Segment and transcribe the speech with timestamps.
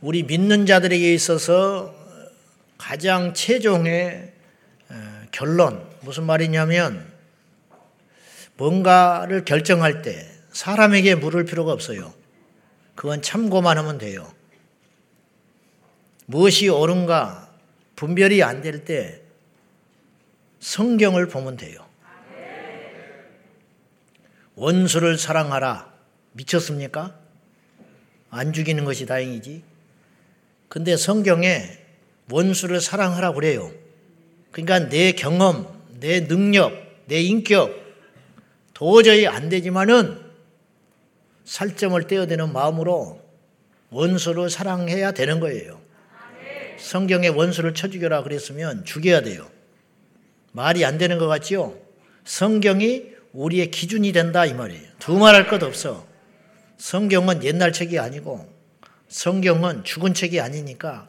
[0.00, 1.94] 우리 믿는 자들에게 있어서
[2.78, 4.32] 가장 최종의
[5.30, 7.10] 결론 무슨 말이냐면
[8.56, 12.14] 뭔가를 결정할 때 사람에게 물을 필요가 없어요.
[12.94, 14.32] 그건 참고만 하면 돼요.
[16.26, 17.50] 무엇이 옳은가
[17.96, 19.22] 분별이 안 될 때
[20.60, 21.86] 성경을 보면 돼요.
[24.54, 25.92] 원수를 사랑하라.
[26.32, 27.14] 미쳤습니까?
[28.30, 29.62] 안 죽이는 것이 다행이지.
[30.76, 31.70] 근데 성경에
[32.30, 33.72] 원수를 사랑하라 그래요.
[34.50, 35.66] 그러니까 내 경험,
[36.00, 36.70] 내 능력,
[37.06, 37.74] 내 인격
[38.74, 40.20] 도저히 안 되지만은
[41.46, 43.22] 살점을 떼어대는 마음으로
[43.88, 45.80] 원수를 사랑해야 되는 거예요.
[46.78, 49.48] 성경에 원수를 쳐 죽여라 그랬으면 죽여야 돼요.
[50.52, 51.74] 말이 안 되는 것 같지요?
[52.26, 53.02] 성경이
[53.32, 54.88] 우리의 기준이 된다 이 말이에요.
[54.98, 56.06] 두말할 것 없어.
[56.76, 58.55] 성경은 옛날 책이 아니고
[59.08, 61.08] 성경은 죽은 책이 아니니까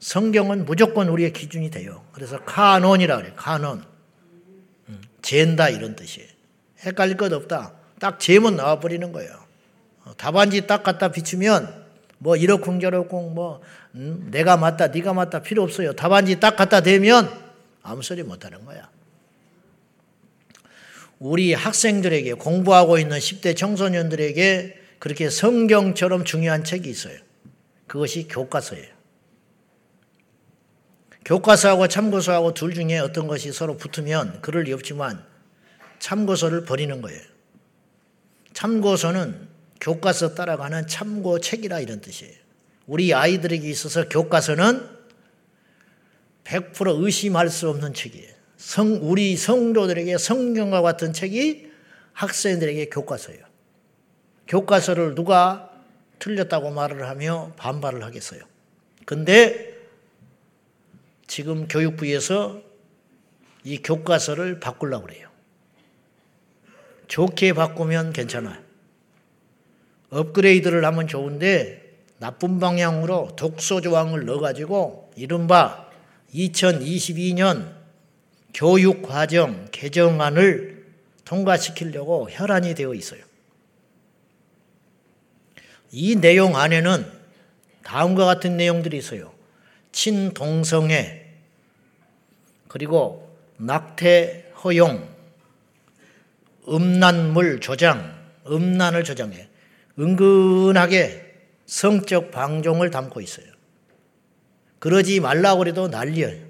[0.00, 2.04] 성경은 무조건 우리의 기준이 돼요.
[2.12, 3.32] 그래서 카논이라 그래요.
[3.36, 3.84] 카논.
[4.88, 6.28] 음, 젠다 이런 뜻이에요.
[6.84, 7.72] 헷갈릴 것 없다.
[7.98, 9.32] 딱 제문 나와버리는 거예요.
[10.04, 11.84] 어, 답안지 딱 갖다 비추면
[12.18, 13.62] 뭐 이러쿵저러쿵 뭐
[13.94, 15.94] 음, 내가 맞다 네가 맞다 필요 없어요.
[15.94, 17.30] 답안지 딱 갖다 대면
[17.82, 18.90] 아무 소리 못하는 거야.
[21.18, 27.18] 우리 학생들에게 공부하고 있는 10대 청소년들에게 그렇게 성경처럼 중요한 책이 있어요.
[27.86, 28.86] 그것이 교과서예요.
[31.26, 35.22] 교과서하고 참고서하고 둘 중에 어떤 것이 서로 붙으면 그럴 리 없지만
[35.98, 37.20] 참고서를 버리는 거예요.
[38.54, 39.46] 참고서는
[39.78, 42.32] 교과서 따라가는 참고책이라 이런 뜻이에요.
[42.86, 44.88] 우리 아이들에게 있어서 교과서는
[46.44, 48.32] 100% 의심할 수 없는 책이에요.
[48.56, 51.70] 성, 우리 성도들에게 성경과 같은 책이
[52.14, 53.52] 학생들에게 교과서예요.
[54.48, 55.70] 교과서를 누가
[56.18, 58.40] 틀렸다고 말을 하며 반발을 하겠어요.
[59.04, 59.74] 근데
[61.26, 62.60] 지금 교육부에서
[63.64, 65.28] 이 교과서를 바꾸려고 그래요.
[67.08, 68.62] 좋게 바꾸면 괜찮아요.
[70.10, 71.82] 업그레이드를 하면 좋은데
[72.18, 75.88] 나쁜 방향으로 독소 조항을 넣어가지고 이른바
[76.32, 77.72] 2022년
[78.54, 80.86] 교육과정 개정안을
[81.24, 83.23] 통과시키려고 혈안이 되어 있어요.
[85.94, 87.06] 이 내용 안에는
[87.84, 89.32] 다음과 같은 내용들이 있어요.
[89.92, 91.26] 친동성애,
[92.66, 95.08] 그리고 낙태 허용,
[96.68, 98.12] 음란물 조장,
[98.48, 99.48] 음란을 조장해.
[99.96, 101.32] 은근하게
[101.66, 103.46] 성적 방종을 담고 있어요.
[104.80, 106.44] 그러지 말라고 해도 난리예요.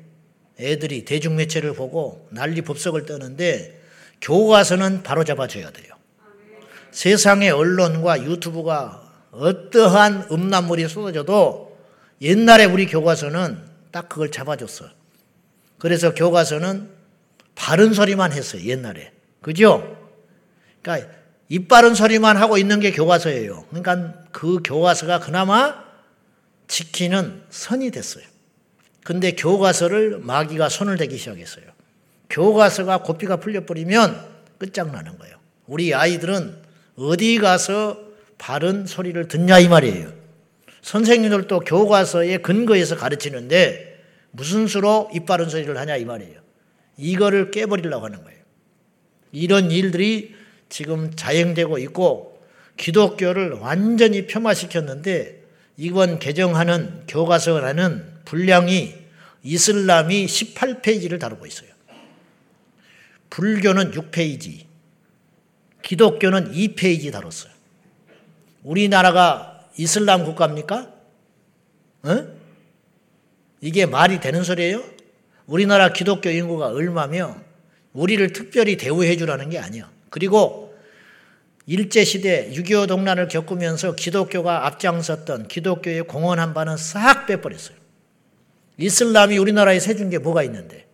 [0.58, 3.78] 애들이 대중매체를 보고 난리 법석을 떠는데
[4.22, 5.94] 교과서는 바로 잡아줘야 돼요.
[6.92, 9.03] 세상의 언론과 유튜브가
[9.36, 11.76] 어떠한 음란물이 쏟아져도
[12.20, 13.58] 옛날에 우리 교과서는
[13.90, 14.86] 딱 그걸 잡아줬어.
[15.78, 16.88] 그래서 교과서는
[17.54, 19.12] 바른 소리만 했어요, 옛날에.
[19.40, 19.96] 그죠?
[20.82, 21.10] 그러니까
[21.48, 23.66] 입 바른 소리만 하고 있는 게 교과서예요.
[23.68, 25.84] 그러니까 그 교과서가 그나마
[26.68, 28.24] 지키는 선이 됐어요.
[29.04, 31.66] 근데 교과서를 마귀가 손을 대기 시작했어요.
[32.30, 35.36] 교과서가 고삐가 풀려버리면 끝장나는 거예요.
[35.66, 36.56] 우리 아이들은
[36.96, 37.98] 어디 가서
[38.38, 40.12] 바른 소리를 듣냐 이 말이에요.
[40.82, 46.40] 선생님들도 교과서에 근거해서 가르치는데 무슨 수로 입 바른 소리를 하냐 이 말이에요.
[46.96, 48.40] 이거를 깨버리려고 하는 거예요.
[49.32, 50.34] 이런 일들이
[50.68, 52.42] 지금 자행되고 있고
[52.76, 55.42] 기독교를 완전히 폄하시켰는데
[55.76, 58.94] 이번 개정하는 교과서라는 분량이
[59.42, 61.70] 이슬람이 18페이지를 다루고 있어요.
[63.30, 64.64] 불교는 6페이지,
[65.82, 67.53] 기독교는 2페이지 다뤘어요.
[68.64, 70.92] 우리나라가 이슬람 국가입니까?
[72.02, 72.26] 어?
[73.60, 74.82] 이게 말이 되는 소리예요?
[75.46, 77.36] 우리나라 기독교 인구가 얼마며
[77.92, 79.90] 우리를 특별히 대우해 주라는 게 아니야.
[80.10, 80.74] 그리고
[81.66, 87.76] 일제시대 6.25 동란을 겪으면서 기독교가 앞장섰던 기독교의 공헌한 바는 싹 빼버렸어요.
[88.76, 90.86] 이슬람이 우리나라에 세준 게 뭐가 있는데?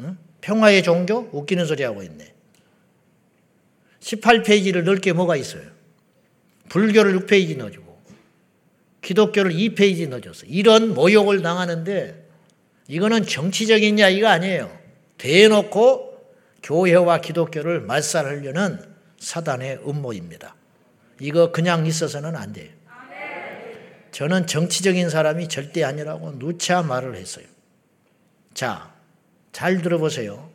[0.00, 0.18] 응?
[0.40, 1.28] 평화의 종교?
[1.32, 2.32] 웃기는 소리 하고 있네.
[4.00, 5.73] 18페이지를 넓게 뭐가 있어요?
[6.74, 8.02] 불교를 6페이지 넣어주고,
[9.00, 10.46] 기독교를 2페이지 넣어줬어.
[10.46, 12.28] 이런 모욕을 당하는데,
[12.88, 14.76] 이거는 정치적인 이야기가 아니에요.
[15.16, 16.34] 대놓고
[16.64, 18.80] 교회와 기독교를 말살하려는
[19.20, 20.56] 사단의 음모입니다.
[21.20, 22.72] 이거 그냥 있어서는 안 돼요.
[24.10, 27.46] 저는 정치적인 사람이 절대 아니라고 누차 말을 했어요.
[28.52, 28.92] 자,
[29.52, 30.50] 잘 들어보세요.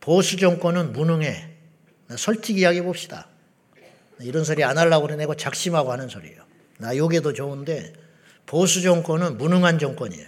[0.00, 1.48] 보수 정권은 무능해.
[2.16, 3.27] 솔직히 이야기해 봅시다.
[4.20, 6.42] 이런 소리 안 하려고 그러내고 작심하고 하는 소리예요.
[6.78, 7.92] 나 요게도 좋은데
[8.46, 10.26] 보수 정권은 무능한 정권이에요.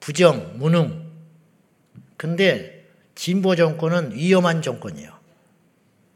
[0.00, 1.10] 부정, 무능.
[2.16, 5.12] 근데 진보 정권은 위험한 정권이에요.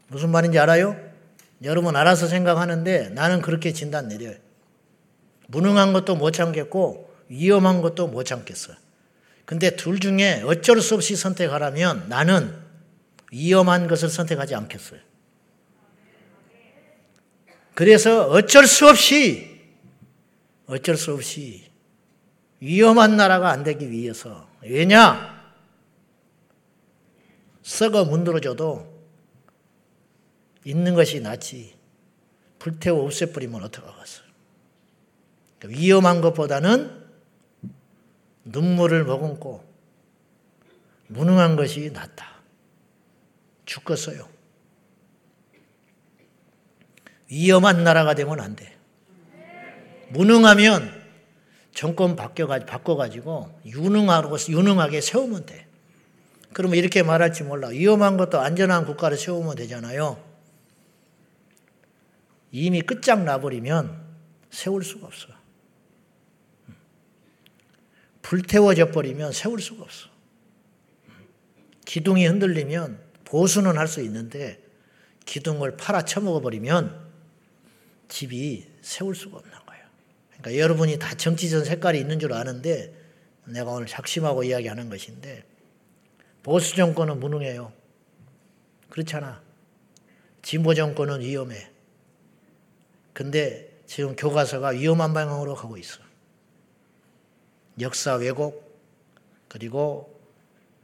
[0.07, 0.95] 무슨 말인지 알아요?
[1.63, 4.35] 여러분 알아서 생각하는데 나는 그렇게 진단 내려요.
[5.47, 8.73] 무능한 것도 못 참겠고 위험한 것도 못 참겠어.
[9.45, 12.55] 근데 둘 중에 어쩔 수 없이 선택하라면 나는
[13.31, 14.99] 위험한 것을 선택하지 않겠어요.
[17.79, 19.57] 그래서 어쩔 수 없이
[20.67, 21.63] 어쩔 수 없이
[22.59, 25.53] 위험한 나라가 안 되기 위해서 왜냐?
[27.63, 28.85] 썩어 문드러져도
[30.65, 31.73] 있는 것이 낫지.
[32.59, 34.23] 불태워 없애버리면 어떡하겠어.
[35.63, 37.01] 위험한 것보다는
[38.43, 39.63] 눈물을 머금고
[41.07, 42.41] 무능한 것이 낫다.
[43.65, 44.38] 죽겠어요.
[47.29, 48.75] 위험한 나라가 되면 안 돼.
[50.09, 50.99] 무능하면
[51.73, 55.67] 정권 바꿔가지고 유능하고, 유능하게 세우면 돼.
[56.53, 57.67] 그러면 이렇게 말할지 몰라.
[57.67, 60.21] 위험한 것도 안전한 국가를 세우면 되잖아요.
[62.51, 64.09] 이미 끝장나버리면
[64.49, 65.27] 세울 수가 없어.
[68.23, 70.09] 불태워져 버리면 세울 수가 없어.
[71.85, 74.63] 기둥이 흔들리면 보수는 할 수 있는데
[75.25, 77.08] 기둥을 팔아 쳐먹어 버리면
[78.09, 79.85] 집이 세울 수가 없는 거예요.
[80.37, 82.93] 그러니까 여러분이 다 정치적 색깔이 있는 줄 아는데
[83.45, 85.43] 내가 오늘 작심하고 이야기하는 것인데
[86.43, 87.71] 보수 정권은 무능해요.
[88.89, 89.41] 그렇잖아.
[90.41, 91.69] 진보 정권은 위험해.
[93.13, 95.99] 근데 지금 교과서가 위험한 방향으로 가고 있어.
[97.79, 98.69] 역사 왜곡,
[99.47, 100.19] 그리고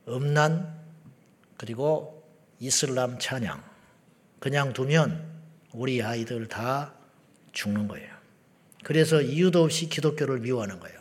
[0.08, 0.76] 음란,
[1.58, 2.24] 그리고
[2.60, 3.64] 이슬람 찬양.
[4.40, 5.36] 그냥 두면
[5.72, 6.95] 우리 아이들 다
[7.56, 8.14] 죽는 거예요.
[8.84, 11.00] 그래서 이유도 없이 기독교를 미워하는 거예요.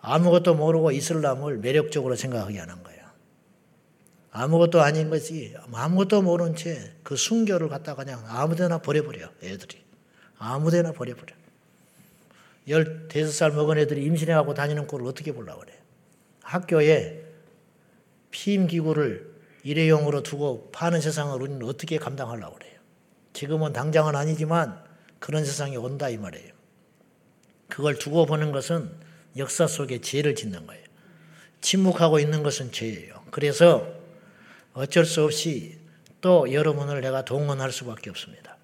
[0.00, 3.00] 아무것도 모르고 이슬람을 매력적으로 생각하게 하는 거예요.
[4.32, 9.82] 아무것도 아닌 것이 아무것도 모른 채 그 순교를 갖다 그냥 아무데나 버려버려 애들이
[10.38, 11.34] 아무데나 버려버려.
[12.68, 15.72] 열대섯 살 먹은 애들이 임신해갖고 다니는 꼴을 어떻게 보려고 그래.
[16.42, 17.22] 학교에
[18.30, 19.32] 피임 기구를
[19.62, 22.72] 일회용으로 두고 파는 세상을 우리는 어떻게 감당하려고 그래요.
[23.32, 24.82] 지금은 당장은 아니지만
[25.22, 26.52] 그런 세상이 온다 이 말이에요.
[27.68, 28.90] 그걸 두고 보는 것은
[29.36, 30.84] 역사 속에 죄를 짓는 거예요.
[31.60, 33.22] 침묵하고 있는 것은 죄예요.
[33.30, 33.88] 그래서
[34.74, 35.78] 어쩔 수 없이
[36.20, 38.56] 또 여러분을 내가 동원할 수밖에 없습니다.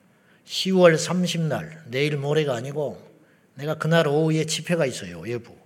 [0.47, 3.09] 10월 30날, 내일 모레가 아니고
[3.55, 5.57] 내가 그날 오후에 집회가 있어요, 외부.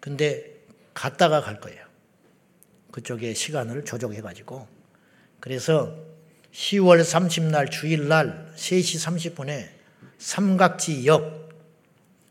[0.00, 0.64] 근데
[0.94, 1.84] 갔다가 갈 거예요.
[2.92, 4.66] 그쪽에 시간을 조정해 가지고.
[5.38, 5.94] 그래서
[6.50, 9.81] 10월 30날 주일날 3시 30분에
[10.22, 11.48] 삼각지 역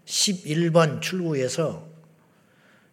[0.06, 1.86] 11번 출구에서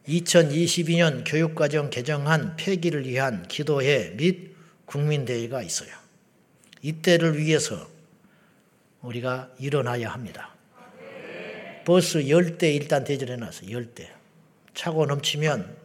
[0.09, 4.57] 2022년 교육과정 개정안 폐기를 위한 기도회 및
[4.87, 5.91] 국민대회가 있어요.
[6.83, 7.89] 이때를 위해서
[9.01, 10.53] 우리가 일어나야 합니다.
[11.85, 13.69] 버스 10대 일단 대절해놨어요.
[13.71, 14.09] 10대.
[14.75, 15.77] 차고 넘치면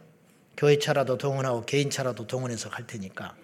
[0.56, 3.36] 교회차라도 동원하고 개인차라도 동원해서 갈 테니까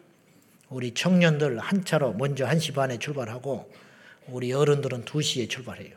[0.68, 3.70] 우리 청년들 한 차로 먼저 1시 반에 출발하고
[4.30, 5.96] 우리 어른들은 2시에 출발해요.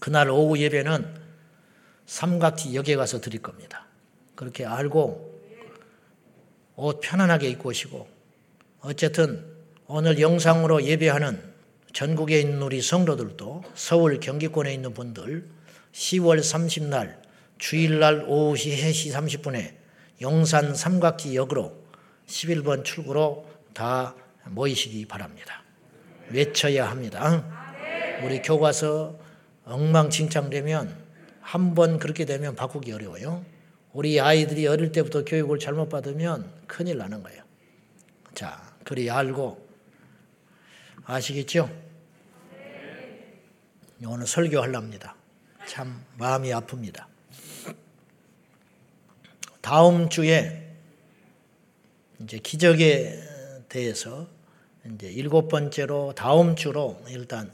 [0.00, 1.14] 그날 오후 예배는
[2.06, 3.86] 삼각지 역에 가서 드릴 겁니다.
[4.34, 5.42] 그렇게 알고
[6.76, 8.08] 옷 편안하게 입고 오시고
[8.80, 9.44] 어쨌든
[9.86, 11.54] 오늘 영상으로 예배하는
[11.92, 15.48] 전국에 있는 우리 성도들도 서울 경기권에 있는 분들
[15.92, 17.22] 10월 30날
[17.58, 19.74] 주일날 오후 3시 30분에
[20.20, 21.72] 용산 삼각지 역으로
[22.26, 24.14] 11번 출구로 다
[24.46, 25.63] 모이시기 바랍니다.
[26.30, 27.44] 외쳐야 합니다.
[28.22, 29.18] 우리 교과서
[29.64, 31.04] 엉망진창되면
[31.40, 33.44] 한 번 그렇게 되면 바꾸기 어려워요.
[33.92, 37.42] 우리 아이들이 어릴 때부터 교육을 잘못 받으면 큰일 나는 거예요.
[38.34, 39.64] 자, 그리 알고
[41.04, 41.70] 아시겠죠?
[44.06, 45.14] 오늘 설교하려합니다.
[45.66, 47.04] 참 마음이 아픕니다.
[49.60, 50.62] 다음 주에
[52.20, 53.18] 이제 기적에
[53.68, 54.28] 대해서
[54.92, 57.50] 이제 일곱 번째로 다음 주로 일단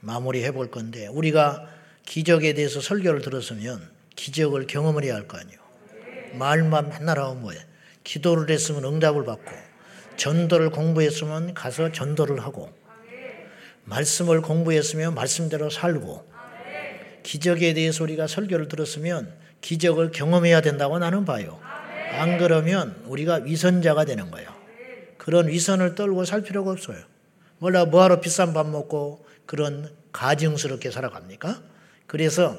[0.00, 1.66] 마무리해 볼 건데 우리가
[2.04, 5.58] 기적에 대해서 설교를 들었으면 기적을 경험을 해야 할 거 아니에요.
[6.34, 7.60] 말만 맨날 하면 뭐예요?
[8.04, 9.50] 기도를 했으면 응답을 받고
[10.16, 12.70] 전도를 공부했으면 가서 전도를 하고
[13.84, 16.30] 말씀을 공부했으면 말씀대로 살고
[17.22, 21.60] 기적에 대해서 우리가 설교를 들었으면 기적을 경험해야 된다고 나는 봐요.
[22.12, 24.51] 안 그러면 우리가 위선자가 되는 거예요.
[25.22, 26.98] 그런 위선을 떨고 살 필요가 없어요.
[27.58, 31.62] 몰라 뭐하러 비싼 밥 먹고 그런 가증스럽게 살아갑니까?
[32.08, 32.58] 그래서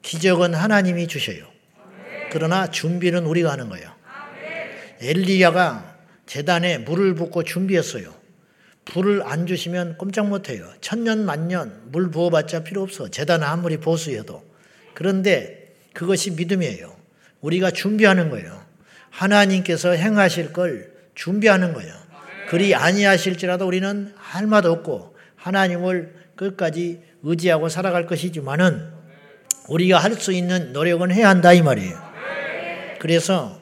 [0.00, 1.44] 기적은 하나님이 주셔요.
[2.32, 3.92] 그러나 준비는 우리가 하는 거예요.
[5.02, 8.14] 엘리야가 재단에 물을 붓고 준비했어요.
[8.86, 10.66] 불을 안 주시면 꼼짝 못해요.
[10.80, 13.10] 천년 만년 물 부어봤자 필요 없어.
[13.10, 14.42] 재단 아무리 보수해도.
[14.94, 16.96] 그런데 그것이 믿음이에요.
[17.42, 18.64] 우리가 준비하는 거예요.
[19.10, 21.92] 하나님께서 행하실 걸 준비하는 거예요.
[22.48, 28.92] 그리 아니하실지라도 우리는 할 맛 없고 하나님을 끝까지 의지하고 살아갈 것이지만은
[29.68, 31.98] 우리가 할 수 있는 노력은 해야 한다 이 말이에요.
[33.00, 33.60] 그래서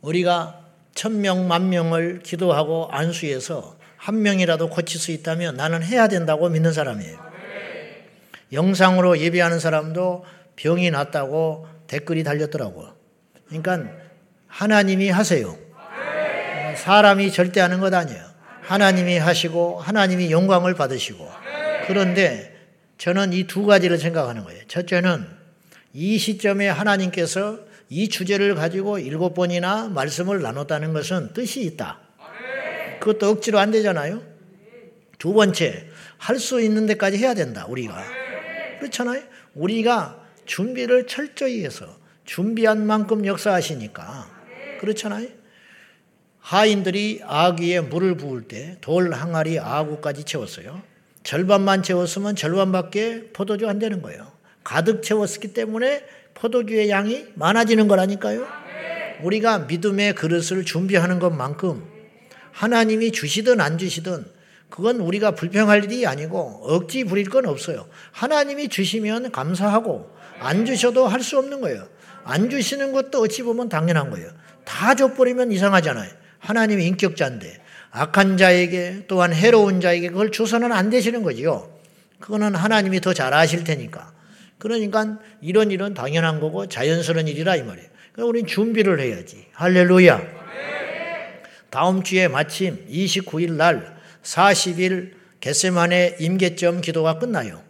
[0.00, 0.60] 우리가
[0.94, 7.18] 천명 만명을 기도하고 안수해서 한 명이라도 고칠 수 있다면 나는 해야 된다고 믿는 사람이에요.
[8.52, 10.24] 영상으로 예배하는 사람도
[10.56, 12.86] 병이 났다고 댓글이 달렸더라고.
[13.46, 13.90] 그러니까
[14.48, 15.65] 하나님이 하세요.
[16.76, 18.22] 사람이 절대 하는 것 아니에요.
[18.62, 21.30] 하나님이 하시고 하나님이 영광을 받으시고
[21.86, 22.54] 그런데
[22.98, 24.62] 저는 이 두 가지를 생각하는 거예요.
[24.68, 25.26] 첫째는
[25.92, 32.00] 이 시점에 하나님께서 이 주제를 가지고 일곱 번이나 말씀을 나눴다는 것은 뜻이 있다.
[33.00, 34.22] 그것도 억지로 안 되잖아요.
[35.18, 35.86] 두 번째,
[36.18, 38.02] 할 수 있는 데까지 해야 된다, 우리가.
[38.80, 39.22] 그렇잖아요.
[39.54, 41.86] 우리가 준비를 철저히 해서
[42.24, 44.28] 준비한 만큼 역사하시니까.
[44.80, 45.28] 그렇잖아요.
[46.50, 50.80] 하인들이 아귀에 물을 부을 때 돌 항아리 아구까지 채웠어요.
[51.24, 54.30] 절반만 채웠으면 절반밖에 포도주 안 되는 거예요.
[54.62, 58.46] 가득 채웠기 때문에 포도주의 양이 많아지는 거라니까요.
[59.22, 61.82] 우리가 믿음의 그릇을 준비하는 것만큼
[62.52, 64.24] 하나님이 주시든 안 주시든
[64.70, 67.88] 그건 우리가 불평할 일이 아니고 억지 부릴 건 없어요.
[68.12, 71.88] 하나님이 주시면 감사하고 안 주셔도 할 수 없는 거예요.
[72.22, 74.30] 안 주시는 것도 어찌 보면 당연한 거예요.
[74.64, 76.25] 다 줘버리면 이상하잖아요.
[76.38, 81.70] 하나님이 인격자인데 악한 자에게 또한 해로운 자에게 그걸 주서는 안 되시는 거지요.
[82.20, 84.12] 그거는 하나님이 더 잘 아실 테니까.
[84.58, 87.88] 그러니까 이런 일은 당연한 거고 자연스러운 일이라 이 말이에요.
[88.12, 89.46] 그러니까 우리는 준비를 해야지.
[89.52, 90.22] 할렐루야.
[91.70, 97.62] 다음 주에 마침 29일 날 40일 겟세만의 임계점 기도가 끝나요.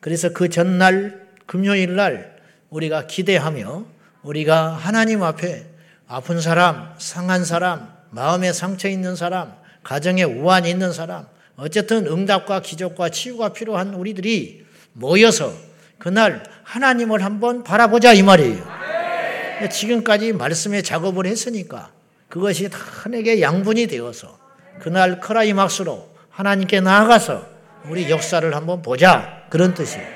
[0.00, 2.36] 그래서 그 전날 금요일 날
[2.70, 3.86] 우리가 기대하며
[4.22, 5.66] 우리가 하나님 앞에
[6.06, 13.08] 아픈 사람, 상한 사람, 마음에 상처 있는 사람, 가정에 우환이 있는 사람, 어쨌든 응답과 기적과
[13.08, 15.52] 치유가 필요한 우리들이 모여서
[15.98, 18.64] 그날 하나님을 한번 바라보자 이 말이에요.
[19.70, 21.92] 지금까지 말씀의 작업을 했으니까
[22.28, 24.38] 그것이 다 내게 양분이 되어서
[24.80, 27.46] 그날 크라이막스로 하나님께 나아가서
[27.88, 30.06] 우리 역사를 한번 보자 그런 뜻이에요.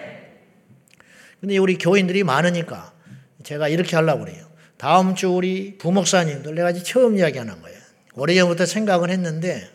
[1.41, 2.93] 근데 우리 교인들이 많으니까
[3.43, 4.47] 제가 이렇게 하려고 그래요.
[4.77, 7.82] 다음 주 우리 부목사님들 내가 처음 이야기 하는 거예요.
[8.16, 9.69] 오래전부터 생각을 했는데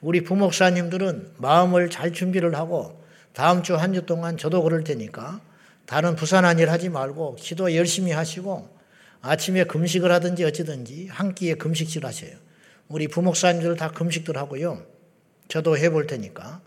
[0.00, 3.02] 우리 부목사님들은 마음을 잘 준비를 하고
[3.32, 5.40] 다음 주 한 주 동안 저도 그럴 테니까
[5.84, 8.68] 다른 부산한 일 하지 말고 기도 열심히 하시고
[9.20, 12.36] 아침에 금식을 하든지 어찌든지 한 끼에 금식질 하세요.
[12.88, 14.82] 우리 부목사님들 다 금식들 하고요.
[15.48, 16.60] 저도 해볼 테니까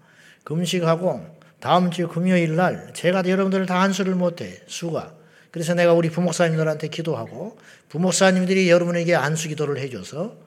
[0.43, 1.25] 금식하고
[1.59, 5.13] 다음 주 금요일 날 제가 여러분들 다 안수를 못해 수가
[5.51, 7.57] 그래서 내가 우리 부목사님들한테 기도하고
[7.89, 10.37] 부목사님들이 여러분에게 안수 기도를 해줘서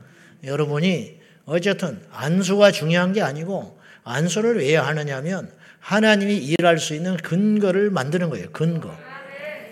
[0.44, 8.30] 여러분이 어쨌든 안수가 중요한 게 아니고 안수를 왜 하느냐면 하나님이 일할 수 있는 근거를 만드는
[8.30, 8.50] 거예요.
[8.52, 8.96] 근거.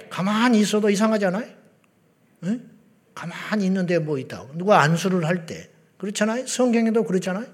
[0.09, 1.47] 가만히 있어도 이상하잖아요.
[2.45, 2.71] 응?
[3.15, 4.45] 가만히 있는데 뭐 있다.
[4.55, 5.71] 누가 안수를 할 때.
[5.99, 6.47] 그렇잖아요.
[6.47, 7.47] 성경에도 그렇잖아요.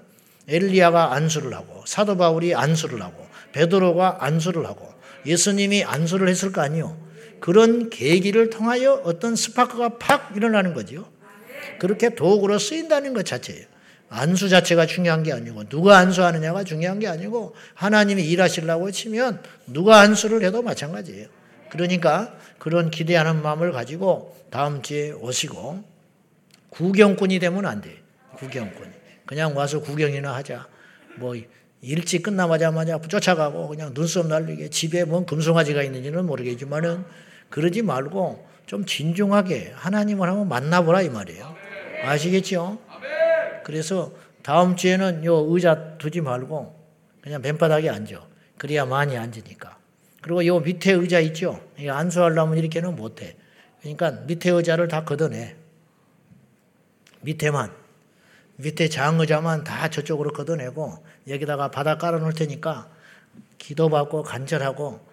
[0.47, 4.91] 엘리야가 안수를 하고 사도 바울이 안수를 하고 베드로가 안수를 하고
[5.25, 6.97] 예수님이 안수를 했을 거 아니요.
[7.39, 11.11] 그런 계기를 통하여 어떤 스파크가 팍 일어나는 거죠.
[11.79, 13.65] 그렇게 도구로 쓰인다는 것 자체예요.
[14.09, 20.43] 안수 자체가 중요한 게 아니고 누가 안수하느냐가 중요한 게 아니고 하나님이 일하시려고 치면 누가 안수를
[20.43, 21.27] 해도 마찬가지예요.
[21.69, 25.83] 그러니까 그런 기대하는 마음을 가지고 다음 주에 오시고
[26.69, 27.97] 구경꾼이 되면 안 돼.
[28.37, 28.91] 구경꾼이.
[29.25, 30.67] 그냥 와서 구경이나 하자.
[31.17, 31.35] 뭐
[31.81, 37.03] 일찍 끝나자마자 쫓아가고 그냥 눈썹 날리게 집에 뭔 금송아지가 있는지는 모르겠지만은
[37.49, 41.55] 그러지 말고 좀 진중하게 하나님을 한번 만나보라 이 말이에요.
[42.03, 42.77] 아시겠죠?
[43.63, 46.77] 그래서 다음 주에는 요 의자 두지 말고
[47.21, 48.27] 그냥 맨바닥에 앉아.
[48.57, 49.77] 그래야 많이 앉으니까.
[50.21, 51.61] 그리고 요 밑에 의자 있죠?
[51.89, 53.37] 안수하려면 이렇게는 못해.
[53.79, 55.55] 그러니까 밑에 의자를 다 걷어내.
[57.21, 57.71] 밑에만.
[58.57, 62.89] 밑에 장의자만 다 저쪽으로 걷어내고 여기다가 바닥 깔아놓을 테니까
[63.59, 65.06] 기도받고 간절하고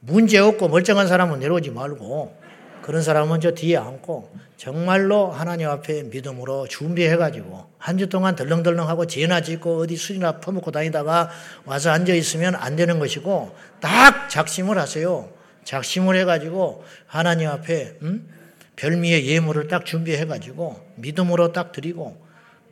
[0.00, 2.36] 문제 없고 멀쩡한 사람은 내려오지 말고
[2.82, 9.40] 그런 사람은 저 뒤에 앉고 정말로 하나님 앞에 믿음으로 준비해가지고 한 주 동안 덜렁덜렁하고 죄나
[9.40, 11.30] 짓고 어디 술이나 퍼먹고 다니다가
[11.64, 15.28] 와서 앉아 있으면 안 되는 것이고 딱 작심을 하세요.
[15.64, 18.28] 작심을 해가지고 하나님 앞에 음?
[18.76, 22.16] 별미의 예물을 딱 준비해가지고 믿음으로 딱 드리고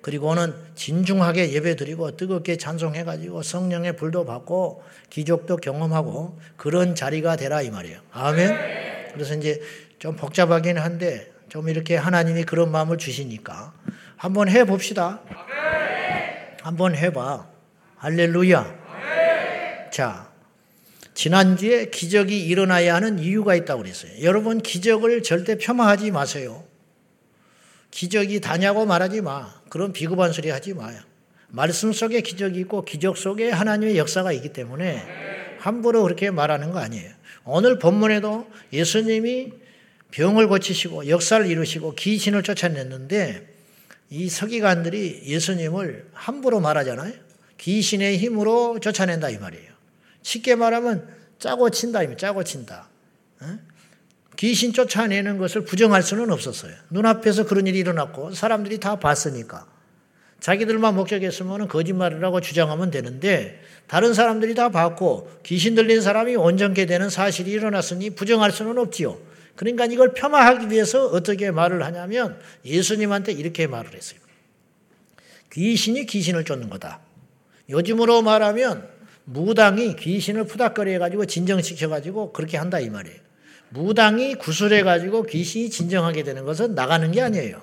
[0.07, 7.99] 그리고는 진중하게 예배드리고 뜨겁게 찬송해가지고 성령의 불도 받고 기적도 경험하고 그런 자리가 되라 이 말이에요.
[8.13, 9.15] 아멘.
[9.15, 9.61] 그래서 이제
[9.99, 13.75] 좀 복잡하긴 한데 좀 이렇게 하나님이 그런 마음을 주시니까
[14.17, 15.23] 한번 해 봅시다.
[16.63, 17.49] 한번 해봐.
[17.97, 18.77] 할렐루야.
[19.91, 20.31] 자,
[21.15, 24.13] 지난주에 기적이 일어나야 하는 이유가 있다고 그랬어요.
[24.23, 26.63] 여러분, 기적을 절대 폄하하지 마세요.
[27.91, 29.56] 기적이 다냐고 말하지 마.
[29.69, 30.99] 그런 비겁한 소리 하지 마요.
[31.49, 35.03] 말씀 속에 기적이 있고 기적 속에 하나님의 역사가 있기 때문에
[35.59, 37.13] 함부로 그렇게 말하는 거 아니에요.
[37.45, 39.53] 오늘 본문에도 예수님이
[40.11, 43.55] 병을 고치시고 역사를 이루시고 귀신을 쫓아냈는데
[44.11, 47.13] 이 서기관들이 예수님을 함부로 말하잖아요.
[47.59, 49.73] 귀신의 힘으로 쫓아낸다 이 말이에요.
[50.23, 51.09] 쉽게 말하면
[51.39, 52.89] 짜고 친다 짜고 친다.
[54.37, 56.73] 귀신 쫓아내는 것을 부정할 수는 없었어요.
[56.91, 59.67] 눈앞에서 그런 일이 일어났고 사람들이 다 봤으니까.
[60.41, 67.09] 자기들만 목적했으면 거짓말을 하고 주장하면 되는데 다른 사람들이 다 봤고 귀신 들린 사람이 온전케 되는
[67.09, 69.19] 사실이 일어났으니 부정할 수는 없지요.
[69.55, 74.21] 그러니까 이걸 폄하하기 위해서 어떻게 말을 하냐면 예수님한테 이렇게 말을 했어요.
[75.51, 77.01] 귀신이 귀신을 쫓는 거다.
[77.71, 78.87] 요즘으로 말하면
[79.25, 83.26] 무당이 귀신을 푸닥거려 해가지고 진정시켜 가지고 그렇게 한다 이 말이에요.
[83.77, 87.61] 무당이 구술해 가지고 귀신이 진정하게 되는 것은 나가는 게 아니에요.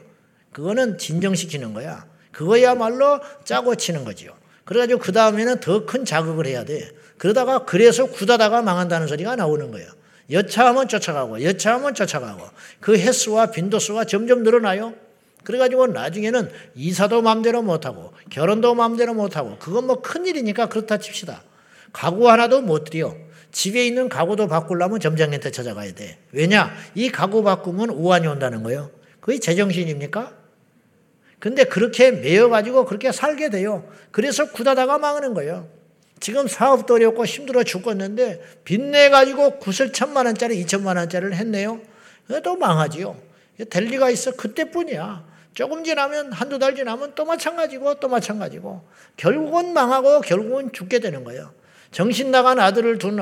[0.52, 2.06] 그거는 진정시키는 거야.
[2.32, 4.32] 그거야말로 짜고 치는 거지요.
[4.66, 6.90] 그래가지고 그 다음에는 더 큰 자극을 해야 돼.
[7.18, 9.90] 그러다가 그래서 굳다다가 망한다는 소리가 나오는 거예요.
[10.32, 12.48] 여차하면 쫓아가고 여차하면 쫓아가고
[12.80, 14.94] 그 횟수와 빈도수가 점점 늘어나요.
[15.44, 21.44] 그래가지고 나중에는 이사도 마음대로 못하고 결혼도 마음대로 못하고 그건 뭐 큰일이니까 그렇다 칩시다.
[21.92, 23.16] 가구 하나도 못 드려.
[23.54, 26.18] 집에 있는 가구도 바꾸려면 점장한테 찾아가야 돼.
[26.32, 26.76] 왜냐?
[26.96, 28.90] 이 가구 바꾸면 우환이 온다는 거예요.
[29.22, 30.34] 그게 제정신입니까?
[31.40, 33.88] 근데 그렇게 매여가지고 그렇게 살게 돼요.
[34.12, 35.70] 그래서 굳다다가 망하는 거예요.
[36.20, 41.80] 지금 사업도 어렵고 힘들어 죽겠는데 빚내가지고 구슬 천만 원짜리, 이천만 원짜리를 했네요.
[42.44, 43.16] 또 망하지요.
[43.70, 44.32] 될 리가 있어.
[44.32, 45.26] 그때뿐이야.
[45.54, 48.82] 조금 지나면 한두 달 지나면 또 마찬가지고 또 마찬가지고
[49.16, 51.54] 결국은 망하고 결국은 죽게 되는 거예요.
[51.94, 53.20] 정신 나간 아들을 둔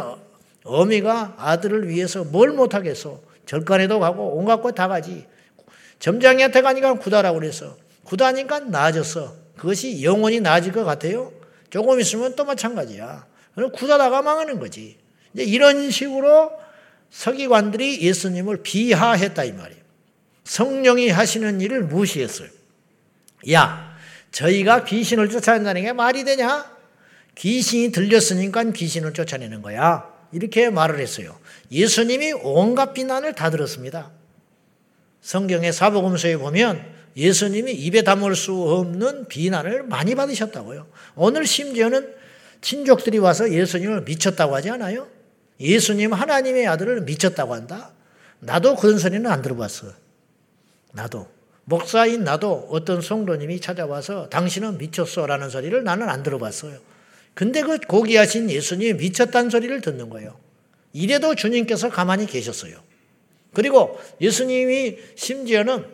[0.63, 3.21] 어미가 아들을 위해서 뭘 못하겠어.
[3.45, 5.27] 절간에도 가고 온갖 것다 가지.
[5.99, 9.35] 점장이한테 가니까 구다라고 그래서 구다니까 나아졌어.
[9.57, 11.31] 그것이 영원히 나아질 것 같아요?
[11.69, 13.27] 조금 있으면 또 마찬가지야.
[13.53, 14.97] 그럼 구다다가 망하는 거지.
[15.33, 16.51] 이제 이런 식으로
[17.09, 19.81] 서기관들이 예수님을 비하했다 이 말이에요.
[20.45, 22.47] 성령이 하시는 일을 무시했어요.
[23.51, 23.95] 야,
[24.31, 26.80] 저희가 귀신을 쫓아낸다는 게 말이 되냐?
[27.35, 30.11] 귀신이 들렸으니까 귀신을 쫓아내는 거야.
[30.31, 31.37] 이렇게 말을 했어요.
[31.71, 34.11] 예수님이 온갖 비난을 다 들었습니다.
[35.21, 36.83] 성경의 사복음서에 보면
[37.15, 40.87] 예수님이 입에 담을 수 없는 비난을 많이 받으셨다고요.
[41.15, 42.13] 오늘 심지어는
[42.61, 45.07] 친족들이 와서 예수님을 미쳤다고 하지 않아요?
[45.59, 47.91] 예수님 하나님의 아들을 미쳤다고 한다?
[48.39, 49.87] 나도 그런 소리는 안 들어봤어.
[50.93, 51.27] 나도.
[51.63, 56.90] 목사인 나도 어떤 성도님이 찾아와서 당신은 미쳤어 라는 소리를 나는 안 들어봤어요.
[57.33, 60.39] 근데 그 고귀하신 예수님이 미쳤다는 소리를 듣는 거예요.
[60.93, 62.75] 이래도 주님께서 가만히 계셨어요.
[63.53, 65.85] 그리고 예수님이 심지어는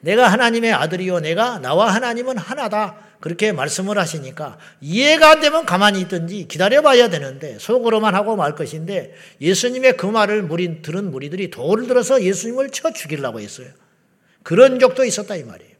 [0.00, 1.20] 내가 하나님의 아들이요.
[1.20, 3.12] 내가 나와 하나님은 하나다.
[3.20, 9.96] 그렇게 말씀을 하시니까 이해가 안 되면 가만히 있든지 기다려봐야 되는데 속으로만 하고 말 것인데 예수님의
[9.96, 13.68] 그 말을 무리, 들은 무리들이 돌을 들어서 예수님을 쳐 죽이려고 했어요.
[14.42, 15.72] 그런 적도 있었다 이 말이에요.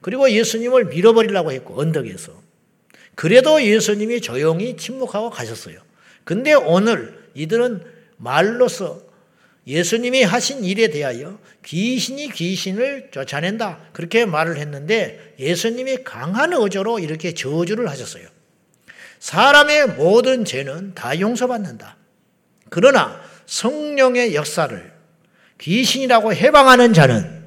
[0.00, 2.49] 그리고 예수님을 밀어버리려고 했고 언덕에서.
[3.20, 5.78] 그래도 예수님이 조용히 침묵하고 가셨어요.
[6.24, 7.84] 근데 오늘 이들은
[8.16, 9.02] 말로서
[9.66, 13.90] 예수님이 하신 일에 대하여 귀신이 귀신을 쫓아낸다.
[13.92, 18.26] 그렇게 말을 했는데 예수님이 강한 어조로 이렇게 저주를 하셨어요.
[19.18, 21.98] 사람의 모든 죄는 다 용서받는다.
[22.70, 24.92] 그러나 성령의 역사를
[25.58, 27.44] 귀신이라고 해방하는 자는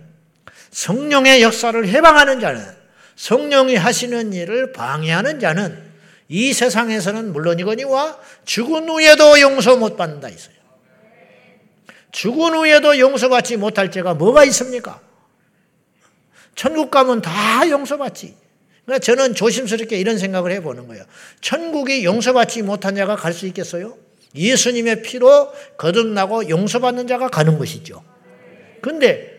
[0.70, 2.83] 성령의 역사를 해방하는 자는
[3.16, 5.92] 성령이 하시는 일을 방해하는 자는
[6.30, 10.54] 이 세상에서는 물론이거니와 죽은 후에도 용서 못 받는다 있어요.
[12.12, 15.02] 죽은 후에도 용서받지 못할 죄가 뭐가 있습니까?
[16.56, 18.36] 천국 가면 다 용서받지.
[18.86, 21.06] 그러니까 저는 조심스럽게 이런 생각을 해보는 거예요.
[21.42, 23.98] 천국이 용서받지 못한 자가 갈 수 있겠어요?
[24.36, 28.04] 예수님의 피로 거듭나고 용서받는 자가 가는 것이죠.
[28.82, 29.33] 근데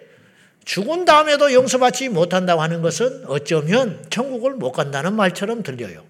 [0.65, 6.05] 죽은 다음에도 용서받지 못한다고 하는 것은 어쩌면 천국을 못 간다는 말처럼 들려요.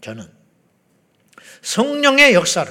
[0.00, 0.26] 저는.
[1.62, 2.70] 성령의 역사를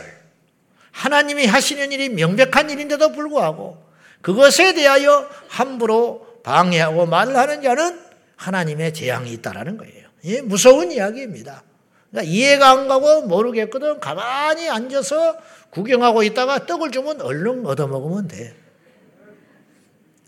[0.91, 3.83] 하나님이 하시는 일이 명백한 일인데도 불구하고
[4.21, 7.99] 그것에 대하여 함부로 방해하고 말을 하는 자는
[8.35, 10.07] 하나님의 재앙이 있다라는 거예요.
[10.25, 11.63] 예, 무서운 이야기입니다.
[12.11, 15.37] 그러니까 이해가 안 가고 모르겠거든 가만히 앉아서
[15.71, 18.62] 구경하고 있다가 떡을 주면 얼른 얻어먹으면 돼.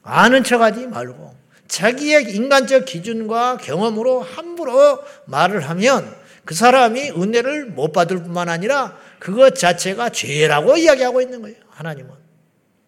[0.05, 1.35] 아는 척하지 말고
[1.67, 6.15] 자기의 인간적 기준과 경험으로 함부로 말을 하면
[6.45, 11.57] 그 사람이 은혜를 못 받을 뿐만 아니라 그것 자체가 죄라고 이야기하고 있는 거예요.
[11.69, 12.11] 하나님은.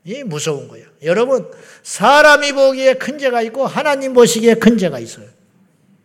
[0.03, 0.86] 이 무서운 거예요.
[1.03, 1.51] 여러분,
[1.82, 5.25] 사람이 보기에 큰 죄가 있고 하나님 보시기에 큰 죄가 있어요.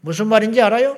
[0.01, 0.96] 무슨 말인지 알아요?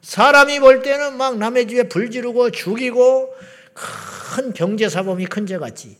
[0.00, 3.34] 사람이 볼 때는 막 남의 집에 불 지르고 죽이고
[3.74, 5.98] 큰 경제 사범이 큰 죄 같지.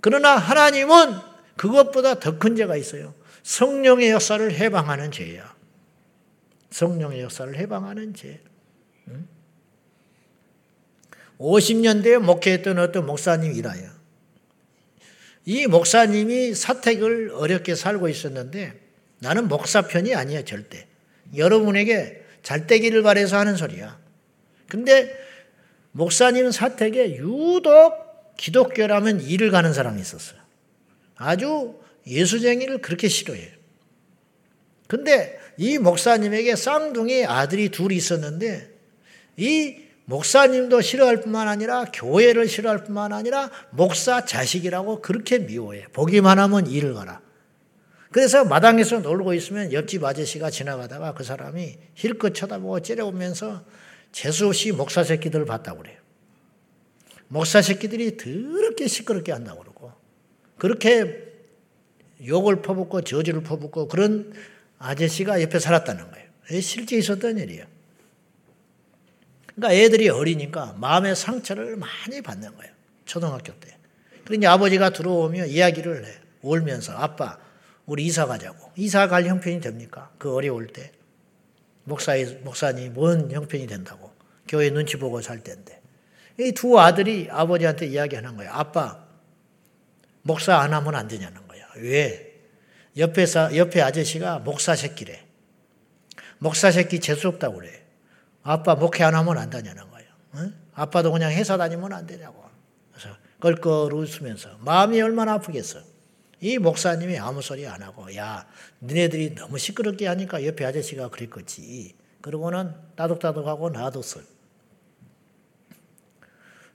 [0.00, 3.14] 그러나 하나님은 그것보다 더 큰 죄가 있어요.
[3.42, 5.54] 성령의 역사를 해방하는 죄야.
[6.70, 8.40] 성령의 역사를 해방하는 죄.
[11.38, 13.90] 50년대에 목회했던 어떤 목사님이라요.
[15.46, 18.80] 이 목사님이 사택을 어렵게 살고 있었는데
[19.18, 20.86] 나는 목사 편이 아니야 절대.
[21.36, 23.98] 여러분에게 잘 되기를 바래서 하는 소리야.
[24.68, 25.14] 근데
[25.92, 30.43] 목사님 사택에 유독 기독교라면 일을 가는 사람이 있었어요.
[31.16, 33.50] 아주 예수쟁이를 그렇게 싫어해요.
[34.86, 38.70] 근데 이 목사님에게 쌍둥이 아들이 둘이 있었는데
[39.36, 45.86] 이 목사님도 싫어할 뿐만 아니라 교회를 싫어할 뿐만 아니라 목사 자식이라고 그렇게 미워해.
[45.92, 47.22] 보기만 하면 일을 가라.
[48.10, 53.64] 그래서 마당에서 놀고 있으면 옆집 아저씨가 지나가다가 그 사람이 힐끗 쳐다보고 째려보면서
[54.12, 55.96] 재수없이 목사 새끼들을 봤다고 그래요.
[57.26, 59.63] 목사 새끼들이 더럽게 시끄럽게 한다고
[60.64, 61.30] 그렇게
[62.26, 64.32] 욕을 퍼붓고 저주를 퍼붓고 그런
[64.78, 66.60] 아저씨가 옆에 살았다는 거예요.
[66.62, 67.66] 실제 있었던 일이에요.
[69.54, 72.72] 그러니까 애들이 어리니까 마음의 상처를 많이 받는 거예요.
[73.04, 73.76] 초등학교 때.
[74.24, 76.10] 그러니 아버지가 들어오면 이야기를 해.
[76.40, 77.38] 울면서 아빠
[77.84, 78.70] 우리 이사 가자고.
[78.76, 80.12] 이사 갈 형편이 됩니까?
[80.16, 80.92] 그 어려울 때.
[81.84, 84.10] 목사 목사님 뭔 형편이 된다고.
[84.48, 85.82] 교회 눈치 보고 살 때인데.
[86.40, 88.50] 이 두 아들이 아버지한테 이야기하는 거예요.
[88.50, 89.03] 아빠
[90.24, 91.66] 목사 안 하면 안 되냐는 거야.
[91.76, 92.40] 왜?
[92.96, 95.24] 옆에서 옆에 아저씨가 목사 새끼래.
[96.38, 97.84] 목사 새끼 재수없다고 그래.
[98.42, 100.08] 아빠 목회 안 하면 안 되냐는 거예요.
[100.36, 100.54] 응?
[100.74, 102.42] 아빠도 그냥 회사 다니면 안 되냐고.
[102.90, 105.80] 그래서 껄껄 웃으면서 마음이 얼마나 아프겠어.
[106.40, 108.46] 이 목사님이 아무 소리 안 하고 야
[108.80, 111.94] 너네들이 너무 시끄럽게 하니까 옆에 아저씨가 그랬겠지.
[112.22, 114.24] 그러고는 따독따독하고 놔뒀어요.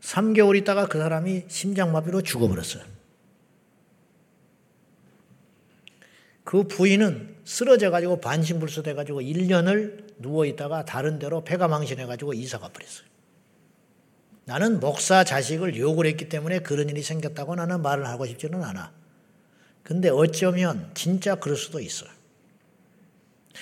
[0.02, 2.99] 3개월 있다가 그 사람이 심장마비로 죽어버렸어요.
[6.44, 12.34] 그 부인은 쓰러져 가지고 반신불수 돼 가지고 1년을 누워 있다가 다른 데로 폐가 망신해 가지고
[12.34, 13.08] 이사가 버렸어요.
[14.46, 18.92] 나는 목사 자식을 욕을 했기 때문에 그런 일이 생겼다고 나는 말을 하고 싶지는 않아.
[19.84, 22.10] 근데 어쩌면 진짜 그럴 수도 있어요.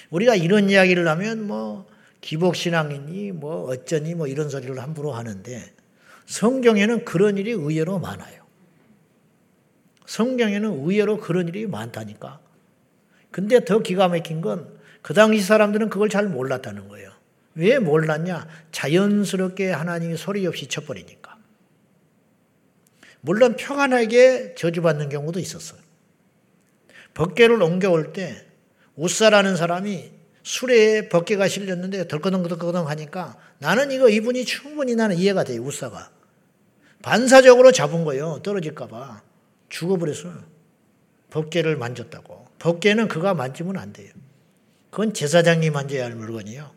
[0.09, 1.87] 우리가 이런 이야기를 하면 뭐
[2.21, 5.73] 기복신앙이니 뭐 어쩌니 뭐 이런 소리를 함부로 하는데
[6.25, 8.45] 성경에는 그런 일이 의외로 많아요.
[10.05, 12.39] 성경에는 의외로 그런 일이 많다니까.
[13.31, 17.13] 근데 더 기가 막힌 건 그 당시 사람들은 그걸 잘 몰랐다는 거예요.
[17.55, 18.45] 왜 몰랐냐?
[18.73, 21.37] 자연스럽게 하나님이 소리 없이 쳐버리니까.
[23.21, 25.79] 물론 평안하게 저주받는 경우도 있었어요.
[27.13, 28.45] 벗개를 옮겨올 때
[28.95, 30.11] 우사라는 사람이
[30.43, 35.61] 술에 벗개가 실렸는데 덜커덩덜커덩 하니까 나는 이거 이분이 충분히 나는 이해가 돼요.
[35.61, 36.11] 우사가.
[37.01, 38.41] 반사적으로 잡은 거예요.
[38.43, 39.21] 떨어질까봐.
[39.69, 40.43] 죽어버렸어요.
[41.29, 42.46] 벗개를 만졌다고.
[42.59, 44.11] 덮개는 그가 만지면 안 돼요.
[44.89, 46.71] 그건 제사장이 만져야 할 물건이요.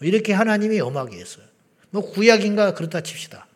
[0.00, 1.44] 이렇게 하나님이 엄하게 했어요.
[1.90, 3.46] 뭐 구약인가 그렇다 칩시다.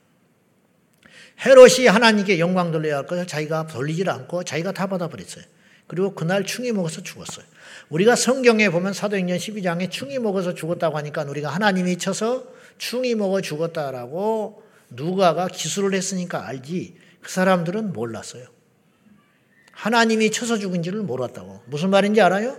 [1.44, 5.44] 헤롯이 하나님께 영광 돌려야 할 것을 자기가 돌리질 않고 자기가 다 받아버렸어요.
[5.86, 7.44] 그리고 그날 충이 먹어서 죽었어요.
[7.90, 12.46] 우리가 성경에 보면 사도행전 12장에 충이 먹어서 죽었다고 하니까 우리가 하나님이 쳐서
[12.78, 18.46] 충이 먹어 죽었다라고 누가가 기술을 했으니까 알지 그 사람들은 몰랐어요.
[19.82, 21.60] 하나님이 쳐서 죽은 지를 몰랐다고.
[21.66, 22.56] 무슨 말인지 알아요?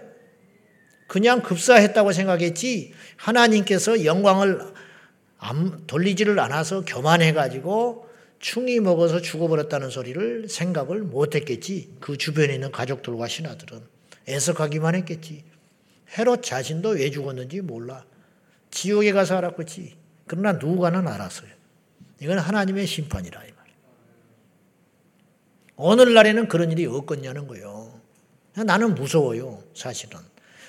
[1.08, 4.74] 그냥 급사했다고 생각했지 하나님께서 영광을
[5.88, 8.10] 돌리지를 않아서 교만해가지고
[8.40, 11.96] 충이 먹어서 죽어버렸다는 소리를 생각을 못했겠지.
[12.02, 13.80] 그 주변에 있는 가족들과 신하들은
[14.28, 15.46] 애석하기만 했겠지.
[16.18, 18.04] 헤롯 자신도 왜 죽었는지 몰라.
[18.70, 19.96] 지옥에 가서 알았겠지.
[20.28, 21.50] 그러나 누가는 알았어요.
[22.20, 23.53] 이건 하나님의 심판이라.
[25.76, 28.00] 오늘날에는 그런 일이 없겠냐는 거예요.
[28.56, 30.20] 나는 무서워요, 사실은.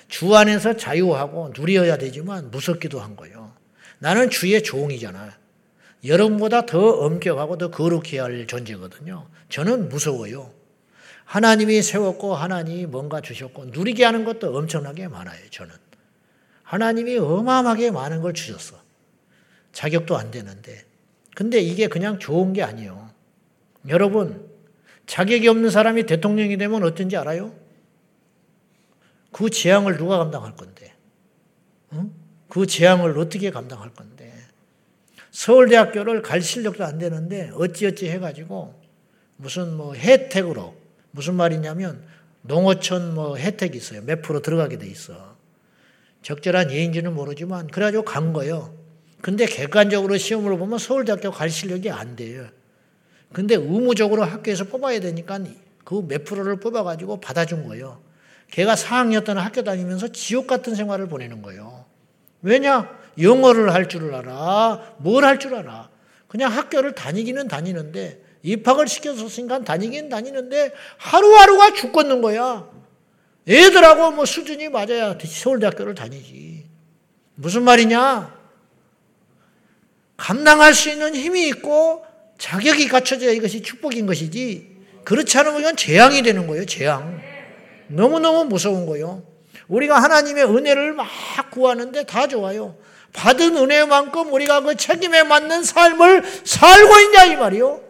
[0.07, 3.53] 주 안에서 자유하고 누려야 되지만 무섭기도 한 거예요.
[3.99, 5.37] 나는 주의 종이잖아.
[6.03, 9.27] 여러분보다 더 엄격하고 더 거룩해야 할 존재거든요.
[9.49, 10.51] 저는 무서워요.
[11.25, 15.39] 하나님이 세웠고 하나님이 뭔가 주셨고 누리게 하는 것도 엄청나게 많아요.
[15.49, 15.73] 저는.
[16.63, 18.77] 하나님이 어마어마하게 많은 걸 주셨어.
[19.71, 20.85] 자격도 안 되는데.
[21.35, 23.09] 근데 이게 그냥 좋은 게 아니에요.
[23.87, 24.47] 여러분,
[25.07, 27.53] 자격이 없는 사람이 대통령이 되면 어떤지 알아요?
[29.31, 30.93] 그 재앙을 누가 감당할 건데?
[31.93, 32.11] 응?
[32.47, 34.33] 그 재앙을 어떻게 감당할 건데?
[35.31, 38.73] 서울대학교를 갈 실력도 안 되는데 어찌어찌 해가지고
[39.35, 40.75] 무슨 뭐 혜택으로
[41.11, 42.03] 무슨 말이냐면
[42.43, 44.01] 농어촌 뭐 혜택이 있어요.
[44.03, 45.35] 몇 프로 들어가게 돼 있어.
[46.21, 48.73] 적절한 예인지는 모르지만 그래가지고 간 거예요.
[49.21, 52.47] 근데 객관적으로 시험으로 보면 서울대학교 갈 실력이 안 돼요.
[53.35, 55.39] 근데 의무적으로 학교에서 뽑아야 되니까
[55.83, 57.99] 그 몇 프로를 뽑아가지고 받아준 거예요.
[58.49, 61.83] 걔가 4학년 때는 학교 다니면서 지옥 같은 생활을 보내는 거예요.
[62.41, 62.97] 왜냐?
[63.19, 64.95] 영어를 할 줄을 알아.
[64.99, 65.89] 뭘 할 줄 알아.
[66.29, 72.69] 그냥 학교를 다니기는 다니는데 입학을 시켜줬으니까 다니긴 다니는데 하루하루가 죽겠는 거야.
[73.49, 76.67] 애들하고 뭐 수준이 맞아야 서울대학교를 다니지.
[77.35, 78.33] 무슨 말이냐?
[80.15, 84.75] 감당할 수 있는 힘이 있고 자격이 갖춰져야 이것이 축복인 것이지.
[85.03, 87.21] 그렇지 않으면 재앙이 되는 거예요, 재앙.
[87.87, 89.23] 너무너무 무서운 거예요.
[89.67, 91.07] 우리가 하나님의 은혜를 막
[91.51, 92.75] 구하는데 다 좋아요.
[93.13, 97.81] 받은 은혜만큼 우리가 그 책임에 맞는 삶을 살고 있냐 이 말이요.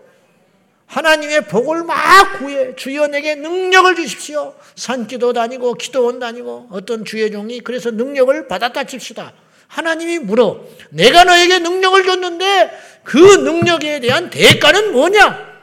[0.85, 4.53] 하나님의 복을 막 구해 주여 내게 능력을 주십시오.
[4.75, 9.33] 산기도 다니고 기도원 다니고 어떤 주의 종이 그래서 능력을 받았다 칩시다.
[9.67, 12.71] 하나님이 물어 내가 너에게 능력을 줬는데
[13.05, 15.55] 그 능력에 대한 대가는 뭐냐?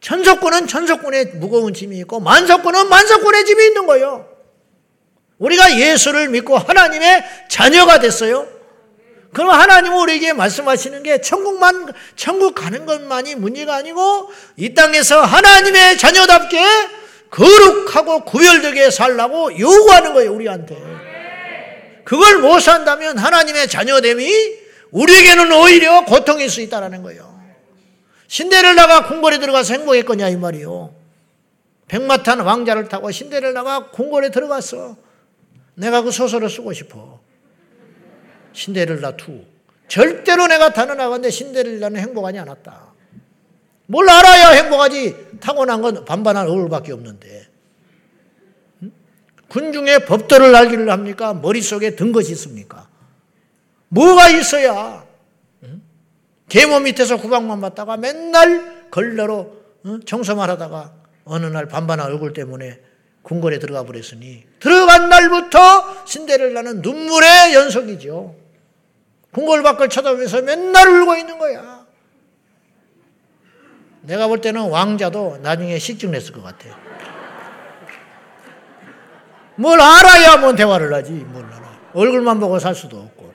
[0.00, 4.28] 천석권은 천석권의 무거운 짐이 있고 만석권은 만석권의 짐이 있는 거예요.
[5.38, 8.46] 우리가 예수를 믿고 하나님의 자녀가 됐어요.
[9.32, 16.60] 그럼 하나님은 우리에게 말씀하시는 게 천국만 천국 가는 것만이 문제가 아니고 이 땅에서 하나님의 자녀답게
[17.30, 20.76] 거룩하고 구별되게 살라고 요구하는 거예요, 우리한테.
[22.04, 27.38] 그걸 못 산다면 하나님의 자녀됨이 우리에게는 오히려 고통일 수 있다라는 거예요.
[28.26, 30.94] 신데렐라가 궁궐에 들어가서 행복했거냐 이 말이요.
[31.88, 34.96] 백마탄 왕자를 타고 신데렐라가 궁궐에 들어갔어.
[35.74, 37.20] 내가 그 소설을 쓰고 싶어.
[38.52, 39.46] 신데렐라 2.
[39.88, 42.92] 절대로 내가 단언하건데 신데렐라는 행복하지 않았다.
[43.86, 45.38] 뭘 알아야 행복하지.
[45.40, 47.48] 타고난 건 반반한 얼굴밖에 없는데.
[49.48, 51.32] 군중의 법도를 알기를 합니까?
[51.32, 52.87] 머릿속에 든 것이 있습니까?
[53.88, 55.04] 뭐가 있어야
[56.48, 59.56] 계모 밑에서 구박만 받다가 맨날 걸러로
[60.06, 60.92] 청소만 하다가
[61.24, 62.80] 어느 날 반반한 얼굴 때문에
[63.22, 68.34] 궁궐에 들어가 버렸으니 들어간 날부터 신데렐라는 눈물의 연속이죠.
[69.32, 71.86] 궁궐 밖을 쳐다보면서 맨날 울고 있는 거야.
[74.00, 76.68] 내가 볼 때는 왕자도 나중에 식증 냈을 것 같아.
[79.56, 81.80] 뭘 알아야 뭐 대화를 하지, 뭘 알아.
[81.92, 83.27] 얼굴만 보고 살 수도 없고.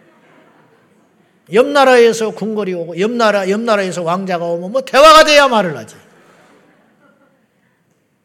[1.52, 5.96] 옆 나라에서 궁궐이 오고 옆 나라 옆 나라에서 왕자가 오면 뭐 대화가 돼야 말을 하지.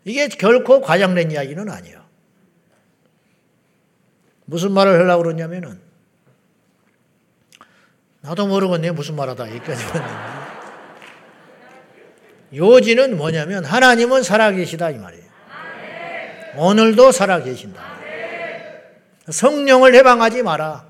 [0.05, 2.05] 이게 결코 과장된 이야기는 아니에요.
[4.45, 5.81] 무슨 말을 하려고 그러냐면은
[8.21, 10.29] 나도 모르겠네 무슨 말하다 여기까지 왔는데
[12.55, 15.29] 요지는 뭐냐면 하나님은 살아계시다 이 말이에요.
[16.57, 17.83] 오늘도 살아계신다.
[19.29, 20.88] 성령을 해방하지 마라.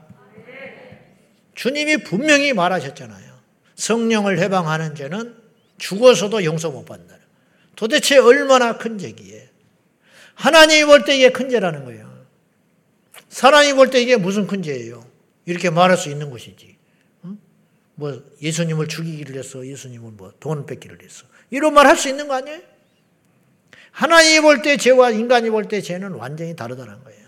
[1.58, 3.34] 주님이 분명히 말하셨잖아요.
[3.74, 5.34] 성령을 해방하는 죄는
[5.76, 7.16] 죽어서도 용서 못 받는다.
[7.74, 9.50] 도대체 얼마나 큰 죄기에.
[10.34, 12.24] 하나님이 볼 때 이게 큰 죄라는 거예요.
[13.28, 15.04] 사람이 볼 때 이게 무슨 큰 죄예요.
[15.46, 16.76] 이렇게 말할 수 있는 것이지.
[17.96, 19.66] 뭐 예수님을 죽이기를 했어.
[19.66, 21.24] 예수님을 뭐 돈 뺏기를 했어.
[21.50, 22.60] 이런 말 할 수 있는 거 아니에요?
[23.90, 27.26] 하나님이 볼 때 죄와 인간이 볼 때 죄는 완전히 다르다는 거예요.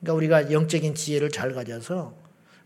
[0.00, 2.21] 그러니까 우리가 영적인 지혜를 잘 가져서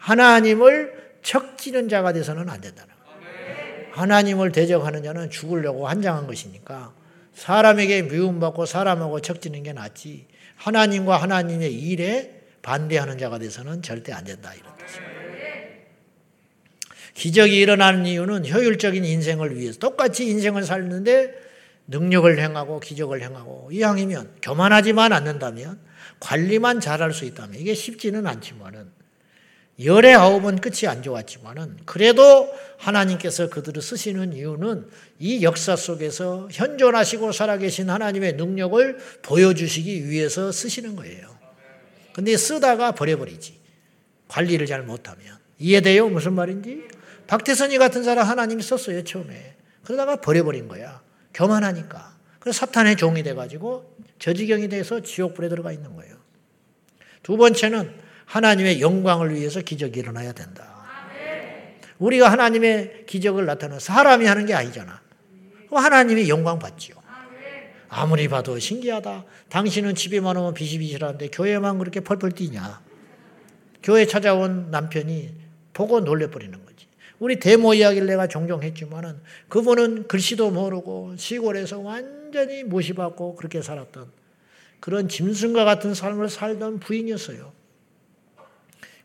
[0.06, 0.92] 하나님을
[1.22, 3.88] 척지는 자가 돼서는 안 된다는 거예요.
[3.90, 6.94] 하나님을 대적하는 자는 죽으려고 한장한 것이니까
[7.34, 14.54] 사람에게 미움받고 사람하고 척지는 게 낫지 하나님과 하나님의 일에 반대하는 자가 돼서는 절대 안 된다
[14.54, 15.16] 이런 뜻입니다.
[17.14, 21.34] 기적이 일어나는 이유는 효율적인 인생을 위해서 똑같이 인생을 살는데
[21.88, 25.80] 능력을 행하고 기적을 행하고 이왕이면 교만하지만 않는다면
[26.20, 28.85] 관리만 잘할 수 있다면 이게 쉽지는 않지만은
[29.82, 37.90] 열의 아홉은 끝이 안 좋았지만은 그래도 하나님께서 그들을 쓰시는 이유는 이 역사 속에서 현존하시고 살아계신
[37.90, 41.36] 하나님의 능력을 보여주시기 위해서 쓰시는 거예요.
[42.14, 43.58] 근데 쓰다가 버려버리지.
[44.28, 45.36] 관리를 잘 못하면.
[45.58, 46.08] 이해돼요?
[46.08, 46.88] 무슨 말인지?
[47.26, 49.56] 박태선이 같은 사람 하나님이 썼어요, 처음에.
[49.84, 51.02] 그러다가 버려버린 거야.
[51.34, 52.16] 교만하니까.
[52.40, 56.16] 그래서 사탄의 종이 돼가지고 저지경이 돼서 지옥불에 들어가 있는 거예요.
[57.22, 60.76] 두 번째는 하나님의 영광을 위해서 기적이 일어나야 된다.
[61.98, 65.00] 우리가 하나님의 기적을 나타내 사람이 하는 게 아니잖아.
[65.70, 66.96] 하나님이 영광 받지요.
[67.88, 69.24] 아무리 봐도 신기하다.
[69.48, 72.82] 당신은 집에만 오면 비시비시하는데 교회만 그렇게 펄펄 뛰냐.
[73.82, 75.30] 교회 찾아온 남편이
[75.72, 76.86] 보고 놀래버리는 거지.
[77.18, 84.10] 우리 대모 이야기를 내가 종종 했지만은 그분은 글씨도 모르고 시골에서 완전히 무시받고 그렇게 살았던
[84.80, 87.52] 그런 짐승과 같은 삶을 살던 부인이었어요.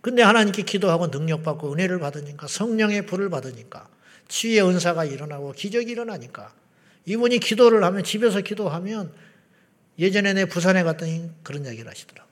[0.02, 3.88] 근데 하나님께 기도하고 능력받고 은혜를 받으니까 성령의 불을 받으니까
[4.28, 6.54] 치유의 은사가 일어나고 기적이 일어나니까
[7.06, 9.14] 이분이 기도를 하면 집에서 기도하면
[10.00, 12.30] 예전에 내 부산에 갔더니 그런 얘기를 하시더라고.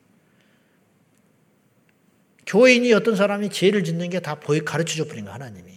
[2.48, 5.70] 교인이 어떤 사람이 죄를 짓는 게다 가르쳐 줘 버린 거 하나님이.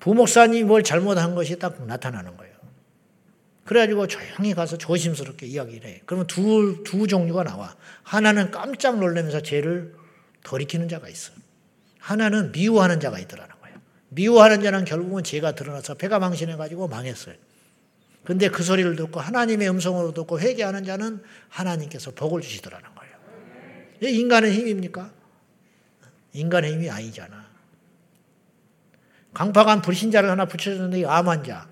[0.00, 2.57] 부목사님이 뭘 잘못한 것이 딱 나타나는 거예요.
[3.68, 6.00] 그래가지고 조용히 가서 조심스럽게 이야기를 해.
[6.06, 7.76] 그러면 두, 두 종류가 나와.
[8.02, 9.94] 하나는 깜짝 놀라면서 죄를
[10.42, 11.32] 돌이키는 자가 있어.
[11.98, 13.76] 하나는 미워하는 자가 있더라는 거예요.
[14.08, 17.34] 미워하는 자는 결국은 죄가 드러나서 배가 망신해가지고 망했어요.
[18.24, 23.14] 근데 그 소리를 듣고 하나님의 음성으로 듣고 회개하는 자는 하나님께서 복을 주시더라는 거예요.
[24.00, 25.12] 인간의 힘입니까?
[26.32, 27.46] 인간의 힘이 아니잖아.
[29.34, 31.68] 강팍한 불신자를 하나 붙여줬는데 암환 자.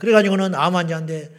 [0.00, 1.30] 그래가지고는 암 환자인데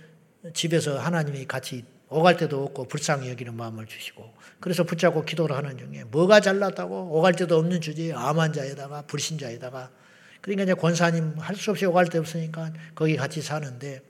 [0.53, 6.03] 집에서 하나님이 같이 오갈 때도 없고 불쌍히 여기는 마음을 주시고 그래서 붙잡고 기도를 하는 중에
[6.05, 7.09] 뭐가 잘났다고?
[7.17, 9.91] 오갈 때도 없는 주제에 암 환자에다가 불신자에다가.
[10.41, 14.01] 그러니까 이제 권사님 할 수 없이 오갈 데 없으니까 거기 같이 사는데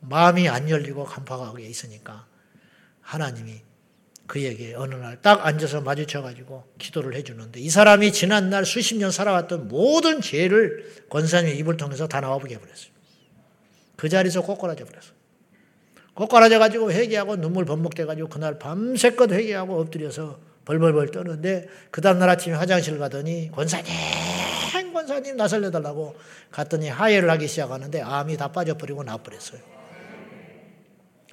[0.00, 2.26] 마음이 안 열리고 간파하게 있으니까
[3.00, 3.60] 하나님이
[4.26, 10.20] 그에게 어느 날 딱 앉아서 마주쳐가지고 기도를 해주는데 이 사람이 지난날 수십 년 살아왔던 모든
[10.20, 12.90] 죄를 권사님의 입을 통해서 다 나와보게 해버렸어요.
[14.00, 15.12] 그 자리에서 꼬꾸라져 버렸어.
[16.14, 22.54] 꼬꾸라져 가지고 회개하고 눈물 번복돼 가지고 그날 밤새껏 회개하고 엎드려서 벌벌벌 떠는데 그 다음날 아침에
[22.56, 23.92] 화장실 가더니 권사님
[24.94, 26.16] 권사님 나 살려달라고
[26.50, 29.60] 갔더니 하해를 하기 시작하는데 암이 다 빠져버리고 나버렸어요.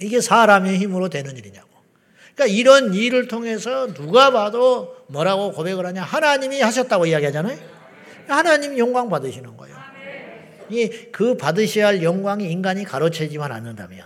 [0.01, 1.69] 이게 사람의 힘으로 되는 일이냐고.
[2.35, 7.57] 그러니까 이런 일을 통해서 누가 봐도 뭐라고 고백을 하냐 하나님이 하셨다고 이야기하잖아요.
[8.27, 9.76] 하나님 영광 받으시는 거예요.
[11.11, 14.05] 그 받으셔야 할 영광이 인간이 가로채지만 않는다면.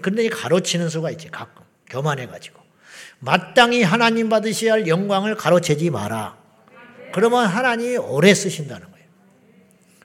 [0.00, 1.64] 근데 가로치는 수가 있지, 가끔.
[1.88, 2.60] 교만해가지고.
[3.20, 6.36] 마땅히 하나님 받으셔야 할 영광을 가로채지 마라.
[7.12, 9.06] 그러면 하나님이 오래 쓰신다는 거예요.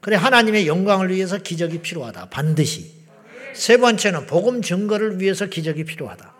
[0.01, 2.30] 그래, 하나님의 영광을 위해서 기적이 필요하다.
[2.30, 2.91] 반드시.
[3.53, 6.36] 세 번째는 복음 증거를 위해서 기적이 필요하다.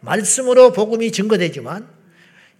[0.00, 1.88] 말씀으로 복음이 증거되지만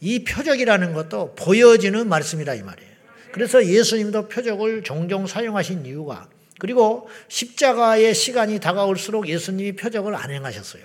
[0.01, 2.94] 이 표적이라는 것도 보여지는 말씀이다 이 말이에요.
[3.35, 6.29] 그래서 예수님도 표적을 종종 사용하신 이유가
[6.61, 10.85] 그리고 십자가의 시간이 다가올수록 예수님이 표적을 안 행하셨어요.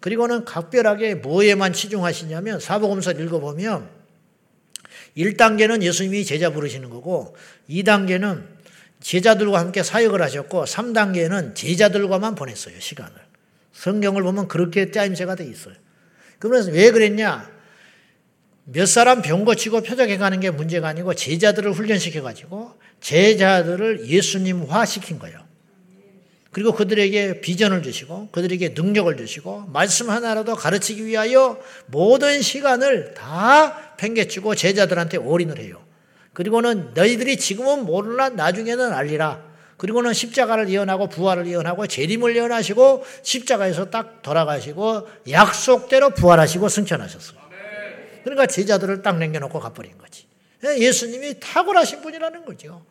[0.00, 3.90] 그리고는 각별하게 뭐에만 치중하시냐면 사복음서 읽어보면
[5.18, 7.36] 1단계는 예수님이 제자 부르시는 거고
[7.68, 8.42] 2단계는
[9.00, 12.80] 제자들과 함께 사역을 하셨고 3단계는 제자들과만 보냈어요.
[12.80, 13.12] 시간을.
[13.74, 15.74] 성경을 보면 그렇게 짜임새가 돼 있어요.
[16.38, 17.51] 그러면서 왜 그랬냐?
[18.64, 25.18] 몇 사람 병 고치고 표적해 가는 게 문제가 아니고 제자들을 훈련시켜 가지고 제자들을 예수님화 시킨
[25.18, 25.40] 거예요.
[26.52, 34.54] 그리고 그들에게 비전을 주시고 그들에게 능력을 주시고 말씀 하나라도 가르치기 위하여 모든 시간을 다 팽개치고
[34.54, 35.82] 제자들한테 올인을 해요.
[36.34, 39.42] 그리고는 너희들이 지금은 모르나 나중에는 알리라.
[39.78, 47.41] 그리고는 십자가를 예언하고 부활을 예언하고 재림을 예언하시고 십자가에서 딱 돌아가시고 약속대로 부활하시고 승천하셨어요.
[48.22, 50.26] 그러니까 제자들을 딱 남겨놓고 가버린 거지.
[50.64, 52.84] 예, 예수님이 탁월하신 분이라는 거죠.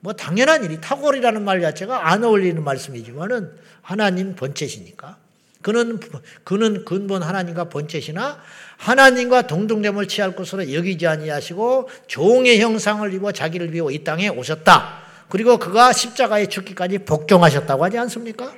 [0.00, 3.50] 뭐 당연한 일이 탁월이라는 말 자체가 안 어울리는 말씀이지만은
[3.82, 5.16] 하나님 본체시니까.
[5.62, 5.98] 그는
[6.44, 8.40] 그는 근본 하나님과 본체시나
[8.76, 15.02] 하나님과 동등됨을 취할 것으로 여기지 아니하시고 종의 형상을 입어 자기를 비워 이 땅에 오셨다.
[15.28, 18.54] 그리고 그가 십자가에 죽기까지 복종하셨다고 하지 않습니까?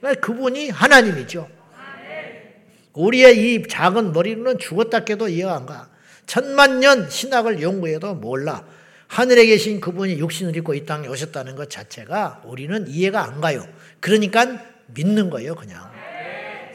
[0.00, 1.57] 그러니까 그분이 하나님이죠.
[2.98, 5.88] 우리의 이 작은 머리로는 죽었다 깨도 이해가 안 가.
[6.26, 8.64] 천만 년 신학을 연구해도 몰라.
[9.06, 13.64] 하늘에 계신 그분이 육신을 입고 이 땅에 오셨다는 것 자체가 우리는 이해가 안 가요.
[14.00, 14.46] 그러니까
[14.88, 15.80] 믿는 거예요, 그냥.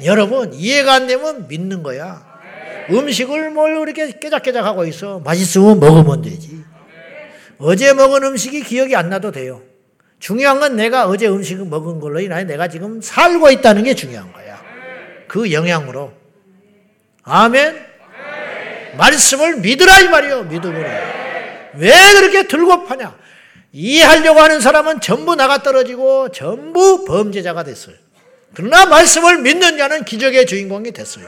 [0.05, 2.25] 여러분 이해가 안 되면 믿는 거야.
[2.89, 5.19] 음식을 뭘 이렇게 깨작깨작 하고 있어.
[5.19, 6.63] 맛있으면 먹으면 되지.
[7.57, 9.61] 어제 먹은 음식이 기억이 안 나도 돼요.
[10.19, 14.42] 중요한 건 내가 어제 음식을 먹은 걸로 인하여 내가 지금 살고 있다는 게 중요한 거야.
[15.33, 16.13] 그 영향으로.
[17.23, 17.83] 아멘.
[18.95, 20.43] 말씀을 믿으라 이 말이요.
[20.43, 20.87] 믿음으로.
[21.73, 23.17] 왜 그렇게 들고 파냐?
[23.71, 27.95] 이해하려고 하는 사람은 전부 나가 떨어지고 전부 범죄자가 됐어요.
[28.53, 31.27] 그러나 말씀을 믿는 자는 기적의 주인공이 됐어요.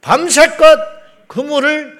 [0.00, 0.78] 밤새껏
[1.26, 1.98] 그물을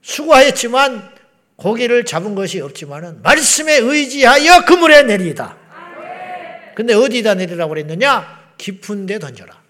[0.00, 1.10] 수고하였지만
[1.56, 5.58] 고기를 잡은 것이 없지만은 말씀에 의지하여 그물에 내리다.
[6.74, 8.35] 근데 어디다 내리라고 그랬느냐?
[8.58, 9.62] 깊은 데 던져라.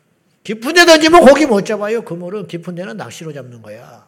[0.45, 2.03] 깊은 데 던지면 고기 못 잡아요.
[2.03, 4.07] 그물은 깊은 데는 낚시로 잡는 거야.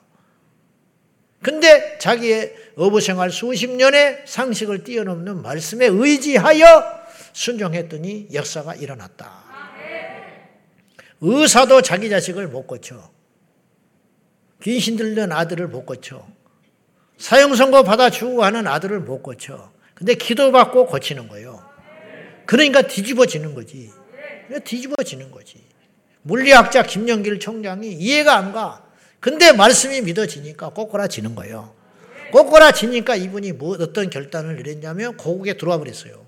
[1.43, 6.99] 근데 자기의 어부 생활 수십 년의 상식을 뛰어넘는 말씀에 의지하여
[7.33, 9.49] 순종했더니 역사가 일어났다.
[11.21, 13.11] 의사도 자기 자식을 못 고쳐.
[14.63, 16.27] 귀신 들던 아들을 못 고쳐.
[17.17, 19.73] 사형 선고 받아 주고 하는 아들을 못 고쳐.
[19.95, 21.65] 근데 기도받고 고치는 거예요.
[22.47, 23.91] 그러니까 뒤집어지는 거지.
[24.65, 25.63] 뒤집어지는 거지.
[26.23, 28.85] 물리학자 김영길 총장이 이해가 안 가.
[29.21, 31.75] 근데 말씀이 믿어지니까 꼬꾸라지는 거예요.
[32.33, 36.27] 꼬꾸라지니까 이분이 뭐 어떤 결단을 내렸냐면 고국에 들어와 버렸어요.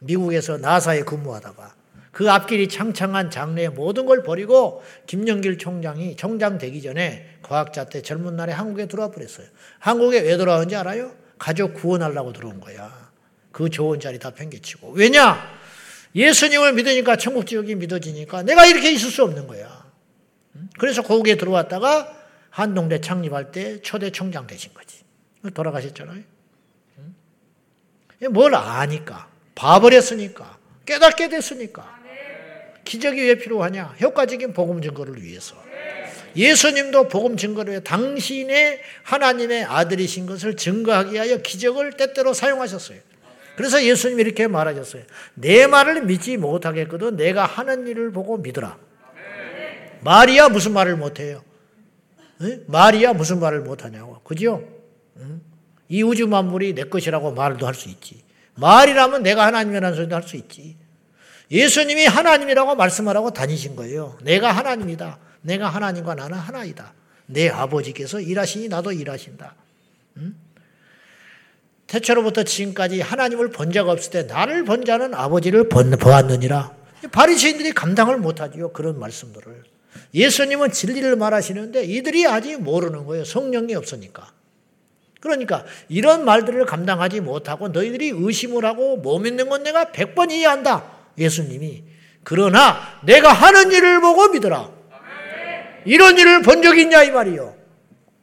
[0.00, 1.74] 미국에서 나사에 근무하다가
[2.12, 8.36] 그 앞길이 창창한 장래의 모든 걸 버리고 김영길 총장이 총장 되기 전에 과학자 때 젊은
[8.36, 9.46] 날에 한국에 들어와 버렸어요.
[9.80, 11.12] 한국에 왜 들어왔는지 알아요?
[11.38, 13.10] 가족 구원하려고 들어온 거야.
[13.50, 14.92] 그 좋은 자리 다 팽개치고.
[14.92, 15.63] 왜냐?
[16.14, 19.84] 예수님을 믿으니까 천국 지역이 믿어지니까 내가 이렇게 있을 수 없는 거야.
[20.78, 22.14] 그래서 거기에 들어왔다가
[22.50, 25.02] 한동대 창립할 때 초대 총장 되신 거지.
[25.52, 26.22] 돌아가셨잖아요.
[28.30, 29.28] 뭘 아니까.
[29.54, 30.58] 봐버렸으니까.
[30.86, 31.98] 깨닫게 됐으니까.
[32.84, 33.96] 기적이 왜 필요하냐?
[34.00, 35.56] 효과적인 복음 증거를 위해서.
[36.36, 42.98] 예수님도 복음 증거를 위해 당신의 하나님의 아들이신 것을 증거하기 위하여 기적을 때때로 사용하셨어요.
[43.56, 45.04] 그래서 예수님이 이렇게 말하셨어요.
[45.34, 48.78] 내 말을 믿지 못하겠거든 내가 하는 일을 보고 믿으라.
[50.02, 51.42] 말이야 무슨 말을 못해요?
[52.38, 52.60] 네?
[52.66, 54.20] 말이야 무슨 말을 못하냐고.
[54.24, 54.62] 그죠?
[55.18, 55.40] 응?
[55.88, 58.22] 이 우주 만물이 내 것이라고 말도 할 수 있지.
[58.56, 60.76] 말이라면 내가 하나님이라는 소리도 할 수 있지.
[61.50, 64.18] 예수님이 하나님이라고 말씀하라고 다니신 거예요.
[64.22, 65.18] 내가 하나님이다.
[65.42, 66.94] 내가 하나님과 나는 하나이다.
[67.26, 69.54] 내 아버지께서 일하시니 나도 일하신다.
[70.18, 70.34] 응?
[71.94, 76.72] 태초로부터 지금까지 하나님을 본 자가 없을 때 나를 본 자는 아버지를 보았느니라.
[77.12, 78.72] 바리새인들이 감당을 못하지요.
[78.72, 79.62] 그런 말씀들을.
[80.12, 83.24] 예수님은 진리를 말하시는데 이들이 아직 모르는 거예요.
[83.24, 84.32] 성령이 없으니까.
[85.20, 90.84] 그러니까 이런 말들을 감당하지 못하고 너희들이 의심을 하고 못 믿는 건 내가 백번 이해한다.
[91.16, 91.84] 예수님이.
[92.24, 94.68] 그러나 내가 하는 일을 보고 믿어라.
[95.84, 97.54] 이런 일을 본 적이 있냐 이 말이요.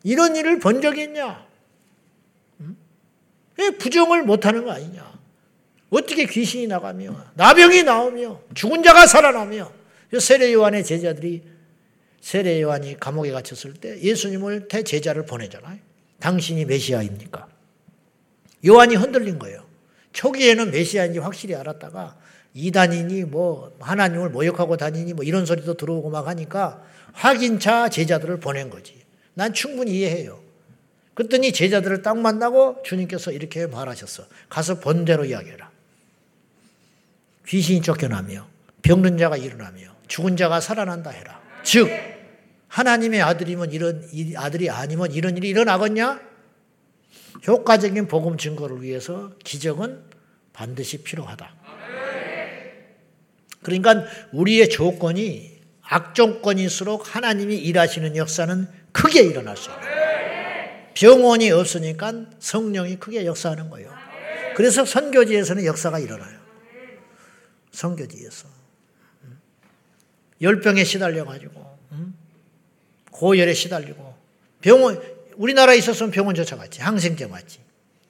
[0.03, 1.51] 이런 일을 본 적이 있냐.
[3.70, 5.20] 부정을 못하는 거 아니냐.
[5.89, 9.72] 어떻게 귀신이 나가며 나병이 나오며 죽은 자가 살아나며
[10.20, 11.43] 세례 요한의 제자들이
[12.22, 15.80] 세례 요한이 감옥에 갇혔을 때 예수님을 대제자를 보내잖아요.
[16.20, 17.47] 당신이 메시아입니까?
[18.66, 19.66] 요한이 흔들린 거예요.
[20.14, 22.18] 초기에는 메시아인지 확실히 알았다가
[22.53, 26.84] 이단이니 뭐 하나님을 모욕하고 다니니 뭐 이런 소리도 들어오고 막 하니까
[27.14, 29.01] 확인차 제자들을 보낸 거지.
[29.34, 30.39] 난 충분히 이해해요.
[31.22, 34.26] 그랬더니 제자들을 딱 만나고 주님께서 이렇게 말하셨어.
[34.49, 35.69] 가서 본대로 이야기해라.
[37.47, 38.47] 귀신이 쫓겨나며
[38.82, 41.39] 병든 자가 일어나며 죽은 자가 살아난다 해라.
[41.63, 41.89] 즉
[42.69, 44.07] 하나님의 아들이면 이런
[44.38, 46.22] 아들이 아니면 이런 일이 일어나겠냐?
[47.47, 50.01] 효과적인 복음 증거를 위해서 기적은
[50.53, 51.53] 반드시 필요하다.
[53.61, 60.01] 그러니까 우리의 조건이 악조건일수록 하나님이 일하시는 역사는 크게 일어날 수 있다.
[60.93, 63.93] 병원이 없으니까 성령이 크게 역사하는 거예요.
[64.55, 66.39] 그래서 선교지에서는 역사가 일어나요.
[67.71, 68.47] 선교지에서.
[70.41, 71.79] 열병에 시달려가지고
[73.11, 74.15] 고열에 시달리고
[74.61, 75.01] 병원
[75.35, 77.59] 우리나라에 있었으면 병원 쫓아갔지 항생제 맞지.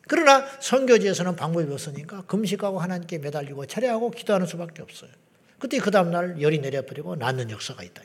[0.07, 5.11] 그러나 선교지에서는 방법이 없으니까 금식하고 하나님께 매달리고 차례하고 기도하는 수밖에 없어요.
[5.59, 8.01] 그때 그 다음날 열이 내려버리고 낫는 역사가 있다.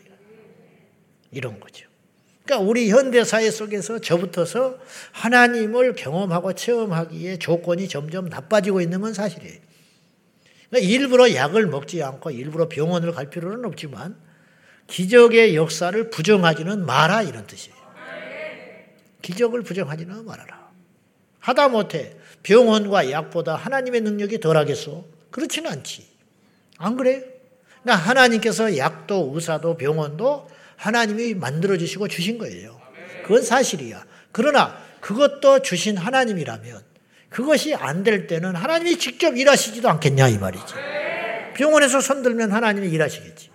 [1.32, 1.86] 이런 거죠.
[2.47, 4.78] 그러니까 우리 현대 사회 속에서 저부터서
[5.11, 9.59] 하나님을 경험하고 체험하기에 조건이 점점 나빠지고 있는 건 사실이에요.
[10.70, 14.16] 그러니까 일부러 약을 먹지 않고 일부러 병원을 갈 필요는 없지만
[14.86, 17.76] 기적의 역사를 부정하지는 마라 이런 뜻이에요.
[19.22, 20.70] 기적을 부정하지는 말아라.
[21.40, 25.05] 하다 못해 병원과 약보다 하나님의 능력이 덜하겠소?
[25.32, 26.07] 그렇지는 않지.
[26.78, 27.24] 안 그래?
[27.82, 32.80] 그러니까 하나님께서 약도 의사도 병원도 하나님이 만들어 주시고 주신 거예요.
[33.22, 34.04] 그건 사실이야.
[34.32, 36.82] 그러나 그것도 주신 하나님이라면
[37.28, 40.74] 그것이 안 될 때는 하나님이 직접 일하시지도 않겠냐 이 말이지.
[41.54, 43.50] 병원에서 손 들면 하나님이 일하시겠지.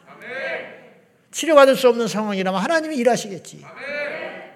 [1.32, 3.64] 치료받을 수 없는 상황이라면 하나님이 일하시겠지.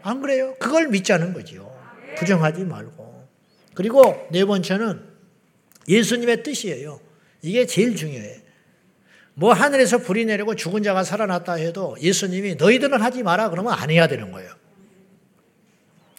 [0.01, 0.55] 안 그래요?
[0.59, 1.73] 그걸 믿자는 거죠.
[2.17, 3.27] 부정하지 말고.
[3.73, 5.01] 그리고 네 번째는
[5.87, 6.99] 예수님의 뜻이에요.
[7.41, 8.41] 이게 제일 중요해.
[9.35, 14.07] 뭐 하늘에서 불이 내리고 죽은 자가 살아났다 해도 예수님이 너희들은 하지 마라 그러면 안 해야
[14.07, 14.49] 되는 거예요.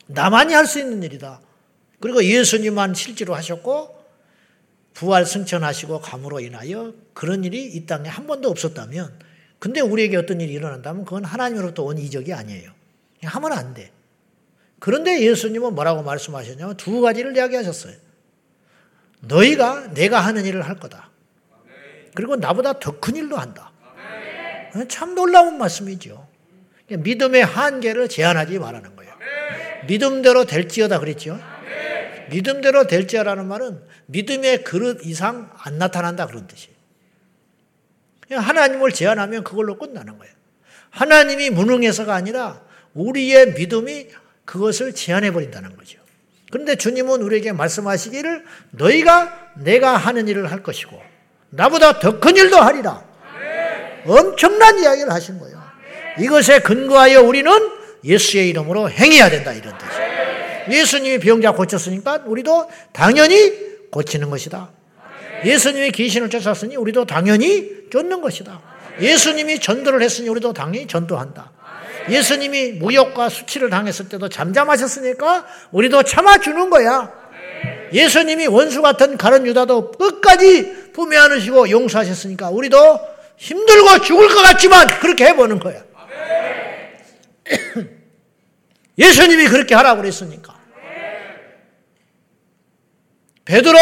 [0.07, 1.41] 나만이 할 수 있는 일이다.
[1.99, 3.97] 그리고 예수님만 실제로 하셨고
[4.93, 9.19] 부활 승천하시고 감으로 인하여 그런 일이 이 땅에 한 번도 없었다면
[9.59, 12.71] 근데 우리에게 어떤 일이 일어난다면 그건 하나님으로부터 온 이적이 아니에요.
[13.25, 13.91] 하면 안 돼.
[14.79, 17.95] 그런데 예수님은 뭐라고 말씀하셨냐면 두 가지를 이야기하셨어요.
[19.23, 21.11] 너희가 내가 하는 일을 할 거다.
[22.17, 23.71] 그리고 나보다 더 큰 일도 한다.
[24.89, 26.27] 참 놀라운 말씀이죠.
[26.89, 29.13] 믿음의 한계를 제한하지 말라는 거예요.
[29.87, 31.39] 믿음대로 될지어다 그랬죠.
[32.31, 36.75] 믿음대로 될지어라는 말은 믿음의 그릇 이상 안 나타난다 그런 뜻이에요.
[38.31, 40.35] 하나님을 제한하면 그걸로 끝나는 거예요.
[40.91, 42.63] 하나님이 무능해서가 아니라
[42.95, 44.09] 우리의 믿음이
[44.45, 45.99] 그것을 제한해 버린다는 거죠.
[46.51, 51.16] 그런데 주님은 우리에게 말씀하시기를 너희가 내가 하는 일을 할 것이고
[51.51, 53.03] 나보다 더 큰 일도 하리라.
[54.07, 55.61] 엄청난 이야기를 하신 거예요.
[56.19, 57.51] 이것에 근거하여 우리는
[58.05, 60.07] 예수의 이름으로 행해야 된다 이런 뜻이에요.
[60.71, 63.53] 예수님이 병자 고쳤으니까 우리도 당연히
[63.91, 64.71] 고치는 것이다.
[65.45, 68.61] 예수님이 귀신을 쫓았으니 우리도 당연히 쫓는 것이다.
[69.01, 71.53] 예수님이 전도를 했으니 우리도 당연히 전도한다.
[72.09, 77.13] 예수님이 무역과 수치를 당했을 때도 잠잠하셨으니까 우리도 참아주는 거야.
[77.93, 82.77] 예수님이 원수 같은 가른 유다도 끝까지 품에 안으시고 용서하셨으니까 우리도
[83.37, 85.85] 힘들고 죽을 것 같지만 그렇게 해보는 거야.
[88.99, 90.57] 예수님이 그렇게 하라고 그랬으니까.
[93.45, 93.79] 베드로,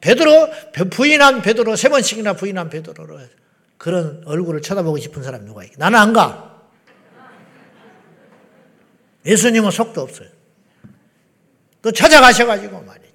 [0.00, 0.50] 베드로,
[0.90, 3.30] 부인한 베드로, 세 번씩이나 부인한 베드로를
[3.78, 5.76] 그런 얼굴을 쳐다보고 싶은 사람이 누가 있게?
[5.78, 6.60] 나는 안 가.
[9.24, 10.28] 예수님은 속도 없어요.
[11.80, 13.11] 또 찾아가셔가지고 말이지.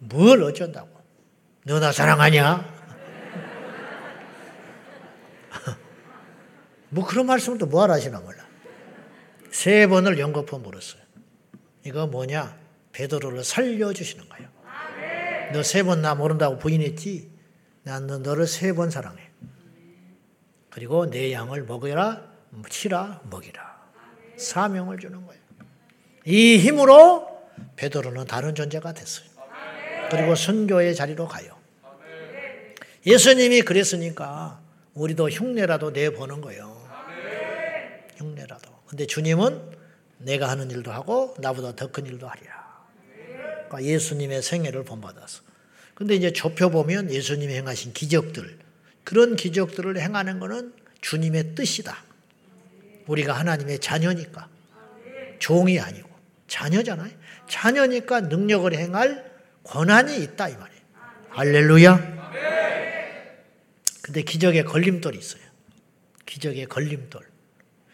[0.00, 0.88] 뭘 어쩐다고.
[1.66, 2.80] 너 나 사랑하냐?
[6.90, 8.44] 뭐 그런 말씀을 또 뭐하러 하시나 몰라.
[9.50, 11.02] 세 번을 연거푸 물었어요.
[11.84, 12.56] 이거 뭐냐?
[12.92, 14.48] 베드로를 살려주시는 거예요.
[15.52, 17.30] 너 세 번 나 모른다고 부인했지?
[17.82, 19.20] 난 너, 너를 세 번 사랑해.
[20.70, 22.22] 그리고 내 양을 먹여라,
[22.68, 23.80] 치라, 먹이라.
[24.36, 25.40] 사명을 주는 거예요.
[26.24, 27.28] 이 힘으로
[27.76, 29.28] 베드로는 다른 존재가 됐어요.
[30.10, 31.58] 그리고 선교의 자리로 가요.
[33.06, 34.60] 예수님이 그랬으니까
[34.94, 36.80] 우리도 흉내라도 내보는 거예요.
[38.16, 38.70] 흉내라도.
[38.86, 39.78] 근데 주님은
[40.18, 42.84] 내가 하는 일도 하고 나보다 더 큰 일도 하리라.
[43.68, 45.42] 그러니까 예수님의 생애를 본받았어.
[45.94, 48.58] 근데 이제 좁혀보면 예수님이 행하신 기적들,
[49.04, 51.96] 그런 기적들을 행하는 것은 주님의 뜻이다.
[53.06, 54.48] 우리가 하나님의 자녀니까.
[55.38, 56.08] 종이 아니고.
[56.48, 57.10] 자녀잖아요.
[57.48, 59.29] 자녀니까 능력을 행할
[59.64, 60.80] 권한이 있다, 이 말이에요.
[61.30, 62.20] 할렐루야.
[64.02, 65.42] 근데 기적에 걸림돌이 있어요.
[66.26, 67.22] 기적에 걸림돌.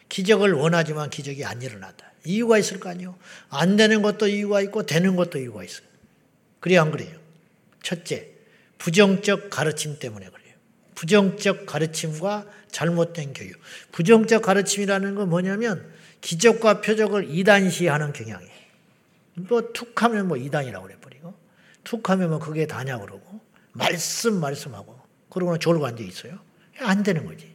[0.09, 2.13] 기적을 원하지만 기적이 안 일어난다.
[2.25, 3.19] 이유가 있을 거 아니에요.
[3.49, 5.87] 안 되는 것도 이유가 있고 되는 것도 이유가 있어요.
[6.61, 7.17] 그래요, 안 그래요?
[7.83, 8.29] 첫째,
[8.79, 10.55] 부정적 가르침 때문에 그래요.
[10.95, 13.61] 부정적 가르침과 잘못된 교육.
[13.93, 18.57] 부정적 가르침이라는 건 뭐냐면 기적과 표적을 이단시하는 경향이에요.
[19.35, 21.06] 뭐 툭하면 뭐 이단이라고 그래버리고
[21.87, 23.41] 툭 하면 뭐 그게 다냐 그러고
[23.73, 24.99] 말씀 말씀하고
[25.31, 26.39] 그러고는 졸고 앉아 있어요.
[26.81, 27.55] 안 되는 거지.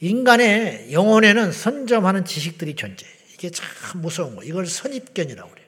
[0.00, 3.10] 인간의 영혼에는 선점하는 지식들이 존재해.
[3.34, 3.66] 이게 참
[4.00, 4.42] 무서운 거.
[4.42, 5.66] 이걸 선입견이라고 그래요.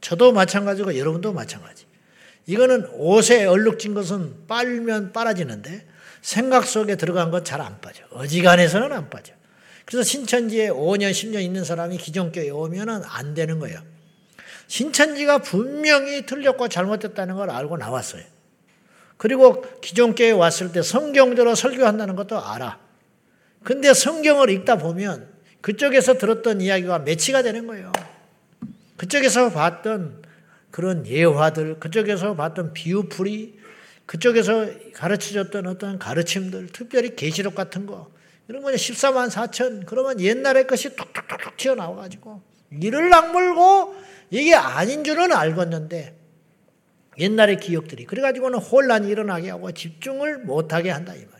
[0.00, 1.86] 저도 마찬가지고 여러분도 마찬가지.
[2.46, 5.86] 이거는 옷에 얼룩진 것은 빨면 빨아지는데
[6.22, 8.04] 생각 속에 들어간 건 잘 안 빠져.
[8.12, 9.32] 어지간해서는 안 빠져.
[9.86, 13.80] 그래서 신천지에 5년, 10년 있는 사람이 기존교에 오면은 안 되는 거예요.
[14.68, 18.22] 신천지가 분명히 틀렸고 잘못됐다는 걸 알고 나왔어요.
[19.16, 22.78] 그리고 기존교에 왔을 때 성경대로 설교한다는 것도 알아.
[23.62, 25.28] 근데 성경을 읽다 보면
[25.60, 27.92] 그쪽에서 들었던 이야기가 매치가 되는 거예요.
[28.96, 30.22] 그쪽에서 봤던
[30.70, 33.58] 그런 예화들, 그쪽에서 봤던 비유풀이,
[34.04, 38.10] 그쪽에서 가르쳐줬던 어떤 가르침들, 특별히 계시록 같은 거,
[38.48, 42.42] 이런 거 14만 4천, 그러면 옛날의 것이 툭툭툭툭 튀어나와가지고,
[42.80, 43.96] 이를 악물고
[44.30, 46.16] 이게 아닌 줄은 알겠는데,
[47.18, 51.36] 옛날의 기억들이, 그래가지고는 혼란이 일어나게 하고 집중을 못하게 한다, 이 말.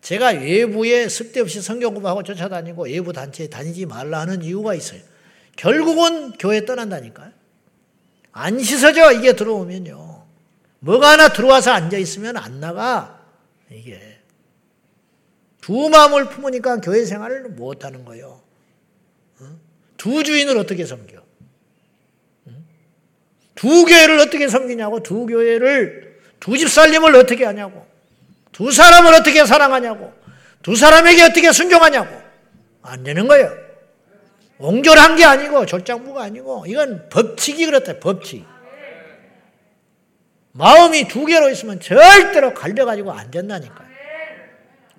[0.00, 5.00] 제가 외부에 쓸데없이 성경 공부하고 쫓아다니고 외부 단체에 다니지 말라 하는 이유가 있어요.
[5.56, 7.32] 결국은 교회 떠난다니까요.
[8.32, 10.24] 안 씻어져 이게 들어오면요.
[10.80, 13.20] 뭐가 하나 들어와서 앉아 있으면 안 나가
[13.70, 14.20] 이게
[15.60, 18.40] 두 마음을 품으니까 교회 생활을 못 하는 거예요.
[19.96, 21.20] 두 주인을 어떻게 섬겨?
[23.58, 27.84] 두 교회를 어떻게 섬기냐고, 두 교회를, 두 집 살림을 어떻게 하냐고,
[28.52, 30.12] 두 사람을 어떻게 사랑하냐고,
[30.62, 32.22] 두 사람에게 어떻게 순종하냐고.
[32.82, 33.52] 안 되는 거예요.
[34.58, 38.46] 옹졸한 게 아니고, 졸장부가 아니고, 이건 법칙이 그렇다, 법칙.
[40.52, 43.88] 마음이 두 개로 있으면 절대로 갈려가지고 안 된다니까요.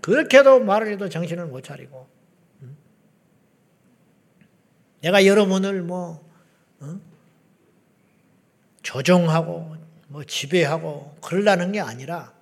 [0.02, 2.10] 그렇게도 말을 해도 정신을 못 차리고.
[5.02, 6.22] 내가 여러분을 뭐,
[6.82, 7.09] 어?
[8.82, 9.76] 조종하고,
[10.08, 12.34] 뭐 지배하고, 그러려는 게 아니라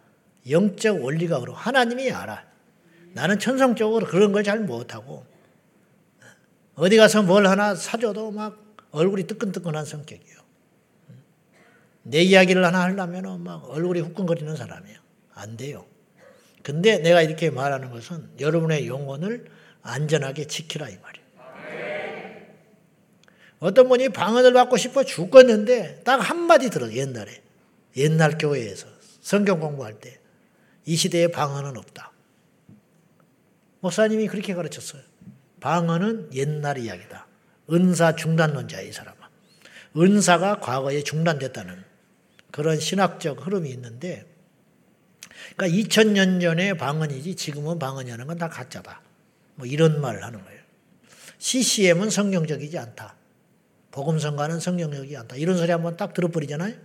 [0.49, 2.45] 영적 원리가 그러 하나님이 알아.
[3.13, 5.25] 나는 천성적으로 그런 걸 잘 못하고,
[6.75, 10.37] 어디 가서 뭘 하나 사줘도 막 얼굴이 뜨끈뜨끈한 성격이요.
[12.03, 14.99] 내 이야기를 하나 하려면 막 얼굴이 후끈거리는 사람이에요.
[15.33, 15.85] 안 돼요.
[16.63, 19.49] 근데 내가 이렇게 말하는 것은 여러분의 영혼을
[19.81, 21.16] 안전하게 지키라 이 말이에요.
[23.59, 27.41] 어떤 분이 방언을 받고 싶어 죽겠는데 딱 한마디 들어 옛날에
[27.95, 28.87] 옛날 교회에서
[29.21, 30.19] 성경 공부할 때
[30.87, 32.13] 이 시대에 방언은 없다.
[33.81, 35.01] 목사님이 그렇게 가르쳤어요.
[35.59, 37.27] 방언은 옛날 이야기다.
[37.69, 39.17] 은사 중단론자 이 사람아.
[39.97, 41.83] 은사가 과거에 중단됐다는
[42.51, 44.25] 그런 신학적 흐름이 있는데
[45.57, 49.01] 그러니까 2000년 전에 방언이지 지금은 방언이 하는 건 다 가짜다.
[49.55, 50.61] 뭐 이런 말을 하는 거예요.
[51.39, 53.16] CCM은 성경적이지 않다.
[53.97, 55.37] 복음 성가는 성경적이지 않다.
[55.37, 56.75] 이런 소리 한번 딱 들어버리잖아요.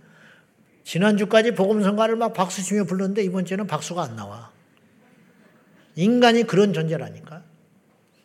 [0.83, 4.51] 지난주까지 복음 성가를 막 박수치며 불렀는데 이번 주에는 박수가 안 나와.
[5.95, 7.43] 인간이 그런 존재라니까.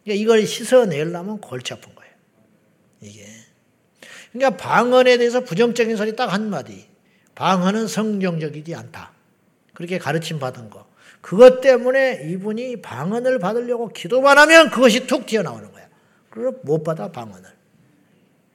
[0.04, 2.10] 그러니까 이걸 씻어내려면 골치 아픈 거예요.
[3.02, 3.26] 이게.
[4.32, 6.86] 그러니까 방언에 대해서 부정적인 소리 딱 한마디.
[7.34, 9.12] 방언은 성경적이지 않다.
[9.74, 10.86] 그렇게 가르침 받은 거.
[11.20, 15.86] 그것 때문에 이분이 방언을 받으려고 기도만 하면 그것이 툭 튀어나오는 거야.
[16.30, 17.57] 그걸 못 받아, 방언을.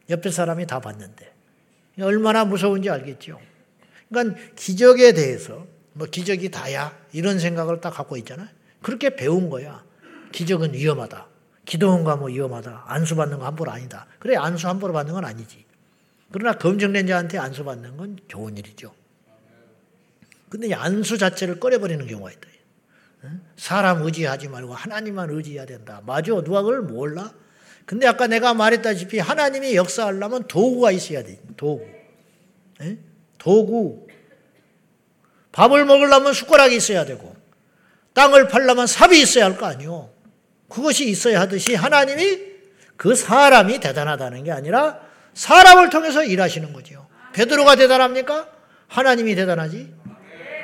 [0.10, 1.34] 옆에 사람이 다 봤는데.
[2.02, 3.40] 얼마나 무서운지 알겠죠.
[4.10, 8.48] 그러니까 기적에 대해서 뭐 기적이 다야 이런 생각을 딱 갖고 있잖아요.
[8.82, 9.84] 그렇게 배운 거야.
[10.32, 11.28] 기적은 위험하다.
[11.66, 12.84] 기도원 가 뭐 위험하다.
[12.88, 14.08] 안수 받는 거 함부로 아니다.
[14.20, 15.64] 그래 안수 함부로 받는 건 아니지.
[16.32, 18.94] 그러나 검증된 자한테 안수 받는 건 좋은 일이죠.
[20.50, 22.50] 근데 안수 자체를 꺼려버리는 경우가 있다.
[23.56, 26.02] 사람 의지하지 말고 하나님만 의지해야 된다.
[26.06, 26.34] 맞아.
[26.42, 27.34] 누가 그걸 몰라?
[27.86, 31.40] 근데 아까 내가 말했다시피 하나님이 역사하려면 도구가 있어야 돼.
[31.58, 31.86] 도구.
[32.82, 32.98] 에?
[33.38, 34.08] 도구.
[35.52, 37.36] 밥을 먹으려면 숟가락이 있어야 되고,
[38.14, 40.10] 땅을 팔려면 삽이 있어야 할 거 아니요.
[40.70, 42.40] 그것이 있어야 하듯이 하나님이
[42.98, 45.00] 그 사람이 대단하다는 게 아니라
[45.34, 47.08] 사람을 통해서 일하시는 거죠.
[47.34, 48.48] 베드로가 대단합니까?
[48.88, 49.94] 하나님이 대단하지.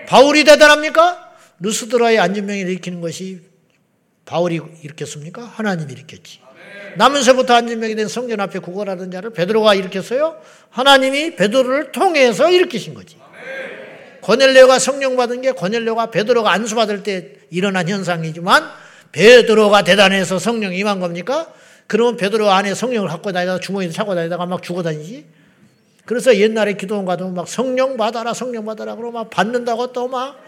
[0.07, 1.35] 바울이 대단합니까?
[1.59, 3.41] 루스드라의 안전명을 일으키는 것이
[4.25, 5.43] 바울이 일으켰습니까?
[5.43, 6.39] 하나님이 일으켰지.
[6.97, 10.37] 남은서부터 안전명이 된 성전 앞에 구걸하던 자를 베드로가 일으켰어요?
[10.69, 13.17] 하나님이 베드로를 통해서 일으키신 거지.
[14.21, 18.63] 고넬레오가 성령 받은 게 고넬레오가 베드로가 안수 받을 때 일어난 현상이지만
[19.11, 21.47] 베드로가 대단해서 성령이 임한 겁니까?
[21.87, 25.25] 그러면 베드로 안에 성령을 갖고 다니다가 주머니에 차고 다니다가 막 죽어 다니지?
[26.05, 30.39] 그래서 옛날에 기도원 가도 막 성령 받아라, 성령 받아라, 그러고 막 받는다고 또 막.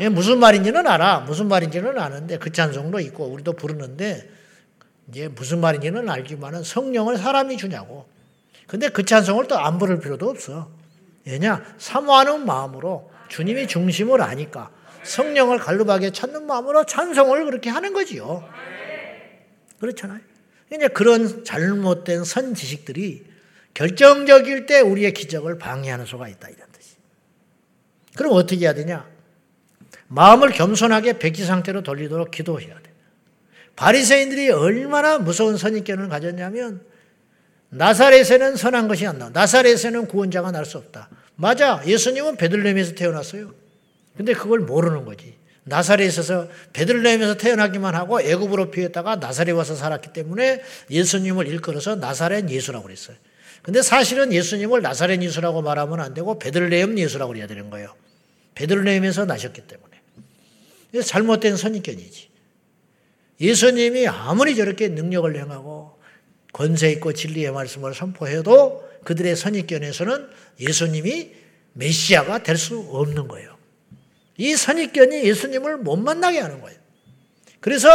[0.00, 1.20] 예, 무슨 말인지는 알아.
[1.20, 4.28] 무슨 말인지는 아는데 그 찬송도 있고 우리도 부르는데
[5.08, 8.06] 이제 무슨 말인지는 알지만은 성령을 사람이 주냐고.
[8.66, 10.70] 근데 그 찬송을 또 안 부를 필요도 없어.
[11.24, 11.64] 왜냐?
[11.78, 14.70] 사모하는 마음으로 주님이 중심을 아니까
[15.02, 18.48] 성령을 갈급하게 찾는 마음으로 찬송을 그렇게 하는 거지요.
[19.80, 20.20] 그렇잖아요.
[20.72, 23.24] 이제 그런 잘못된 선 지식들이
[23.72, 26.96] 결정적일 때 우리의 기적을 방해하는 수가 있다 이런 뜻이.
[28.16, 29.08] 그럼 어떻게 해야 되냐?
[30.08, 32.87] 마음을 겸손하게 백지 상태로 돌리도록 기도해야 돼.
[33.78, 36.80] 바리새인들이 얼마나 무서운 선입견을 가졌냐면
[37.68, 39.30] 나사렛에는 선한 것이 안 나와.
[39.32, 41.08] 나사렛에는 구원자가 날 수 없다.
[41.36, 41.80] 맞아.
[41.86, 43.54] 예수님은 베들레헴에서 태어났어요.
[44.16, 45.36] 근데 그걸 모르는 거지.
[45.62, 50.60] 나사렛에서 베들레헴에서 태어나기만 하고 애굽으로 피했다가 나사렛 와서 살았기 때문에
[50.90, 53.16] 예수님을 일컬어서 나사렛 예수라고 그랬어요.
[53.62, 57.94] 근데 사실은 예수님을 나사렛 예수라고 말하면 안 되고 베들레헴 예수라고 해야 되는 거예요.
[58.56, 60.00] 베들레헴에서 나셨기 때문에.
[61.04, 62.27] 잘못된 선입견이지.
[63.40, 65.98] 예수님이 아무리 저렇게 능력을 행하고
[66.52, 70.28] 권세 있고 진리의 말씀을 선포해도 그들의 선입견에서는
[70.60, 71.32] 예수님이
[71.74, 73.56] 메시아가 될 수 없는 거예요.
[74.36, 76.78] 이 선입견이 예수님을 못 만나게 하는 거예요.
[77.60, 77.88] 그래서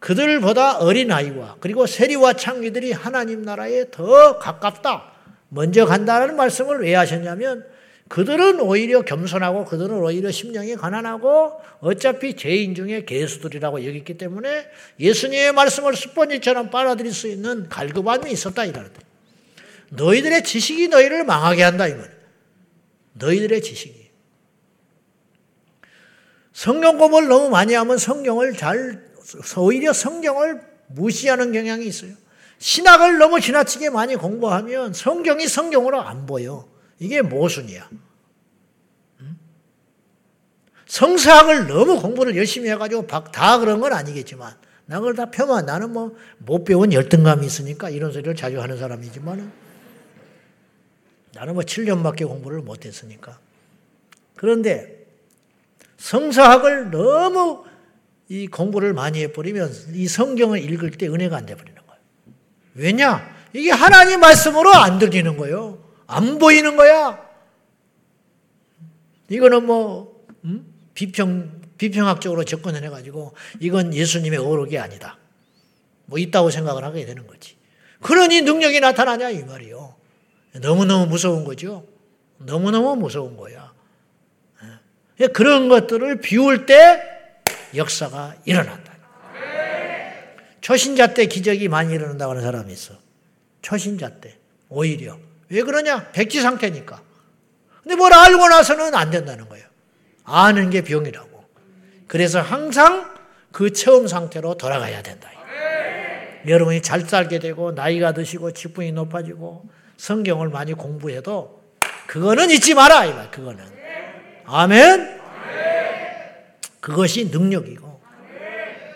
[0.00, 5.12] 그들보다 어린 아이와 그리고 세리와 창기들이 하나님 나라에 더 가깝다.
[5.48, 7.64] 먼저 간다는 말씀을 왜 하셨냐면
[8.08, 14.66] 그들은 오히려 겸손하고 그들은 오히려 심령이 가난하고 어차피 죄인 중에 개수들이라고 여겼기 때문에
[15.00, 19.00] 예수님의 말씀을 스펀지처럼 빨아들일 수 있는 갈급함이 있었다 이러는데
[19.90, 22.10] 너희들의 지식이 너희를 망하게 한다 이말
[23.14, 24.04] 너희들의 지식이
[26.52, 29.02] 성경 공부를 너무 많이 하면 성경을 잘
[29.56, 32.12] 오히려 성경을 무시하는 경향이 있어요.
[32.58, 36.68] 신학을 너무 지나치게 많이 공부하면 성경이 성경으로 안 보여.
[36.98, 37.88] 이게 모순이야.
[40.86, 44.54] 성사학을 너무 공부를 열심히 해가지고 다 그런 건 아니겠지만,
[44.86, 49.52] 나 그걸 다 펴면 나는 뭐 못 배운 열등감이 있으니까 이런 소리를 자주 하는 사람이지만,
[51.34, 53.38] 나는 뭐 7년밖에 공부를 못 했으니까.
[54.36, 55.06] 그런데
[55.96, 57.64] 성사학을 너무
[58.28, 62.02] 이 공부를 많이 해버리면 이 성경을 읽을 때 은혜가 안 돼버리는 거예요.
[62.74, 63.34] 왜냐?
[63.52, 65.83] 이게 하나님 말씀으로 안 들리는 거예요.
[66.06, 67.24] 안 보이는 거야.
[69.28, 70.66] 이거는 뭐 음?
[70.94, 75.18] 비평 비평학적으로 접근을 해가지고 이건 예수님의 어록이 아니다.
[76.06, 77.56] 뭐 있다고 생각을 하게 되는 거지.
[78.00, 79.94] 그러니 능력이 나타나냐 이 말이요.
[80.60, 81.86] 너무너무 무서운 거죠.
[82.38, 83.72] 너무너무 무서운 거야.
[85.20, 85.26] 예.
[85.28, 87.00] 그런 것들을 비울 때
[87.74, 88.92] 역사가 일어난다.
[90.60, 92.94] 초신자 때 기적이 많이 일어난다고 하는 사람이 있어.
[93.62, 94.38] 초신자 때.
[94.68, 95.18] 오히려.
[95.54, 96.08] 왜 그러냐?
[96.12, 97.00] 백지 상태니까.
[97.82, 99.64] 근데 뭘 알고 나서는 안 된다는 거예요.
[100.24, 101.44] 아는 게 병이라고.
[102.08, 103.14] 그래서 항상
[103.52, 105.30] 그 처음 상태로 돌아가야 된다.
[106.46, 109.64] 여러분이 잘 살게 되고 나이가 드시고 직분이 높아지고
[109.96, 111.62] 성경을 많이 공부해도
[112.08, 113.30] 그거는 잊지 마라 이 말.
[113.30, 113.64] 그거는
[114.46, 115.20] 아멘.
[116.80, 118.00] 그것이 능력이고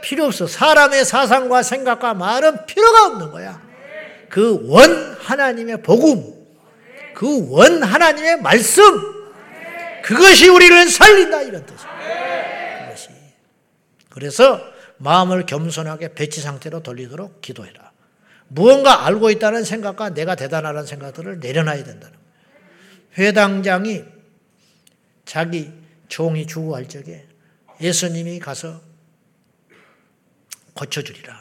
[0.03, 0.47] 필요 없어.
[0.49, 3.63] 사람의 사상과 생각과 말은 필요가 없는 거야.
[4.29, 6.38] 그 원 하나님의 복음,
[7.19, 8.85] 그 원 하나님의 말씀,
[10.05, 11.67] 그것이 우리를 살린다 이런.
[11.67, 13.09] 그것이.
[14.09, 14.61] 그래서
[14.99, 17.91] 마음을 겸손하게 배치 상태로 돌리도록 기도해라.
[18.47, 22.29] 무언가 알고 있다는 생각과 내가 대단하다는 생각들을 내려놔야 된다는 거예요.
[23.19, 24.05] 회당장이
[25.25, 25.73] 자기
[26.07, 27.27] 종이 죽어 갈 적에
[27.81, 28.81] 예수님이 가서
[30.75, 31.37] 고쳐주리라.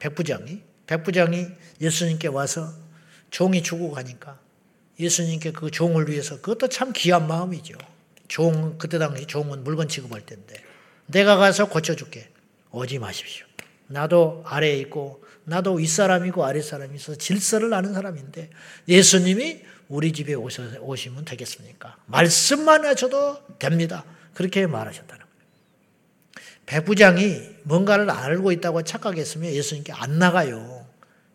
[0.00, 1.46] 백부장이 백부장이
[1.80, 2.82] 예수님께 와서
[3.32, 4.38] 종이 죽고 가니까
[5.00, 7.76] 예수님께 그 종을 위해서 그것도 참 귀한 마음이죠.
[8.28, 10.62] 종 그때 당시 종은 물건 취급할 때인데
[11.06, 12.28] 내가 가서 고쳐줄게.
[12.70, 13.46] 오지 마십시오.
[13.88, 18.50] 나도 아래에 있고 나도 윗사람이고 아랫사람이 있어 질서를 아는 사람인데
[18.86, 21.96] 예수님이 우리 집에 오시면 되겠습니까?
[22.06, 24.04] 말씀만 하셔도 됩니다.
[24.34, 26.46] 그렇게 말하셨다는 거예요.
[26.66, 30.86] 배부장이 뭔가를 알고 있다고 착각했으면 예수님께 안 나가요.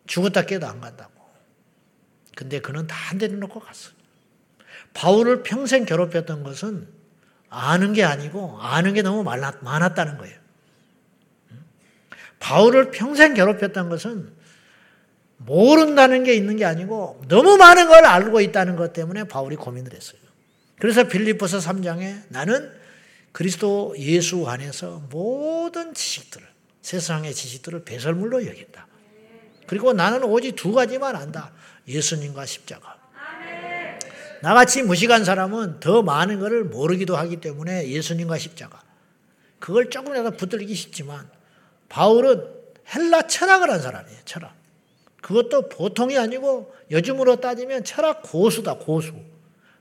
[0.06, 1.17] 죽었다 깨도 안 간다고.
[2.38, 3.94] 근데 그는 다한대 놓고 갔어요.
[4.94, 6.86] 바울을 평생 괴롭혔던 것은
[7.50, 10.38] 아는 게 아니고 아는 게 너무 많았다는 거예요.
[12.38, 14.32] 바울을 평생 괴롭혔던 것은
[15.38, 20.20] 모른다는 게 있는 게 아니고 너무 많은 걸 알고 있다는 것 때문에 바울이 고민을 했어요.
[20.78, 22.72] 그래서 빌립보서 3장에 나는
[23.32, 26.46] 그리스도 예수 안에서 모든 지식들을
[26.82, 28.86] 세상의 지식들을 배설물로 여긴다.
[29.66, 31.52] 그리고 나는 오직 두 가지만 안다.
[31.88, 32.98] 예수님과 십자가.
[34.40, 38.82] 나같이 무식한 사람은 더 많은 것을 모르기도 하기 때문에 예수님과 십자가.
[39.58, 41.28] 그걸 조금이라도 붙들기 쉽지만
[41.88, 42.46] 바울은
[42.94, 44.18] 헬라 철학을 한 사람이에요.
[44.24, 44.54] 철학.
[45.20, 48.74] 그것도 보통이 아니고 요즘으로 따지면 철학 고수다.
[48.74, 49.14] 고수.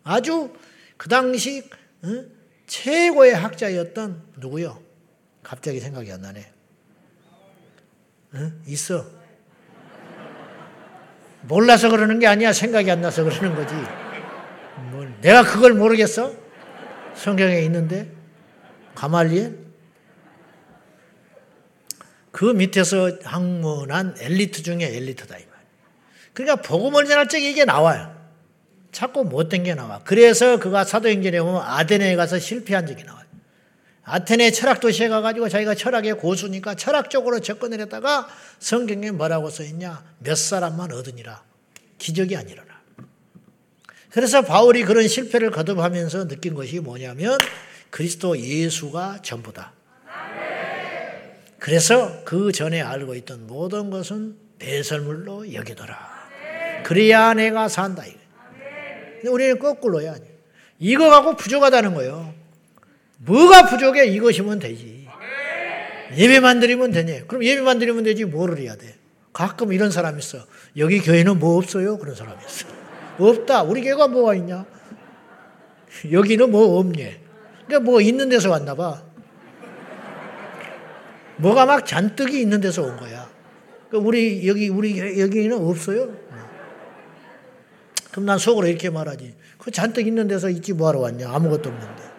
[0.04, 0.54] 아주
[0.98, 1.70] 그 당시
[2.66, 4.82] 최고의 학자였던 누구요?
[5.44, 6.52] 갑자기 생각이 안 나네.
[8.66, 9.17] 있어.
[11.48, 12.52] 몰라서 그러는 게 아니야.
[12.52, 13.74] 생각이 안 나서 그러는 거지.
[14.92, 16.34] 뭐, 내가 그걸 모르겠어?
[17.16, 18.12] 성경에 있는데
[18.96, 19.58] 가말리엘
[22.32, 25.60] 그 밑에서 학문한 엘리트 중에 엘리트다 이 말.
[26.34, 28.16] 그러니까 복음을 전할 적에 이게 나와요.
[28.92, 30.00] 자꾸 못된 게 나와.
[30.04, 33.27] 그래서 그가 사도행전에 보면 아테네에 가서 실패한 적이 나와요.
[34.10, 40.02] 아테네 철학 도시에 가가지고 자기가 철학의 고수니까 철학적으로 접근을 했다가 성경에 뭐라고 써있냐?
[40.20, 41.44] 몇 사람만 얻으니라.
[41.98, 42.64] 기적이 아니라.
[44.10, 47.38] 그래서 바울이 그런 실패를 거듭하면서 느낀 것이 뭐냐면
[47.90, 49.74] 그리스도 예수가 전부다.
[51.60, 55.98] 그래서 그 전에 알고 있던 모든 것은 배설물로 여기더라.
[56.84, 58.04] 그래야 내가 산다.
[58.04, 60.16] 근데 우리는 거꾸로야.
[60.80, 62.37] 이거 갖고 부족하다는 거예요.
[63.18, 64.06] 뭐가 부족해?
[64.08, 65.08] 이것이면 되지.
[66.16, 67.28] 예배만 드리면 되니.
[67.28, 68.26] 그럼 예배만 드리면 되지.
[68.26, 68.96] 뭐를 해야 돼?
[69.34, 70.40] 가끔 이런 사람 있어.
[70.78, 71.98] 여기 교회는 뭐 없어요?
[71.98, 72.68] 그런 사람이 있어.
[73.20, 73.64] 없다.
[73.64, 74.66] 우리 교회가 뭐가 있냐?
[76.12, 77.16] 여기는 뭐 없니?
[77.66, 79.04] 그러니까 뭐 있는 데서 왔나 봐.
[81.38, 83.30] 뭐가 막 잔뜩이 있는 데서 온 거야.
[83.90, 86.16] 그러니까 우리 여기 우리 여기는 없어요.
[88.12, 89.36] 그럼 난 속으로 이렇게 말하지.
[89.58, 91.30] 그 잔뜩 있는 데서 있지 뭐하러 왔냐?
[91.30, 92.17] 아무것도 없는데.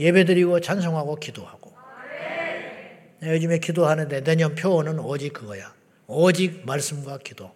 [0.00, 1.70] 예배드리고 찬송하고 기도하고.
[3.22, 5.74] 요즘에 기도하는데 내년 표어는 오직 그거야.
[6.06, 7.52] 오직 말씀과 기도.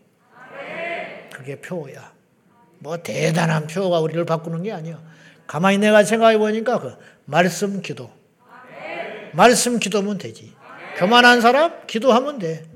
[1.32, 2.12] 그게 표어야.
[2.80, 5.00] 뭐 대단한 표어가 우리를 바꾸는 게 아니야.
[5.46, 8.10] 가만히 내가 생각해 보니까 그 말씀 기도.
[9.32, 10.52] 말씀 기도면 되지.
[10.98, 12.66] 교만한 사람 기도하면 돼.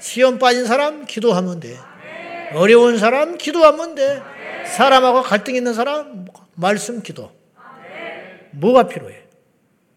[0.00, 1.76] 시험 빠진 사람 기도하면 돼.
[2.52, 4.20] 어려운 사람 기도하면 돼.
[4.66, 7.37] 사람하고 갈등 있는 사람 말씀 기도.
[8.52, 9.24] 뭐가 필요해?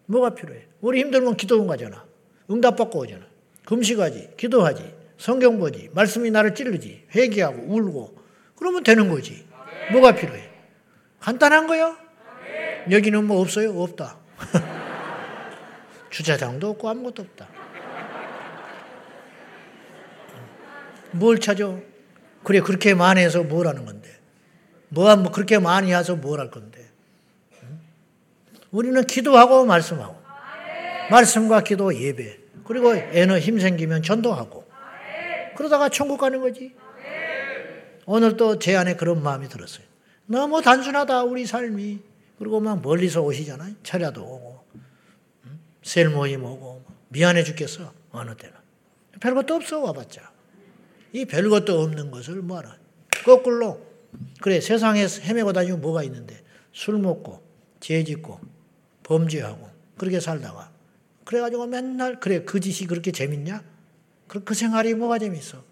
[0.06, 0.66] 뭐가 필요해?
[0.80, 2.04] 우리 힘들면 기도원 가잖아.
[2.50, 3.24] 응답받고 오잖아.
[3.64, 8.18] 금식하지, 기도하지, 성경 보지, 말씀이 나를 찌르지, 회개하고 울고,
[8.56, 9.46] 그러면 되는 거지.
[9.92, 10.50] 뭐가 필요해?
[11.20, 11.96] 간단한 거야.
[12.90, 13.80] 여기는 뭐 없어요?
[13.80, 14.18] 없다.
[16.10, 17.48] 주차장도 없고 아무것도 없다.
[21.12, 21.76] 뭘 찾아?
[22.42, 24.10] 그래, 그렇게 많이 해서 뭘 하는 건데?
[24.88, 26.81] 뭐, 뭐 그렇게 많이 해서 뭘 할 건데?
[28.72, 30.16] 우리는 기도하고 말씀하고,
[31.10, 34.66] 말씀과 기도 예배, 그리고 애너 힘 생기면 전도하고,
[35.56, 36.74] 그러다가 천국 가는 거지.
[38.06, 39.84] 오늘 또 제 안에 그런 마음이 들었어요.
[40.26, 42.00] 너무 단순하다, 우리 삶이.
[42.38, 43.74] 그리고 막 멀리서 오시잖아요.
[43.82, 44.64] 차려도 오고,
[45.82, 48.56] 셀 모임 오고, 미안해 죽겠어, 어느 때는.
[49.20, 50.32] 별것도 없어, 와봤자.
[51.12, 52.76] 이 별것도 없는 것을 뭐하라.
[53.24, 53.86] 거꾸로,
[54.40, 56.42] 그래, 세상에 헤매고 다니면 뭐가 있는데,
[56.72, 57.42] 술 먹고,
[57.78, 58.40] 죄 짓고,
[59.12, 60.70] 범죄하고, 그렇게 살다가.
[61.24, 63.62] 그래가지고 맨날, 그래, 그 짓이 그렇게 재밌냐?
[64.26, 65.62] 그, 그 생활이 뭐가 재밌어?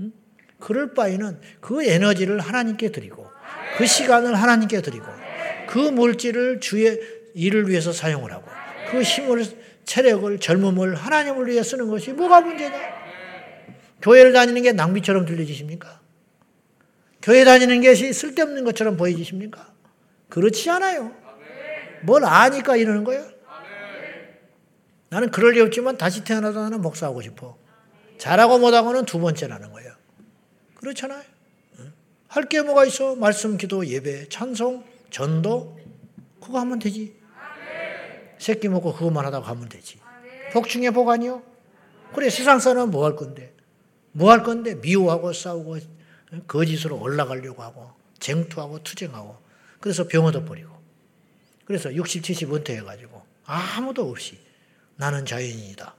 [0.00, 0.12] 응?
[0.58, 3.26] 그럴 바에는 그 에너지를 하나님께 드리고,
[3.78, 5.06] 그 시간을 하나님께 드리고,
[5.68, 7.00] 그 물질을 주의
[7.34, 8.46] 일을 위해서 사용을 하고,
[8.90, 9.44] 그 힘을,
[9.84, 13.00] 체력을, 젊음을 하나님을 위해 쓰는 것이 뭐가 문제냐?
[14.02, 16.00] 교회를 다니는 게 낭비처럼 들려지십니까?
[17.22, 19.72] 교회 다니는 것이 쓸데없는 것처럼 보여지십니까?
[20.28, 21.14] 그렇지 않아요.
[22.02, 23.28] 뭘 아니까 이러는 거예요?
[25.08, 27.56] 나는 그럴 리 없지만 다시 태어나도 나는 목사하고 싶어.
[28.18, 29.92] 잘하고 못하고는 두 번째라는 거예요.
[30.76, 31.22] 그렇잖아요.
[32.28, 33.16] 할게 뭐가 있어?
[33.16, 35.78] 말씀, 기도, 예배, 찬송, 전도.
[36.40, 37.16] 그거 하면 되지.
[38.38, 39.98] 새끼 먹고 그것만 하다가 가면 되지.
[40.52, 41.42] 복 중에 복 아니요?
[42.14, 43.52] 그래, 세상 사람은 뭐 할 건데?
[44.12, 44.76] 뭐 할 건데?
[44.76, 45.78] 미워하고 싸우고,
[46.46, 47.90] 거짓으로 올라가려고 하고,
[48.20, 49.36] 쟁투하고, 투쟁하고.
[49.80, 50.70] 그래서 병 얻어버리고.
[51.70, 54.36] 그래서 60, 70 은퇴해가지고, 아무도 없이
[54.96, 55.94] 나는 자연인이다.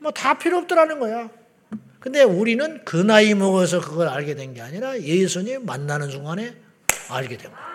[0.00, 1.30] 뭐 다 필요 없더라는 거야.
[2.00, 6.56] 근데 우리는 그 나이 먹어서 그걸 알게 된 게 아니라 예수님 만나는 순간에
[7.08, 7.66] 알게 된 거야.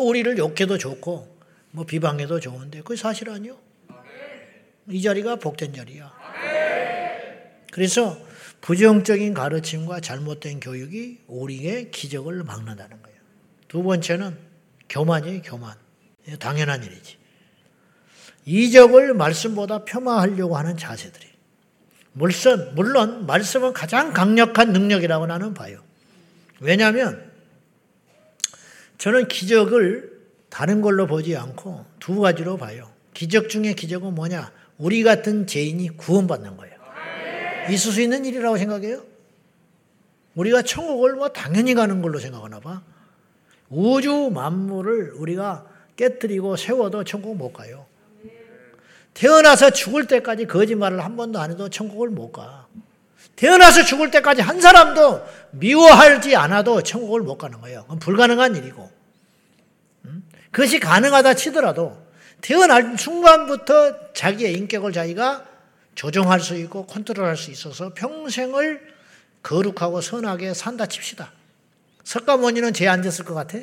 [0.00, 1.36] 우리를 욕해도 좋고,
[1.72, 3.58] 뭐 비방해도 좋은데, 그게 사실 아니요.
[4.88, 6.10] 이 자리가 복된 자리야.
[7.70, 8.18] 그래서
[8.60, 13.18] 부정적인 가르침과 잘못된 교육이 우리의 기적을 막는다는 거예요.
[13.68, 14.36] 두 번째는
[14.88, 15.76] 교만이에요, 교만.
[16.38, 17.16] 당연한 일이지.
[18.44, 21.26] 이적을 말씀보다 폄하하려고 하는 자세들이.
[22.12, 25.82] 물론, 물론, 말씀은 가장 강력한 능력이라고 나는 봐요.
[26.60, 27.30] 왜냐하면,
[28.98, 32.90] 저는 기적을 다른 걸로 보지 않고 두 가지로 봐요.
[33.14, 34.50] 기적 중에 기적은 뭐냐?
[34.78, 36.67] 우리 같은 죄인이 구원받는 거예요.
[37.70, 39.02] 있을 수 있는 일이라고 생각해요?
[40.34, 42.82] 우리가 천국을 뭐 당연히 가는 걸로 생각하나 봐.
[43.68, 45.66] 우주 만물을 우리가
[45.96, 47.86] 깨뜨리고 세워도 천국 못 가요.
[49.14, 52.66] 태어나서 죽을 때까지 거짓말을 한 번도 안 해도 천국을 못 가.
[53.34, 57.82] 태어나서 죽을 때까지 한 사람도 미워하지 않아도 천국을 못 가는 거예요.
[57.82, 58.90] 그건 불가능한 일이고.
[60.52, 61.96] 그것이 가능하다 치더라도
[62.40, 65.47] 태어날 순간부터 자기의 인격을 자기가
[65.98, 68.94] 조정할 수 있고 컨트롤할 수 있어서 평생을
[69.42, 71.32] 거룩하고 선하게 산다 칩시다.
[72.04, 73.58] 석가모니는 죄 안 졌을 것 같아?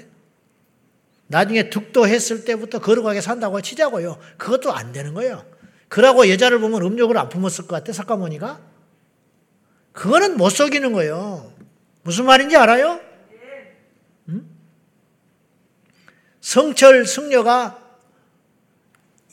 [1.28, 4.20] 나중에 득도했을 때부터 거룩하게 산다고 치자고요.
[4.38, 5.46] 그것도 안 되는 거예요.
[5.88, 8.60] 그러고 여자를 보면 음욕을 안 품었을 것 같아, 석가모니가?
[9.94, 11.54] 그거는 못 속이는 거예요.
[12.04, 13.00] 무슨 말인지 알아요?
[14.28, 14.50] 음?
[16.42, 17.82] 성철 승려가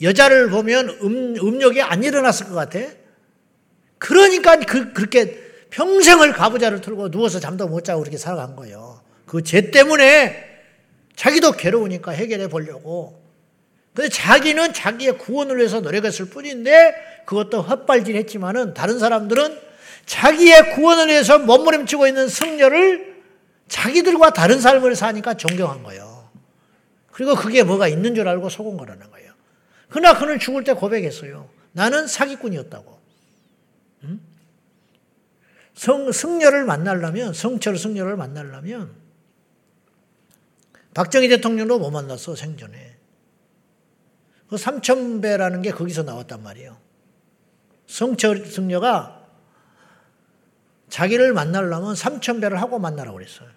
[0.03, 2.80] 여자를 보면 음, 음욕이 안 일어났을 것 같아.
[3.98, 5.40] 그러니까 그, 그렇게
[5.70, 9.00] 평생을 가부좌를 틀고 누워서 잠도 못 자고 그렇게 살아간 거예요.
[9.26, 10.50] 그 죄 때문에
[11.16, 13.22] 자기도 괴로우니까 해결해 보려고.
[13.94, 16.94] 근데 자기는 자기의 구원을 위해서 노력했을 뿐인데
[17.26, 19.59] 그것도 헛발질 했지만은 다른 사람들은
[20.07, 23.12] 자기의 구원을 위해서 몸부림치고 있는 승려를
[23.68, 26.28] 자기들과 다른 삶을 사니까 존경한 거예요.
[27.12, 29.21] 그리고 그게 뭐가 있는 줄 알고 속은 거라는 거예요.
[29.93, 31.49] 그러나 그는 죽을 때 고백했어요.
[31.72, 32.99] 나는 사기꾼이었다고.
[34.05, 34.20] 응?
[35.74, 38.95] 성, 승려를 만나려면, 성철 승려를 만나려면,
[40.95, 42.97] 박정희 대통령도 못 만났어, 생전에.
[44.49, 46.76] 그 삼천배라는 게 거기서 나왔단 말이에요.
[47.86, 49.26] 성철 승려가
[50.88, 53.49] 자기를 만나려면 삼천배를 하고 만나라고 그랬어요.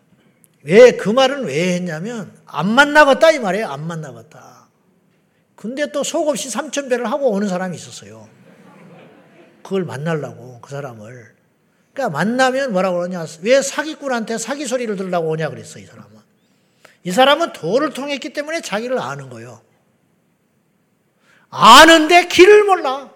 [0.64, 3.68] 왜, 그 말은 왜 했냐면, 안 만나겠다, 이 말이에요.
[3.68, 4.65] 안 만나겠다.
[5.56, 8.28] 근데 또 속없이 삼천배를 하고 오는 사람이 있었어요.
[9.64, 11.34] 그걸 만나려고, 그 사람을.
[11.94, 13.26] 그러니까 만나면 뭐라고 그러냐.
[13.42, 16.12] 왜 사기꾼한테 사기 소리를 들으려고 오냐 그랬어, 이 사람은.
[17.04, 19.62] 이 사람은 도를 통했기 때문에 자기를 아는 거예요.
[21.50, 23.12] 아는데 길을 몰라.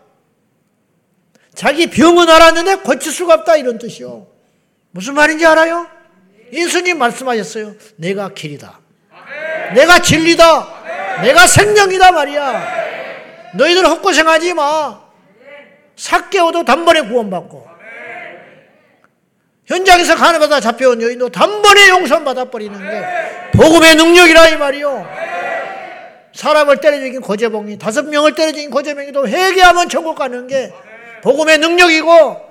[1.54, 4.28] 자기 병은 알았는데 고칠 수가 없다 이런 뜻이요.
[4.92, 5.88] 무슨 말인지 알아요?
[6.54, 7.76] 예수님 말씀하셨어요.
[7.98, 8.80] 내가 길이다.
[9.76, 10.79] 내가 진리다.
[11.22, 12.80] 내가 생명이다 말이야.
[13.56, 15.02] 너희들 헛고생하지 마.
[15.96, 17.68] 삭개오도 단번에 구원받고
[19.66, 23.06] 현장에서 가는마다 잡혀온 여인도 단번에 용서받아 버리는 게
[23.52, 25.08] 복음의 능력이라 이 말이요.
[26.34, 30.74] 사람을 때려 죽인 고재봉이 다섯 명을 때려 죽인 고재봉이도 회개하면 천국 가는 게
[31.22, 32.42] 복음의 능력이고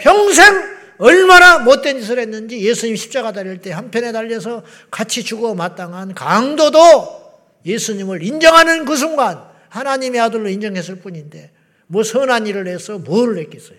[0.00, 7.23] 평생 얼마나 못된 짓을 했는지 예수님 십자가 달릴 때 한편에 달려서 같이 죽어 마땅한 강도도
[7.64, 11.52] 예수님을 인정하는 그 순간 하나님의 아들로 인정했을 뿐인데
[11.86, 13.78] 뭐 선한 일을 해서 뭘 했겠어요.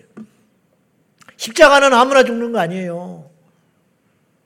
[1.36, 3.30] 십자가는 아무나 죽는 거 아니에요.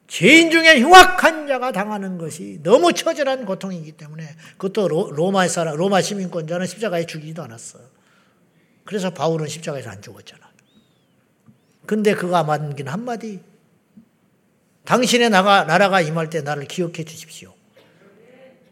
[0.09, 4.27] 죄인 중에 흉악한 자가 당하는 것이 너무 처절한 고통이기 때문에
[4.59, 7.79] 그것도 로마 사람, 로마 시민권자는 십자가에 죽이지도 않았어.
[8.85, 10.51] 그래서 바울은 십자가에서 안 죽었잖아.
[11.87, 13.41] 근데 그가 만긴 한마디.
[14.85, 17.55] 당신의 나가, 나라가 임할 때 나를 기억해 주십시오.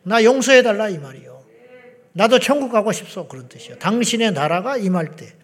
[0.02, 1.38] 나 용서해 달라 이 말이요.
[2.12, 3.78] 나도 천국 가고 싶소 그런 뜻이요.
[3.78, 5.34] 당신의 나라가 임할 때,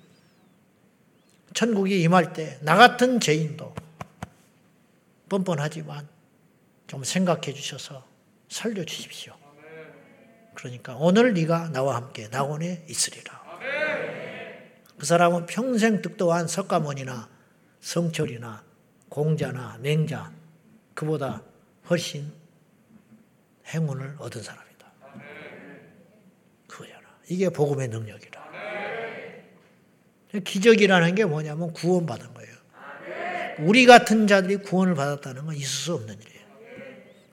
[1.55, 3.75] 천국이 임할 때 나 같은 죄인도
[5.29, 6.09] 뻔뻔하지만
[6.87, 8.05] 좀 생각해 주셔서
[8.49, 9.35] 살려 주십시오.
[10.55, 13.43] 그러니까 오늘 네가 나와 함께 낙원에 있으리라.
[14.99, 17.29] 그 사람은 평생 득도한 석가모니나
[17.81, 18.63] 성철이나
[19.09, 20.33] 공자나 맹자
[20.95, 21.43] 그보다
[21.91, 22.33] 훨씬
[23.69, 24.93] 행운을 얻은 사람이다.
[26.67, 27.03] 그거잖아.
[27.29, 28.45] 이게 복음의 능력이라.
[30.45, 32.55] 기적이라는 게 뭐냐면 구원받은 거예요.
[33.61, 36.45] 우리 같은 자들이 구원을 받았다는 건 있을 수 없는 일이에요.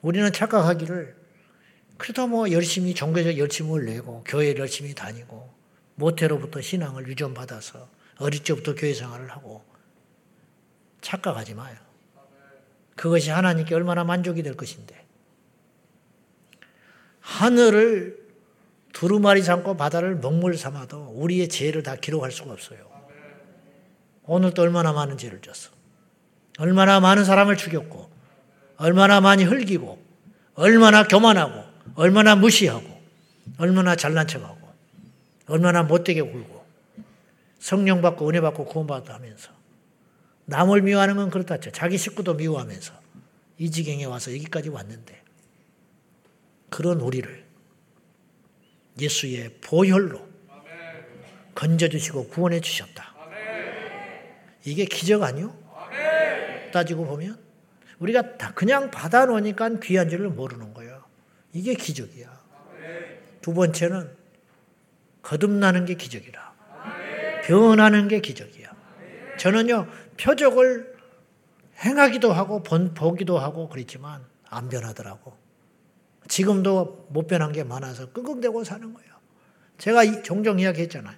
[0.02, 1.16] 우리는 착각하기를
[1.98, 5.52] 그래도 뭐 열심히 종교적 열심을 내고 교회 열심히 다니고
[5.96, 9.64] 모태로부터 신앙을 유전받아서 어릴 적부터 교회 생활을 하고
[11.00, 11.76] 착각하지 마요.
[12.96, 15.01] 그것이 하나님께 얼마나 만족이 될 것인데.
[17.22, 18.20] 하늘을
[18.92, 22.78] 두루마리 삼고 바다를 먹물 삼아도 우리의 죄를 다 기록할 수가 없어요.
[24.24, 25.70] 오늘도 얼마나 많은 죄를 졌어.
[26.58, 28.10] 얼마나 많은 사람을 죽였고,
[28.76, 29.98] 얼마나 많이 흘기고,
[30.54, 31.64] 얼마나 교만하고,
[31.94, 32.86] 얼마나 무시하고,
[33.58, 34.62] 얼마나 잘난 척하고.
[35.46, 36.64] 얼마나 못되게 굴고
[37.58, 39.50] 성령 받고 은혜 받고 구원받다 하면서
[40.46, 41.70] 남을 미워하는 건 그렇다 쳐.
[41.70, 42.92] 자기 식구도 미워하면서
[43.58, 45.21] 이 지경에 와서 여기까지 왔는데
[46.72, 47.44] 그런 우리를
[48.98, 50.26] 예수의 보혈로
[51.54, 53.14] 건져주시고 구원해 주셨다.
[54.64, 55.56] 이게 기적 아니요?
[56.72, 57.38] 따지고 보면
[57.98, 61.04] 우리가 다 그냥 받아놓으니까 귀한 줄을 모르는 거예요.
[61.52, 62.42] 이게 기적이야.
[63.42, 64.10] 두 번째는
[65.20, 66.52] 거듭나는 게 기적이라.
[67.44, 68.72] 변하는 게 기적이야.
[69.38, 70.96] 저는요, 표적을
[71.84, 75.41] 행하기도 하고, 본, 보기도 하고 그랬지만, 안 변하더라고.
[76.28, 79.12] 지금도 못 변한 게 많아서 끙끙대고 사는 거예요.
[79.78, 81.16] 제가 종종 이야기했잖아요.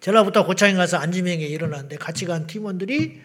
[0.00, 3.20] 전라부터 고창에 가서 안지명에 일어났는데 같이 간 팀원들이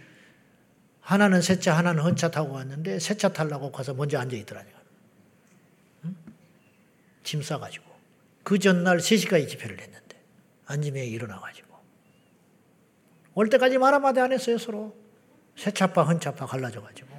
[1.02, 4.80] 하나는 새 차, 하나는 헌차 타고 왔는데 새 차 타려고 가서 먼저 앉아 있더라니까.
[6.06, 6.16] 응?
[7.24, 7.86] 짐 싸가지고.
[8.44, 10.22] 그 전날 3시까지 집회를 했는데
[10.68, 11.76] 안지명이 일어나가지고
[13.34, 14.96] 올 때까지 말 한마디 안 했어요 서로
[15.56, 17.15] 새 차파 헌차파 갈라져가지고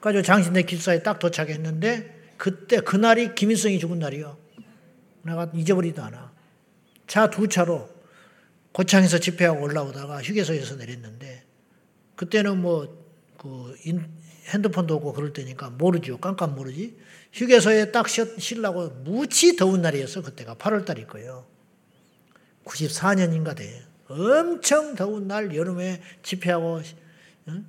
[0.00, 4.36] 가지고 장신대 기사에 딱 도착했는데 그때 그날이 김일성이 죽은 날이요
[5.22, 6.32] 내가 잊어버리도 않아
[7.06, 7.88] 차 두 차로
[8.72, 11.44] 고창에서 집회하고 올라오다가 휴게소에서 내렸는데
[12.16, 13.74] 그때는 뭐 그
[14.48, 16.18] 핸드폰도 없고 그럴 때니까 모르죠.
[16.18, 16.98] 깜깜 모르지.
[17.32, 20.22] 휴게소에 딱 쉬려고 무지 더운 날이었어.
[20.22, 21.46] 그때가 8월 달일 거예요.
[22.64, 23.82] 94년인가 돼.
[24.08, 26.82] 엄청 더운 날 여름에 집회하고
[27.48, 27.66] 응?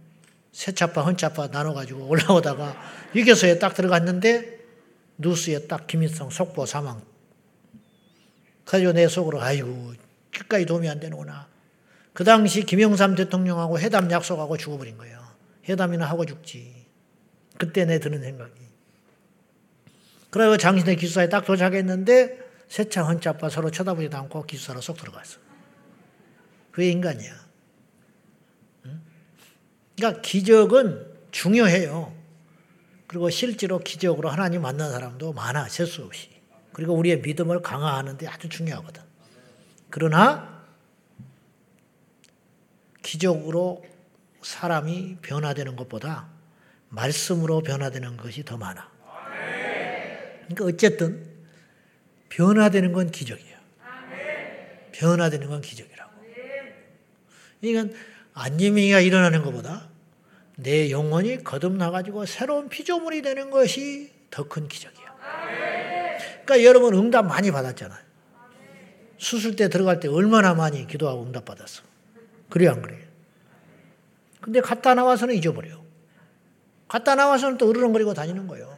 [0.52, 2.76] 세차파 헌 차파 나눠가지고 올라오다가
[3.14, 4.60] 휴게소에 딱 들어갔는데
[5.18, 7.02] 뉴스에 딱 김일성 속보 사망.
[8.66, 9.94] 그래가지고 내 속으로 아이고
[10.32, 11.48] 끝까지 도움이 안 되는구나.
[12.14, 15.20] 그 당시 김영삼 대통령하고 회담 약속하고 죽어버린 거예요.
[15.68, 16.86] 회담이나 하고 죽지.
[17.58, 18.54] 그때 내 드는 생각이.
[20.30, 25.40] 그래서 장신의 기숙사에 딱 도착했는데 세차 헌차파 서로 쳐다보지도 않고 기숙사로 쏙 들어갔어.
[26.72, 27.49] 그게 인간이야.
[30.00, 32.16] 그러니까 기적은 중요해요.
[33.06, 36.30] 그리고 실제로 기적으로 하나님 만난 사람도 많아, 셀 수 없이.
[36.72, 39.02] 그리고 우리의 믿음을 강화하는데 아주 중요하거든.
[39.90, 40.64] 그러나
[43.02, 43.84] 기적으로
[44.42, 46.30] 사람이 변화되는 것보다
[46.88, 48.90] 말씀으로 변화되는 것이 더 많아.
[50.48, 51.28] 그러니까 어쨌든
[52.30, 53.58] 변화되는 건 기적이에요.
[54.94, 56.12] 변화되는 건 기적이라고.
[57.60, 57.98] 그러니까
[58.40, 59.90] 안림이가 일어나는 것보다
[60.56, 65.10] 내 영혼이 거듭나가지고 새로운 피조물이 되는 것이 더 큰 기적이에요.
[66.46, 68.00] 그러니까 여러분 응답 많이 받았잖아요.
[69.18, 71.84] 수술 때 들어갈 때 얼마나 많이 기도하고 응답 받았어.
[72.50, 73.06] 그래요, 안 그래요?
[74.42, 75.78] 근데 갔다 나와서는 잊어버려.
[76.88, 78.78] 갔다 나와서는 또 으르렁거리고 다니는 거예요.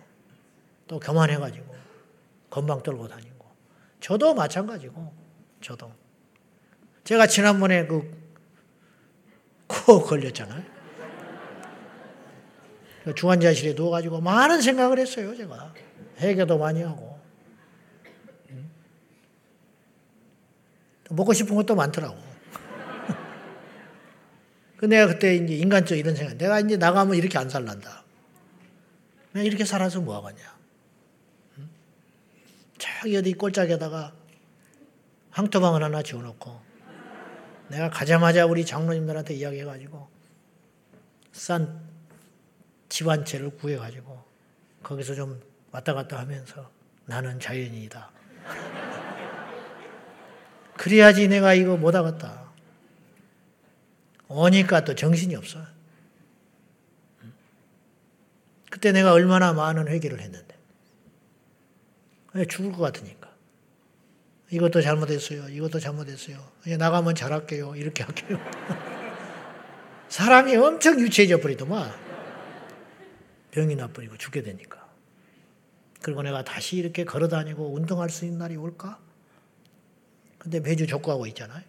[0.88, 1.76] 또 교만해가지고
[2.50, 3.46] 건방 떨고 다니고.
[4.02, 5.14] 저도 마찬가지고,
[5.62, 5.92] 저도.
[7.04, 8.21] 제가 지난번에 그
[9.72, 10.64] 코 걸렸잖아요.
[13.04, 15.74] 그 중환자실에 누워가지고 많은 생각을 했어요, 제가.
[16.18, 17.20] 해결도 많이 하고.
[21.10, 22.16] 먹고 싶은 것도 많더라고.
[24.78, 28.04] 그 내가 그때 이제 인간적 이런 생각, 내가 이제 나가면 이렇게 안 살란다.
[29.34, 30.52] 내가 이렇게 살아서 뭐 하겠냐.
[32.78, 34.14] 저기 어디 꼴짝에다가
[35.32, 36.71] 항토방을 하나 지어놓고
[37.72, 40.08] 내가 가자마자 우리 장로님들한테 이야기해가지고
[41.32, 41.90] 싼
[42.90, 44.22] 집 한 채를 구해가지고
[44.84, 45.42] 거기서 좀
[45.72, 46.70] 왔다 갔다 하면서
[47.06, 48.12] 나는 자연인이다.
[50.76, 52.52] 그래야지 내가 이거 못하겠다.
[54.28, 55.60] 오니까 또 정신이 없어.
[58.70, 60.58] 그때 내가 얼마나 많은 회개를 했는데.
[62.50, 63.21] 죽을 것 같으니까.
[64.52, 65.48] 이것도 잘못했어요.
[65.48, 66.38] 이것도 잘못했어요.
[66.78, 67.76] 나가면 잘할게요.
[67.76, 68.38] 이렇게 할게요.
[70.10, 71.90] 사람이 엄청 유치해져 버리더만.
[73.52, 74.86] 병이 나버리고 죽게 되니까.
[76.02, 79.00] 그리고 내가 다시 이렇게 걸어 다니고 운동할 수 있는 날이 올까?
[80.38, 81.64] 근데 매주 족구하고 있잖아요.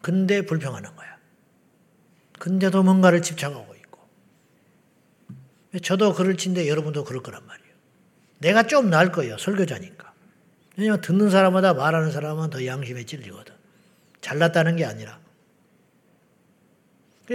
[0.00, 1.18] 근데 불평하는 거야.
[2.38, 4.00] 근데도 뭔가를 집착하고 있고.
[5.82, 7.74] 저도 그럴 친데 여러분도 그럴 거란 말이에요.
[8.38, 9.36] 내가 좀 나을 거예요.
[9.36, 10.05] 설교자니까.
[10.76, 13.54] 왜냐면 듣는 사람마다 말하는 사람은 더 양심에 찔리거든.
[14.20, 15.18] 잘났다는 게 아니라.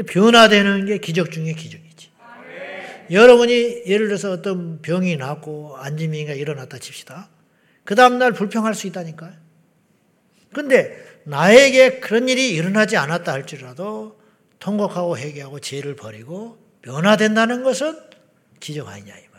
[0.08, 2.12] 변화되는 게 기적 중에 기적이지.
[3.10, 7.30] 여러분이 예를 들어서 어떤 병이 났고 안지민이가 일어났다 칩시다.
[7.84, 9.34] 그 다음날 불평할 수 있다니까요.
[10.54, 14.20] 근데 나에게 그런 일이 일어나지 않았다 할지라도
[14.60, 17.98] 통곡하고 회개하고 죄를 버리고 변화된다는 것은
[18.60, 19.31] 기적 아니냐.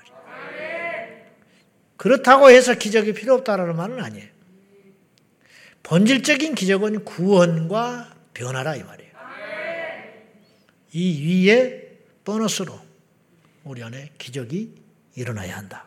[2.02, 4.26] 그렇다고 해서 기적이 필요 없다라는 말은 아니에요.
[5.84, 9.12] 본질적인 기적은 구원과 변화라 이 말이에요.
[10.94, 12.76] 이 위에 보너스로
[13.62, 14.74] 우리 안에 기적이
[15.14, 15.86] 일어나야 한다.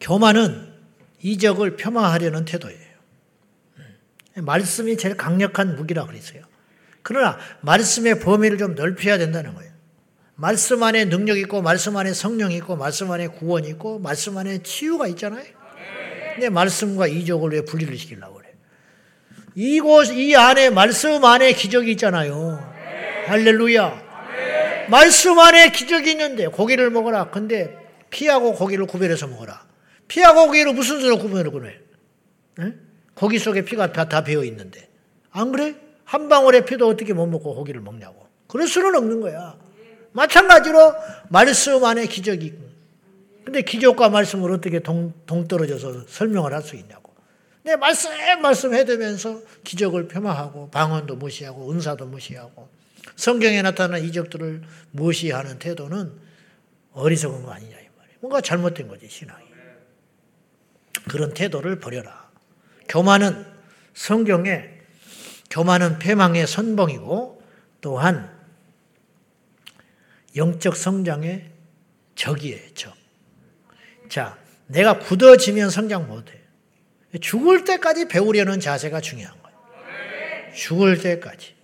[0.00, 0.72] 교만은
[1.20, 2.94] 이적을 폄하하려는 태도예요.
[4.36, 6.42] 말씀이 제일 강력한 무기라 그랬어요.
[7.02, 9.73] 그러나 말씀의 범위를 좀 넓혀야 된다는 거예요.
[10.36, 15.06] 말씀 안에 능력 있고 말씀 안에 성령이 있고 말씀 안에 구원이 있고 말씀 안에 치유가
[15.08, 15.44] 있잖아요.
[16.34, 18.48] 근데 말씀과 이적을 왜 분리를 시키려고 그래?
[19.54, 22.58] 이곳 이 안에 말씀 안에 기적이 있잖아요.
[23.26, 24.02] 할렐루야.
[24.90, 27.30] 말씀 안에 기적이 있는데 고기를 먹어라.
[27.30, 27.78] 근데
[28.10, 29.64] 피하고 고기를 구별해서 먹어라.
[30.08, 31.84] 피하고 고기를 무슨 수로 구별을?
[32.58, 32.80] 응?
[33.14, 34.88] 고기 속에 피가 다 배어 있는데.
[35.30, 35.76] 안 그래?
[36.04, 38.26] 한 방울의 피도 어떻게 못 먹고 고기를 먹냐고.
[38.48, 39.56] 그럴 수는 없는 거야.
[40.14, 40.94] 마찬가지로
[41.28, 42.64] 말씀 안에 기적이 있고.
[43.44, 47.12] 근데 기적과 말씀을 어떻게 동, 동떨어져서 설명을 할 수 있냐고.
[47.62, 48.10] 내 말씀,
[48.40, 52.68] 말씀 해두면서 기적을 폄하하고 방언도 무시하고 은사도 무시하고
[53.16, 54.62] 성경에 나타난 이적들을
[54.92, 56.12] 무시하는 태도는
[56.92, 58.18] 어리석은 거 아니냐 이 말이에요.
[58.20, 59.44] 뭔가 잘못된 거지 신앙이.
[61.08, 62.30] 그런 태도를 버려라.
[62.88, 63.46] 교만은
[63.94, 64.70] 성경에
[65.50, 67.42] 교만은 패망의 선봉이고
[67.80, 68.33] 또한
[70.36, 71.50] 영적 성장의
[72.14, 72.94] 적이에요, 적.
[74.08, 76.40] 자, 내가 굳어지면 성장 못해.
[77.20, 80.54] 죽을 때까지 배우려는 자세가 중요한 거예요.
[80.54, 81.54] 죽을 때까지.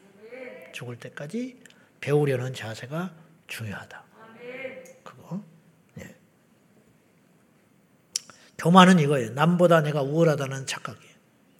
[0.72, 1.60] 죽을 때까지
[2.00, 3.12] 배우려는 자세가
[3.46, 4.04] 중요하다.
[5.02, 5.42] 그거.
[6.00, 6.14] 예.
[8.58, 9.30] 교만은 이거예요.
[9.30, 11.10] 남보다 내가 우월하다는 착각이에요.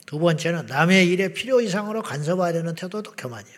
[0.06, 3.54] 두 번째는 남의 일에 필요 이상으로 간섭하려는 태도도 교만이야.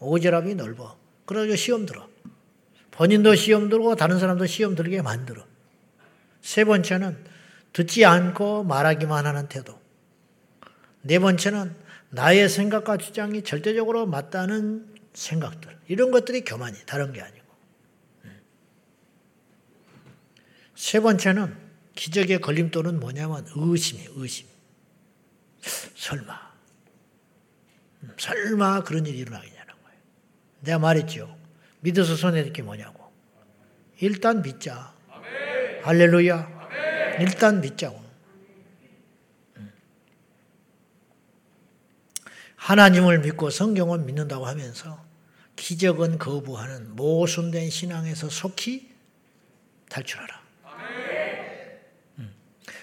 [0.00, 0.98] 오지랖이 넓어.
[1.26, 2.08] 그래서 시험 들어.
[2.98, 5.46] 본인도 시험 들고 다른 사람도 시험 들게 만들어.
[6.42, 7.16] 세 번째는
[7.72, 9.80] 듣지 않고 말하기만 하는 태도.
[11.02, 11.76] 네 번째는
[12.10, 15.78] 나의 생각과 주장이 절대적으로 맞다는 생각들.
[15.86, 17.46] 이런 것들이 교만이 다른 게 아니고.
[20.74, 21.56] 세 번째는
[21.94, 24.48] 기적의 걸림돌은 뭐냐면 의심이 의심.
[25.94, 26.36] 설마.
[28.18, 30.00] 설마 그런 일이 일어나겠냐는 거예요.
[30.62, 31.37] 내가 말했죠.
[31.80, 33.12] 믿어서 손해될 게 뭐냐고.
[34.00, 34.94] 일단 믿자.
[35.10, 35.84] 아멘.
[35.84, 36.36] 할렐루야.
[36.36, 37.20] 아멘.
[37.22, 38.08] 일단 믿자고.
[42.56, 45.02] 하나님을 믿고 성경을 믿는다고 하면서
[45.56, 48.90] 기적은 거부하는 모순된 신앙에서 속히
[49.88, 50.38] 탈출하라.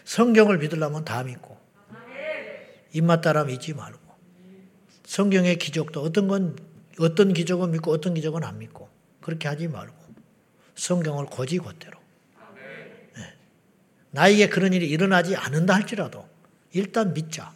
[0.05, 1.57] 성경을 믿으려면 다 믿고
[2.93, 3.99] 입맛 따라 믿지 말고
[5.03, 6.55] 성경의 기적도 어떤 건
[6.99, 8.89] 어떤 기적은 믿고 어떤 기적은 안 믿고
[9.21, 9.95] 그렇게 하지 말고
[10.75, 11.97] 성경을 고지고대로
[13.15, 13.33] 네.
[14.11, 16.27] 나에게 그런 일이 일어나지 않는다 할지라도
[16.71, 17.53] 일단 믿자.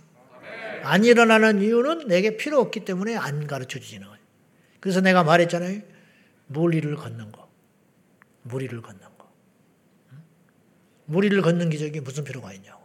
[0.82, 4.20] 안 일어나는 이유는 내게 필요 없기 때문에 안 가르쳐 주지는 거예요.
[4.80, 5.82] 그래서 내가 말했잖아요.
[6.48, 7.50] 물리를 걷는 거.
[8.44, 9.30] 무리를 걷는 거.
[11.06, 12.82] 무리를 걷는 기적이 무슨 필요가 있냐고.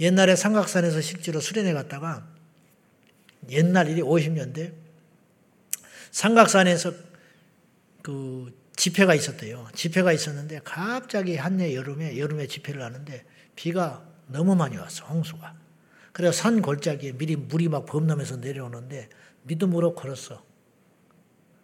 [0.00, 2.26] 옛날에 삼각산에서 실제로 수련회 갔다가
[3.50, 4.72] 옛날 일이 50년대
[6.18, 6.92] 삼각산에서
[8.02, 9.68] 그 집회가 있었대요.
[9.72, 13.24] 집회가 있었는데 갑자기 한해 여름에 여름에 집회를 하는데
[13.54, 15.06] 비가 너무 많이 왔어.
[15.06, 15.56] 홍수가.
[16.12, 19.08] 그래서 산 골짜기에 미리 물이 막 범람해서 내려오는데
[19.44, 20.44] 믿음으로 걸었어.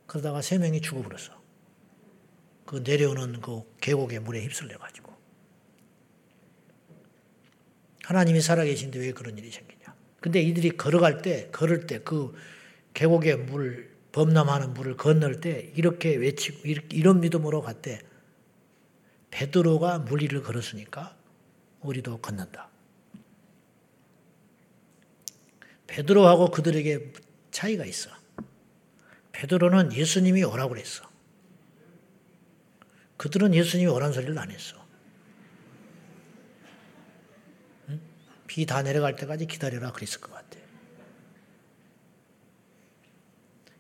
[0.07, 1.33] 그러다가 세 명이 죽어버렸어.
[2.65, 5.13] 그 내려오는 그 계곡의 물에 휩쓸려 가지고.
[8.05, 9.97] 하나님이 살아계신데 왜 그런 일이 생기냐.
[10.21, 12.37] 근데 이들이 걸어갈 때, 걸을 때 그
[12.95, 18.01] 계곡의 물, 범람하는 물을 건널 때 이렇게 외치고, 이런 믿음으로 갔대.
[19.33, 21.17] 베드로가 물 위를 걸었으니까
[21.81, 22.71] 우리도 건넌다.
[25.89, 27.13] 베드로하고 그들에게
[27.51, 28.09] 차이가 있어.
[29.33, 31.11] 베드로는 예수님이 오라고 그랬어.
[33.17, 34.77] 그들은 예수님이 오란 소리를 안 했어.
[38.47, 40.65] 비다 내려갈 때까지 기다려라 그랬을 것 같아.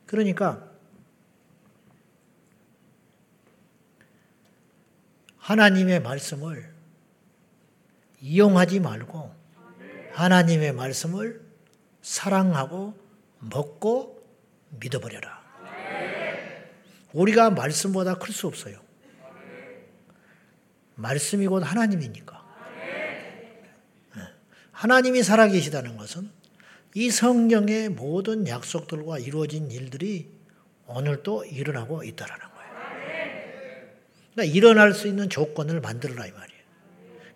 [0.07, 0.71] 그러니까
[5.39, 6.73] 하나님의 말씀을
[8.21, 9.35] 이용하지 말고
[10.13, 11.45] 하나님의 말씀을
[12.01, 12.99] 사랑하고
[13.41, 14.25] 먹고
[14.81, 15.43] 믿어버려라.
[17.13, 18.81] 우리가 말씀보다 클 수 없어요.
[20.97, 22.45] 말씀이 곧 하나님이니까.
[24.17, 24.21] 예.
[24.73, 26.31] 하나님이 살아계시다는 것은
[26.97, 30.29] 이 성경의 모든 약속들과 이루어진 일들이
[30.87, 32.73] 오늘도 일어나고 있다라는 거예요.
[34.33, 36.55] 그러니까 일어날 수 있는 조건을 만들어라 이 말이에요.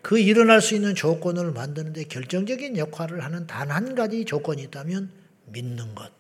[0.01, 5.11] 그 일어날 수 있는 조건을 만드는데 결정적인 역할을 하는 단 한 가지 조건이 있다면
[5.47, 6.13] 믿는 것.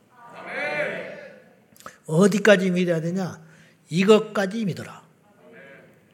[2.06, 3.40] 어디까지 믿어야 되냐?
[3.88, 5.06] 이것까지 믿어라.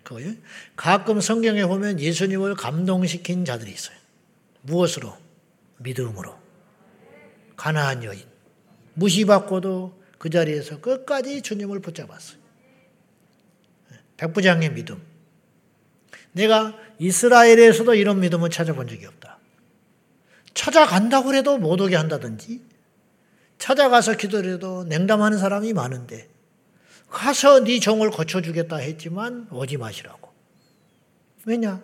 [0.02, 0.32] 그거요.
[0.76, 3.96] 가끔 성경에 보면 예수님을 감동시킨 자들이 있어요.
[4.60, 5.16] 무엇으로?
[5.78, 6.43] 믿음으로.
[7.56, 8.22] 가나안 여인.
[8.94, 12.38] 무시받고도 그 자리에서 끝까지 주님을 붙잡았어요.
[14.16, 15.02] 백부장의 믿음.
[16.32, 19.38] 내가 이스라엘에서도 이런 믿음을 찾아본 적이 없다.
[20.54, 22.62] 찾아간다고 해도 못 오게 한다든지,
[23.58, 26.28] 찾아가서 기도해도 냉담하는 사람이 많은데,
[27.08, 30.32] 가서 네 종을 고쳐주겠다 했지만 오지 마시라고.
[31.44, 31.82] 왜냐?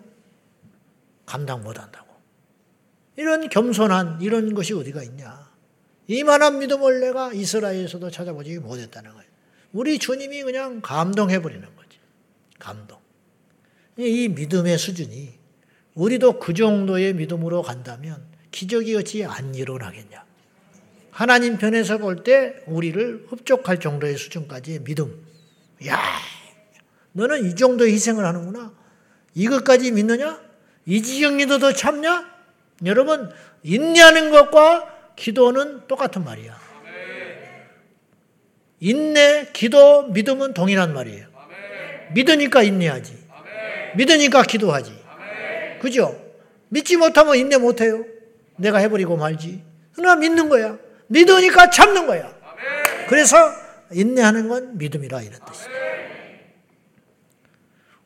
[1.26, 2.08] 감당 못 한다고.
[3.16, 5.49] 이런 겸손한 이런 것이 어디가 있냐?
[6.10, 9.30] 이만한 믿음을 내가 이스라엘에서도 찾아보지 못했다는 거예요.
[9.72, 11.98] 우리 주님이 그냥 감동해버리는 거지.
[12.58, 12.98] 감동.
[13.96, 15.34] 이 믿음의 수준이
[15.94, 20.24] 우리도 그 정도의 믿음으로 간다면 기적이 어찌 안 일어나겠냐.
[21.12, 25.24] 하나님 편에서 볼 때 우리를 흡족할 정도의 수준까지의 믿음.
[25.86, 25.96] 야,
[27.12, 28.72] 너는 이 정도의 희생을 하는구나.
[29.34, 30.40] 이것까지 믿느냐?
[30.86, 32.28] 이 지경 믿어도 참냐?
[32.84, 33.30] 여러분,
[33.62, 36.58] 인내하는 것과 기도는 똑같은 말이야.
[38.80, 41.28] 인내, 기도, 믿음은 동일한 말이에요.
[42.14, 43.22] 믿으니까 인내하지.
[43.96, 44.98] 믿으니까 기도하지.
[45.82, 46.18] 그죠?
[46.70, 48.02] 믿지 못하면 인내 못해요.
[48.56, 49.62] 내가 해버리고 말지.
[49.94, 50.78] 그러나 믿는 거야.
[51.08, 52.34] 믿으니까 참는 거야.
[53.08, 53.36] 그래서
[53.92, 55.70] 인내하는 건 믿음이라 이런 뜻이다.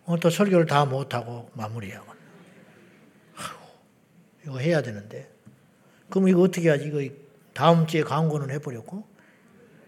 [0.06, 2.12] 오늘 또 설교를 다 못하고 마무리하고.
[4.44, 5.33] 이거 해야 되는데.
[6.10, 6.86] 그럼 이거 어떻게 하지?
[6.86, 7.14] 이거
[7.52, 9.06] 다음 주에 광고는 해버렸고,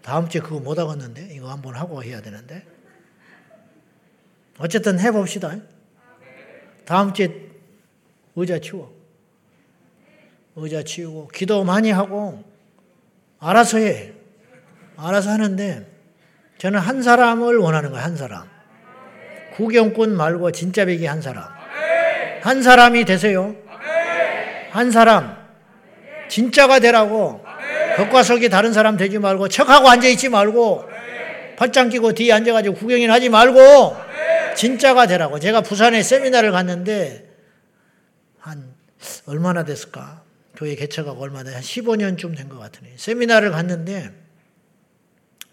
[0.01, 2.65] 다음 주에 그거 못 하겠는데, 이거 한번 하고 해야 되는데.
[4.59, 5.55] 어쨌든 해봅시다.
[6.85, 7.49] 다음 주에
[8.35, 8.95] 의자 치워.
[10.55, 12.43] 의자 치우고, 기도 많이 하고,
[13.39, 14.13] 알아서 해.
[14.95, 15.87] 알아서 하는데,
[16.57, 18.49] 저는 한 사람을 원하는 거예요, 한 사람.
[19.55, 21.45] 구경꾼 말고 진짜 배기 한 사람.
[22.41, 23.55] 한 사람이 되세요.
[24.71, 25.46] 한 사람.
[26.29, 27.43] 진짜가 되라고.
[27.97, 30.85] 겉과 속이 다른 사람 되지 말고, 척하고 앉아있지 말고,
[31.57, 33.59] 팔짱 끼고 뒤에 앉아가지고 구경이나 하지 말고,
[34.55, 35.39] 진짜가 되라고.
[35.39, 37.27] 제가 부산에 세미나를 갔는데,
[38.39, 38.73] 한,
[39.25, 40.23] 얼마나 됐을까?
[40.55, 42.93] 교회 개척하고 얼마나, 한 15년쯤 된 것 같으네.
[42.97, 44.11] 세미나를 갔는데,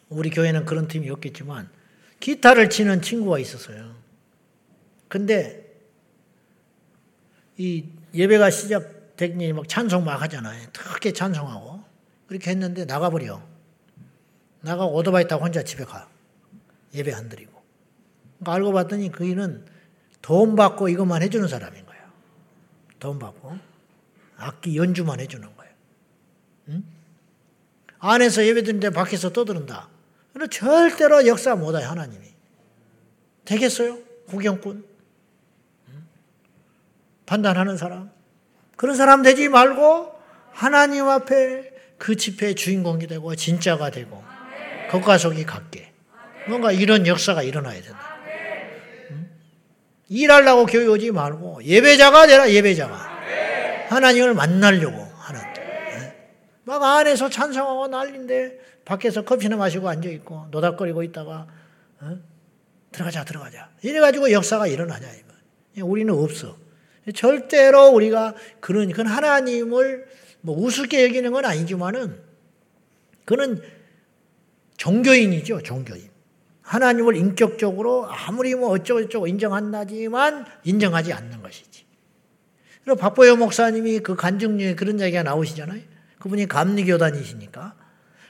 [0.09, 1.69] 우리 교회는 그런 팀이 없겠지만,
[2.21, 3.95] 기타를 치는 친구가 있었어요.
[5.09, 5.65] 근데,
[7.57, 7.85] 이
[8.15, 10.69] 예배가 시작 되니 막 찬송 막 하잖아요.
[10.73, 11.83] 크게 찬송하고.
[12.27, 13.43] 그렇게 했는데 나가버려.
[14.61, 16.09] 나가 오토바이 타고 혼자 집에 가.
[16.95, 17.53] 예배 안 드리고.
[18.39, 19.65] 그러니까 알고 봤더니 그이는
[20.23, 22.03] 돈 받고 이것만 해주는 사람인 거예요.
[22.99, 23.59] 돈 받고.
[24.37, 25.73] 악기 연주만 해주는 거예요.
[26.69, 26.85] 응?
[27.99, 29.89] 안에서 예배 드는데 밖에서 떠드는다.
[30.51, 32.27] 절대로 역사 못해요, 하나님이.
[33.45, 33.99] 되겠어요?
[34.27, 34.85] 구경꾼?
[37.27, 38.11] 판단하는 사람?
[38.77, 40.13] 그런 사람 되지 말고
[40.53, 44.23] 하나님 앞에 그 집회의 주인공이 되고 진짜가 되고
[44.91, 45.93] 겉과 속이 같게.
[46.49, 48.15] 뭔가 이런 역사가 일어나야 된다.
[50.09, 53.15] 일하려고 교회 오지 말고 예배자가 되라 예배자가.
[53.89, 55.41] 하나님을 만나려고 하는
[56.65, 61.47] 막 안에서 찬성하고 난리인데 밖에서 커피나 마시고 앉아 있고 노닥거리고 있다가
[62.01, 62.19] 어?
[62.93, 63.71] 들어가자 들어가자.
[63.83, 65.09] 이래 가지고 역사가 일어나냐
[65.83, 66.57] 우리는 없어
[67.13, 70.07] 절대로 우리가 그런 그건 하나님을
[70.41, 72.19] 뭐 우습게 여기는 건 아니지만은
[73.25, 73.61] 그는
[74.77, 76.15] 종교인이죠 종교인
[76.63, 81.85] 하나님을 인격적으로 아무리 뭐 어쩌고저쩌고 인정한다지만 인정하지 않는 것이지.
[82.83, 85.81] 그리고 박보영 목사님이 그 간증류에 그런 이야기가 나오시잖아요.
[86.19, 87.75] 그분이 감리교단이시니까.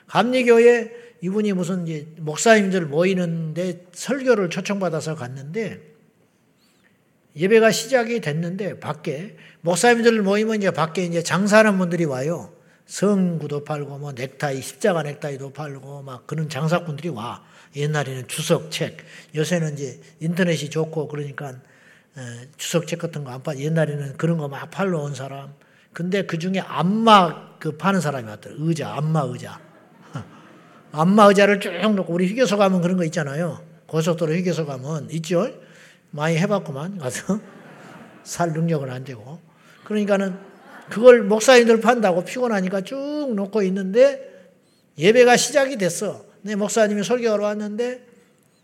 [0.09, 0.91] 감리교에
[1.23, 5.94] 이분이 무슨 이제 목사님들 모이는데 설교를 초청받아서 갔는데
[7.37, 12.53] 예배가 시작이 됐는데 밖에 목사님들 모이면 이제 밖에 이제 장사하는 분들이 와요.
[12.87, 17.43] 성구도 팔고 뭐 넥타이 십자가 넥타이도 팔고 막 그런 장사꾼들이 와.
[17.75, 18.99] 옛날에는 주석 책,
[19.35, 21.55] 요새는 이제 인터넷이 좋고 그러니까
[22.57, 23.59] 주석 책 같은 거 안 팔.
[23.59, 25.55] 옛날에는 그런 거 막 팔러 온 사람.
[25.93, 28.57] 근데 그 중에 안마 그 파는 사람이 왔더라.
[28.59, 29.59] 의자, 안마 의자.
[30.93, 33.61] 안마 의자를 쭉 놓고 우리 휴게소 가면 그런 거 있잖아요.
[33.87, 35.49] 고속도로 휴게소 가면 있죠.
[36.15, 37.41] 많이 해봤구만 가서
[38.23, 39.41] 살 능력은 안 되고.
[39.85, 40.39] 그러니까는
[40.89, 44.51] 그걸 목사님들 판다고 피곤하니까 쭉 놓고 있는데
[44.97, 46.25] 예배가 시작이 됐어.
[46.43, 48.07] 내 목사님이 설교하러 왔는데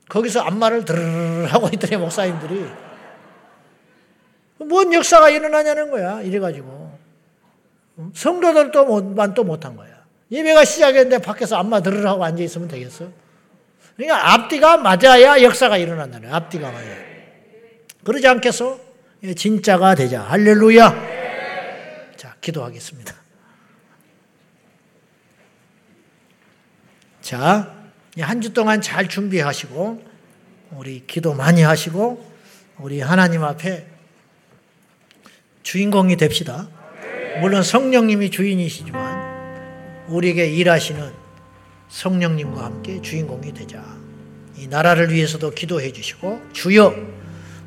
[0.09, 2.67] 거기서 안마를 드르르 하고 있더니 목사님들이
[4.59, 6.21] 뭔 역사가 일어나냐는 거야.
[6.23, 6.99] 이래가지고
[8.15, 9.91] 성도들도 또 못한 거야.
[10.31, 13.09] 예배가 시작했는데 밖에서 안마 드르르 하고 앉아 있으면 되겠어?
[13.97, 17.10] 그러니까 앞뒤가 맞아야 역사가 일어난다는 앞뒤가 맞아야.
[18.05, 18.81] 그러지 않겠어?
[19.37, 20.23] 진짜가 되자.
[20.23, 21.21] 할렐루야.
[22.17, 23.15] 자, 기도하겠습니다.
[27.21, 27.75] 자,
[28.19, 30.03] 한 주 동안 잘 준비하시고,
[30.73, 32.31] 우리 기도 많이 하시고,
[32.79, 33.87] 우리 하나님 앞에
[35.63, 36.69] 주인공이 됩시다.
[37.41, 41.13] 물론 성령님이 주인이시지만, 우리에게 일하시는
[41.89, 43.85] 성령님과 함께 주인공이 되자.
[44.57, 47.20] 이 나라를 위해서도 기도해 주시고, 주여,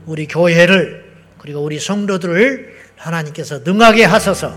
[0.06, 1.04] 우리 교회를,
[1.38, 4.54] 그리고 우리 성도들을 하나님께서 능하게 하소서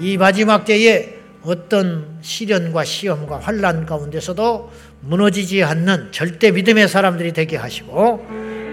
[0.00, 4.70] 이 마지막 때에 어떤 시련과 시험과 환란 가운데서도
[5.00, 8.26] 무너지지 않는 절대 믿음의 사람들이 되게 하시고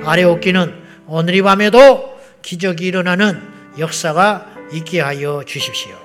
[0.03, 0.73] 아래 옷기는
[1.07, 3.41] 오늘 이 밤에도 기적이 일어나는
[3.77, 5.95] 역사가 있게 하여 주십시오.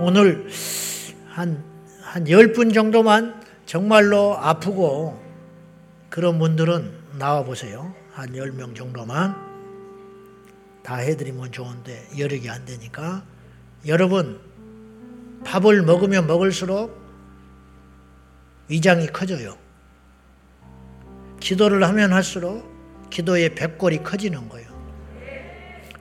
[0.00, 0.46] 오늘
[1.28, 1.62] 한,
[2.02, 5.20] 한 10분 정도만 정말로 아프고
[6.08, 7.94] 그런 분들은 나와 보세요.
[8.16, 9.36] 한 10명 정도만
[10.82, 13.22] 다 해드리면 좋은데 여력이 안 되니까
[13.86, 14.40] 여러분
[15.44, 16.98] 밥을 먹으면 먹을수록
[18.68, 19.58] 위장이 커져요.
[21.40, 22.66] 기도를 하면 할수록
[23.10, 24.66] 기도의 백골이 커지는 거예요.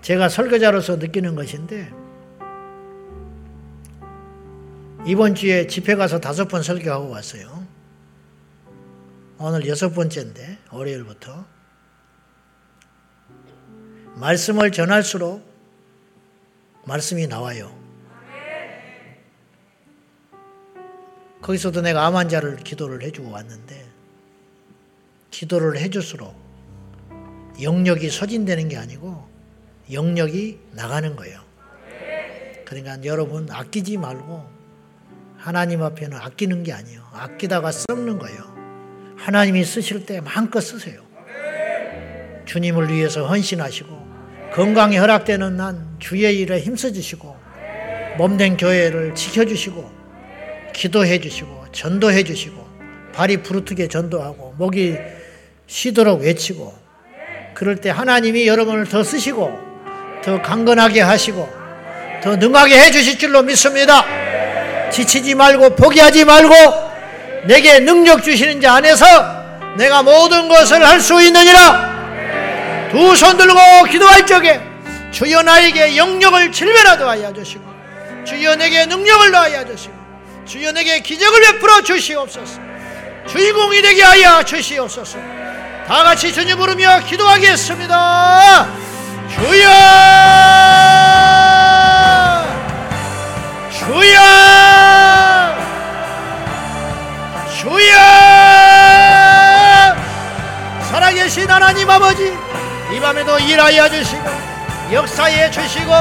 [0.02, 1.92] 제가 설교자로서 느끼는 것인데
[5.06, 7.68] 이번 주에 집회 가서 다섯 번 설교하고 왔어요.
[9.38, 11.55] 오늘 여섯 번째인데 월요일부터
[14.16, 15.44] 말씀을 전할수록
[16.86, 17.76] 말씀이 나와요.
[21.42, 23.86] 거기서도 내가 암 환자를 기도를 해주고 왔는데
[25.32, 26.34] 기도를 해줄수록
[27.62, 29.28] 영역이 소진되는 게 아니고
[29.92, 31.42] 영역이 나가는 거예요.
[32.66, 34.46] 그러니까 여러분 아끼지 말고
[35.38, 37.08] 하나님 앞에는 아끼는 게 아니에요.
[37.14, 38.56] 아끼다가 썩는 거예요.
[39.18, 41.06] 하나님이 쓰실 때 마음껏 쓰세요.
[42.46, 43.95] 주님을 위해서 헌신하시고
[44.56, 47.36] 건강이 허락되는 난 주의 일에 힘써주시고
[48.18, 49.92] 몸된 교회를 지켜주시고
[50.72, 52.66] 기도해 주시고 전도해 주시고
[53.14, 54.96] 발이 부르트게 전도하고 목이
[55.68, 56.74] 쉬도록 외치고
[57.54, 59.52] 그럴 때 하나님이 여러분을 더 쓰시고
[60.24, 61.50] 더 강건하게 하시고
[62.24, 64.06] 더 능하게 해 주실 줄로 믿습니다.
[64.90, 66.54] 지치지 말고 포기하지 말고
[67.46, 69.06] 내게 능력 주시는 자 안에서
[69.78, 71.95] 내가 모든 것을 할 수 있느니라.
[72.92, 74.62] 두 손 들고 기도할 적에
[75.12, 77.64] 주여 나에게 영역을 질면하도 하여 주시고
[78.26, 79.94] 주여 내게 능력을 더하여 주시고
[80.46, 82.60] 주여 내게 기적을 베풀어 주시옵소서.
[83.28, 85.18] 주인공이 되게 하여 주시옵소서.
[85.88, 88.68] 다 같이 주님 부르며 기도하겠습니다.
[89.34, 89.70] 주여!
[93.72, 94.20] 주여!
[97.58, 97.96] 주여!
[100.90, 102.32] 살아계신 하나님 아버지,
[102.96, 104.24] 이 밤에도 일하여 주시고,
[104.90, 105.92] 역사해 주시고,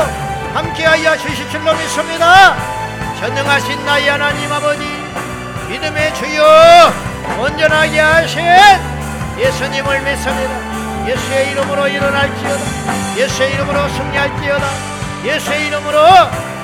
[0.55, 2.55] 함께하여 주실 줄로 믿습니다.
[3.19, 4.87] 전능하신 나의 하나님 아버지,
[5.69, 6.93] 믿음의 주여,
[7.41, 8.45] 온전하게 하신
[9.37, 11.09] 예수님을 믿습니다.
[11.09, 13.17] 예수의 이름으로 일어날지어다.
[13.17, 14.67] 예수의 이름으로 승리할지어다.
[15.25, 15.99] 예수의 이름으로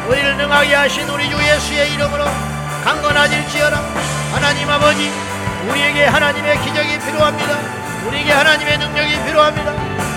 [0.07, 2.25] 우리를 능하게 하신 우리 주 예수의 이름으로
[2.85, 3.83] 강건하질지어다.
[4.33, 5.11] 하나님 아버지,
[5.69, 7.81] 우리에게 하나님의 기적이 필요합니다.
[8.07, 9.73] 우리에게 하나님의 능력이 필요합니다.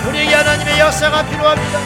[0.08, 1.78] 우리에게 하나님의 역사가 필요합니다.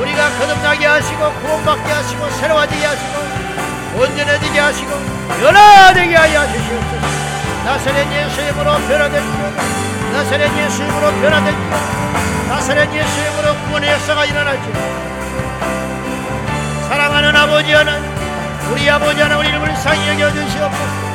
[0.00, 4.90] 우리가 거듭나게 하시고 구원받게 하시고 새로워지게 하시고 온전해지게 하시고
[5.40, 7.06] 변화되게 하여 주시옵소서.
[7.64, 9.84] 나사렛 예수의 이름으로 변화될지어다.
[10.14, 11.76] 나사렛 예수 이름으로 변화될지어
[12.48, 14.72] 나사렛 예수 이름으로 구원의 역사가 일어날지어
[16.88, 18.08] 사랑하는 아버지 하나님
[18.70, 21.13] 우리 아버지 하나 우리 이름을 상히 여겨주시옵소서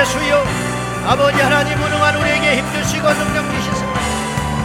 [0.00, 0.42] 예수여
[1.06, 3.84] 아버지 하나님 무능한 우리에게 힘주시고 능력 주시소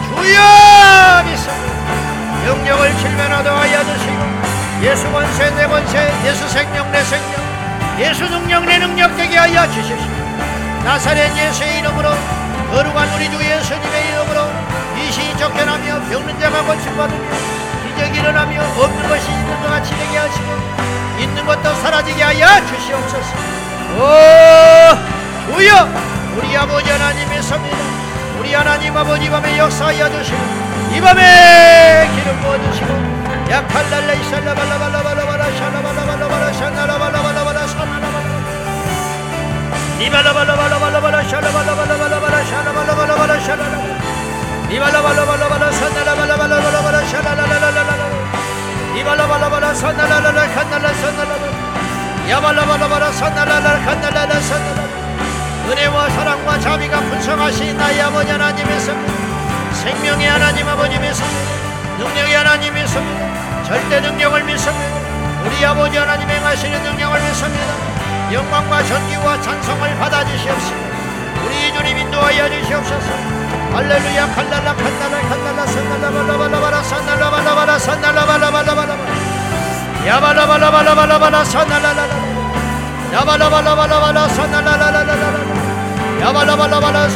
[0.07, 4.35] 주여 믿습니다 영역을 칠면하도 하여 주시고
[4.81, 7.45] 예수 권세 내 권세 예수 생명 내 생명
[7.99, 10.07] 예수 능력 내 능력 되게 하여 주십시오.
[10.85, 12.11] 나사렛 예수의 이름으로
[12.71, 14.49] 거룩한 우리 주 예수님의 이름으로
[14.97, 17.23] 이신이 쫓겨나며 병든 자가 고침받으며
[17.83, 23.35] 기적이 일어나며 없는 것이 있는 것 같이 되게 하시고 있는 것도 사라지게 하여 주시옵소서.
[23.97, 25.04] 오
[25.45, 25.89] 주여
[26.37, 27.77] 우리 아버지 하나님의 섭니다
[28.39, 30.37] 우리 하나님 아버지 밤에 역사하여 주시고
[30.93, 32.87] 이 밤에 기름 부어 주시고
[33.49, 38.45] 야칼랄라 이살라 발라 발라 발라 발라 샬라 발라 발라 발라 샤나라발라 발라 발라 샤나라발라
[39.99, 44.15] 니발라 발라 발라 발라 발라 샬라 발라 발라 발라 발라 샤나발라 발라 발라 샤나라발라
[44.67, 48.09] 니발라 발라 발라 발라 산나라 발라 발라 발라 발라 샤라라라라라라
[48.95, 55.04] 니발라 발라 발라 산나라 라라 칸날라 산나라라 야발라 발라 발라 산나라라 칸날라라 산나라라
[55.69, 58.95] 은혜와 사랑과 자비가 분성하신 나의 아버지 하나님의 성
[59.73, 61.27] 생명의 하나님 아버님의 성
[61.97, 63.03] 능력의 하나님의 성
[63.65, 64.95] 절대 능력을 믿습니다.
[65.43, 67.73] 우리 아버지 하나님 행하시는 능력을 믿습니다.
[68.31, 70.79] 영광과 전기와 찬송을 받아주시옵시고
[71.45, 73.11] 우리 주님 인도하여 주시옵소서.
[73.73, 78.97] 할렐루야 칼날라 칼날라 칼날라 산날라 발라발라바라 산날라 발라바라 산날라 발라발라바라
[80.05, 82.44] 야발라발라발라발라바라 산날라라라
[83.15, 85.39] 야발라발라발라바라 산날라라라라라
[86.19, 87.07] 야발라발라발라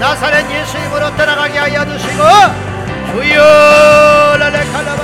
[0.00, 2.22] 나사렛 예수 이름으로 떠나가게 하여 주시고
[3.12, 5.03] 주여 라레 칼라바라바라바라바라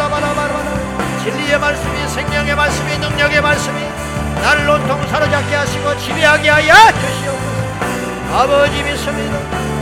[1.23, 3.79] 진리의 말씀이 생명의 말씀이 능력의 말씀이
[4.41, 7.61] 나를 온통 사로잡게 하시고 지배하게 하여 주시옵소서.
[8.33, 9.37] 아버지 믿습니다.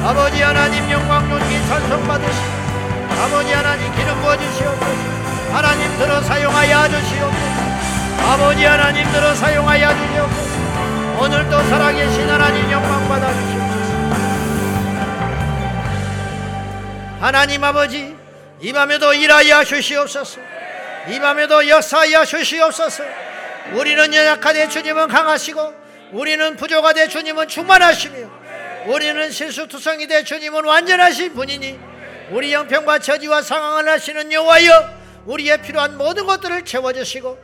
[0.06, 2.60] 아버지 하나님 영광 존귀 찬송 받으시고
[3.22, 5.54] 아버지 하나님 기름 부어주시옵소서.
[5.54, 7.60] 하나님 들어 사용하여 주시옵소서.
[8.28, 10.60] 아버지 하나님 들어 사용하여 주시옵소서.
[11.22, 13.70] 오늘도 살아계신 하나님 영광 받아주시옵소서.
[17.22, 18.14] 하나님 아버지
[18.60, 20.59] 이 밤에도 일하여 주시옵소서.
[21.08, 23.04] 이 밤에도 역사하여 주시옵소서.
[23.74, 25.74] 우리는 연약하되 주님은 강하시고
[26.12, 28.40] 우리는 부족하되 주님은 충만하시며
[28.88, 31.80] 우리는 실수투성이 되 주님은 완전하신 분이니
[32.32, 37.38] 우리 형편과 저지와 상황을 하시는 여호와여 우리의 필요한 모든 것들을 채워주시고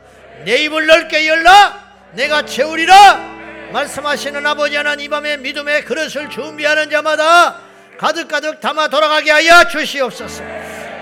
[0.44, 1.86] 내 입을 넓게 열라.
[2.12, 3.36] 내가 채우리라.
[3.72, 7.60] 말씀하시는 아버지 하나님 밤에 믿음의 그릇을 준비하는 자마다
[7.98, 10.42] 가득가득 담아 돌아가게 하여 주시옵소서.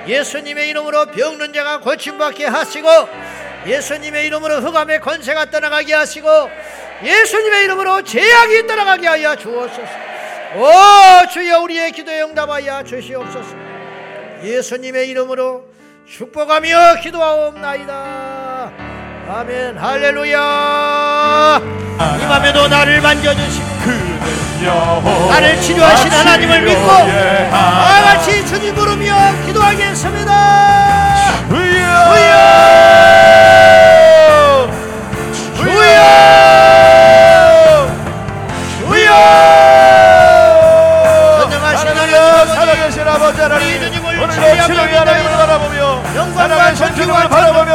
[0.06, 2.88] 예수님의 이름으로 병든 자가 고침받게 하시고
[3.66, 6.50] 예수님의 이름으로 흑암의 권세가 떠나가게 하시고
[7.02, 10.04] 예수님의 이름으로 제약이 떠나가게 하여 주옵소서.
[10.56, 13.56] 오 주여 우리의 기도에 응답하여 주시옵소서.
[14.42, 15.64] 예수님의 이름으로
[16.06, 18.72] 축복하며 기도하옵나이다.
[19.26, 19.78] 아멘.
[19.78, 21.60] 할렐루야.
[22.22, 24.33] 이맘에도 나를 만져주시고
[24.68, 26.86] 나를 치료하신 하나님을 믿고
[27.50, 29.14] 다 같이 아, 주님 부르며
[29.46, 30.32] 기도하겠습니다.
[31.50, 31.58] 우여!
[35.60, 35.64] 우여!
[35.64, 36.04] 우여!
[38.88, 39.10] 우여!
[41.40, 42.14] 전능하신 하나님,
[42.54, 47.72] 살아계신 아버지 하나님, 오늘도 치료의 하나님을 바라보며 영광과 존중을 바라보며